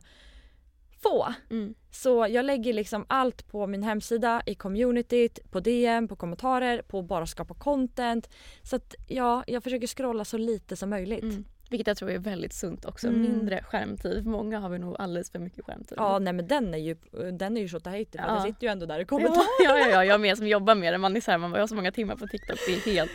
få. 1.03 1.35
Mm. 1.51 1.75
Så 1.91 2.27
jag 2.31 2.45
lägger 2.45 2.73
liksom 2.73 3.05
allt 3.09 3.49
på 3.49 3.67
min 3.67 3.83
hemsida, 3.83 4.43
i 4.47 4.55
communityt, 4.55 5.51
på 5.51 5.61
DM, 5.61 6.09
på 6.09 6.17
kommentarer, 6.17 6.83
på 6.83 6.99
att 6.99 7.05
bara 7.05 7.27
skapa 7.27 7.55
content. 7.55 8.31
Så 8.63 8.77
att 8.77 8.95
ja, 9.09 9.45
jag 9.47 9.63
försöker 9.63 9.87
scrolla 9.87 10.25
så 10.25 10.39
lite 10.39 10.77
som 10.77 10.91
möjligt. 10.91 11.25
Vilket 11.71 11.87
jag 11.87 11.97
tror 11.97 12.11
är 12.11 12.19
väldigt 12.19 12.53
sunt 12.53 12.85
också. 12.85 13.07
Mm. 13.09 13.21
Mindre 13.23 13.63
skärmtid. 13.63 14.27
Många 14.27 14.59
har 14.59 14.69
vi 14.69 14.79
nog 14.79 14.97
alldeles 14.99 15.31
för 15.31 15.39
mycket 15.39 15.65
skärmtid. 15.65 15.95
Ja 15.97 16.19
nej 16.19 16.33
men 16.33 16.47
den 16.49 16.75
är 16.75 16.79
ju, 16.79 16.97
den 17.33 17.57
är 17.57 17.61
ju 17.61 17.69
tjotahejtig 17.69 18.21
för 18.21 18.29
Ja. 18.29 18.35
jag 18.35 18.43
sitter 18.43 18.67
ju 18.67 18.73
ändå 18.73 18.87
där 18.87 18.99
i 18.99 19.01
Ja, 19.01 19.07
kommentarer. 19.07 19.45
ja, 19.65 19.79
ja, 19.79 19.89
ja, 19.89 20.05
jag 20.05 20.21
med 20.21 20.39
som 20.39 20.47
jobbar 20.49 20.75
med 20.75 20.93
det. 20.95 20.99
Man 20.99 21.17
är 21.17 21.21
så 21.21 21.31
här, 21.31 21.39
man 21.39 21.51
bara, 21.51 21.57
jag 21.57 21.63
har 21.63 21.69
så 21.69 21.75
många 21.75 21.93
timmar 21.93 22.17
på 22.17 22.27
TikTok. 22.27 22.59
Det 22.67 22.73
är 22.91 22.95
helt 22.95 23.11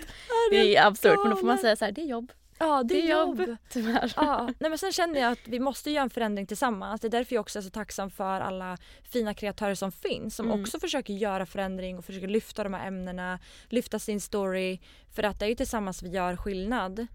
det 0.52 0.76
är 0.76 0.88
absurt. 0.88 1.18
Men 1.24 1.30
då 1.30 1.36
får 1.36 1.48
man 1.48 1.58
säga 1.58 1.76
så 1.76 1.86
här, 1.86 1.92
det 1.92 2.02
är 2.02 2.06
jobb. 2.06 2.32
Ja 2.62 2.84
det 2.84 3.02
är 3.02 3.10
jobb. 3.12 3.56
Tyvärr. 3.70 4.14
Ja, 4.16 4.50
nej 4.60 4.70
men 4.70 4.78
sen 4.78 4.92
känner 4.92 5.20
jag 5.20 5.32
att 5.32 5.40
vi 5.48 5.60
måste 5.60 5.92
göra 5.92 6.04
en 6.04 6.10
förändring 6.10 6.48
tillsammans. 6.48 7.02
Det 7.02 7.08
är 7.08 7.10
därför 7.10 7.36
jag 7.36 7.42
också 7.42 7.60
är 7.60 7.64
så 7.64 7.70
tacksam 7.70 8.12
för 8.12 8.42
alla 8.42 8.78
fina 9.04 9.34
kreatörer 9.34 9.76
som 9.76 9.92
finns 9.92 10.36
som 10.36 10.46
Mm. 10.48 10.62
också 10.62 10.80
försöker 10.80 11.14
göra 11.14 11.46
förändring 11.46 11.98
och 11.98 12.06
försöker 12.06 12.28
lyfta 12.28 12.64
de 12.64 12.74
här 12.74 12.88
ämnena, 12.88 13.40
lyfta 13.70 14.00
sin 14.00 14.22
story. 14.22 14.80
För 15.16 15.24
att 15.24 15.40
det 15.40 15.46
är 15.46 15.50
ju 15.50 15.56
tillsammans 15.56 16.04
vi 16.04 16.10
gör 16.10 16.36
skillnad. 16.36 17.08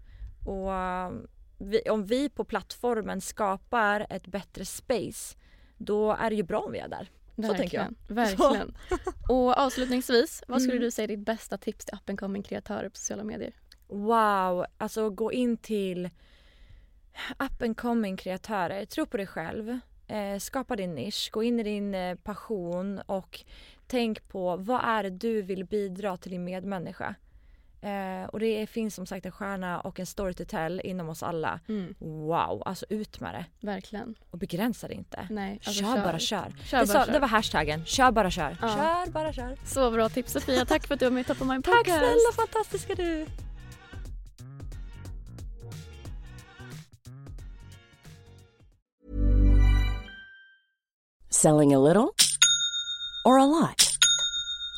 Och 0.45 0.73
eh, 0.73 1.11
vi, 1.57 1.81
om 1.89 2.05
vi 2.05 2.29
på 2.29 2.43
plattformen 2.43 3.21
skapar 3.21 4.07
ett 4.09 4.27
bättre 4.27 4.65
space 4.65 5.37
då 5.77 6.11
är 6.11 6.29
det 6.29 6.35
ju 6.35 6.43
bra 6.43 6.59
om 6.59 6.71
vi 6.71 6.79
är 6.79 6.87
där. 6.87 7.09
Så 7.35 7.53
tänker 7.53 7.77
jag. 7.77 8.15
Verkligen. 8.15 8.77
Och 9.29 9.57
avslutningsvis, 9.57 10.43
vad 10.47 10.61
skulle 10.61 10.73
Mm. 10.77 10.83
du 10.83 10.91
säga 10.91 11.03
är 11.03 11.07
ditt 11.07 11.25
bästa 11.25 11.57
tips 11.57 11.85
till 11.85 11.95
up 11.95 12.09
and 12.09 12.19
coming 12.19 12.43
kreatörer 12.43 12.89
på 12.89 12.95
sociala 12.97 13.23
medier? 13.23 13.53
Wow, 13.87 14.65
alltså 14.77 15.09
gå 15.09 15.31
in 15.31 15.57
till 15.57 16.05
up 17.39 17.61
and 17.61 17.77
coming 17.77 18.17
kreatörer. 18.17 18.85
Tro 18.85 19.05
på 19.05 19.17
dig 19.17 19.27
själv. 19.27 19.79
Eh, 20.07 20.37
skapa 20.39 20.75
din 20.75 20.95
nisch, 20.95 21.29
gå 21.31 21.43
in 21.43 21.59
i 21.59 21.63
din 21.63 21.95
eh, 21.95 22.15
passion 22.15 22.99
och 23.05 23.43
tänk 23.87 24.27
på 24.27 24.55
vad 24.57 24.81
är 24.83 25.03
det 25.03 25.09
du 25.09 25.41
vill 25.41 25.65
bidra 25.65 26.17
till 26.17 26.31
din 26.31 26.43
medmänniska. 26.43 27.15
Eh, 27.85 28.25
och 28.25 28.39
det 28.39 28.67
finns 28.67 28.95
som 28.95 29.05
sagt 29.05 29.25
en 29.25 29.31
stjärna 29.31 29.79
och 29.79 29.99
en 29.99 30.05
story 30.05 30.33
to 30.33 30.43
tell 30.47 30.81
inom 30.83 31.09
oss 31.09 31.23
alla. 31.23 31.59
Mm, 31.67 31.95
Wow, 31.99 32.63
alltså 32.65 32.85
ut 32.89 33.19
med 33.19 33.33
det. 33.33 33.67
verkligen. 33.67 34.15
Och 34.31 34.37
begränsa 34.37 34.87
det 34.87 34.93
inte. 34.93 35.27
Nej, 35.29 35.59
alltså 35.65 35.83
kör, 35.83 36.03
bara 36.03 36.19
kör. 36.19 36.55
Kör 36.63 36.79
det, 36.79 36.85
bara 36.87 36.99
sa, 36.99 37.05
kör. 37.05 37.13
det 37.13 37.19
var 37.19 37.27
hashtaggen. 37.27 37.85
Kör 37.85 38.11
bara 38.11 38.31
kör. 38.31 38.57
Ja. 38.61 38.67
Kör 38.67 39.11
bara 39.11 39.33
kör. 39.33 39.57
Så 39.65 39.91
bra 39.91 40.09
tips 40.09 40.31
Sofia. 40.33 40.65
Tack 40.65 40.87
för 40.87 40.93
att 40.93 40.99
du 40.99 41.05
var 41.05 41.11
med 41.11 41.21
i 41.21 41.23
Top 41.23 41.41
of 41.41 41.47
Mind 41.47 41.63
Tack 41.63 41.73
Podcast. 41.77 41.97
snälla 41.99 42.31
fantastiska 42.47 42.95
du. 42.95 43.25
Selling 51.29 51.73
a 51.73 51.79
little 51.79 52.13
or 53.25 53.37
a 53.39 53.45
lot? 53.45 53.84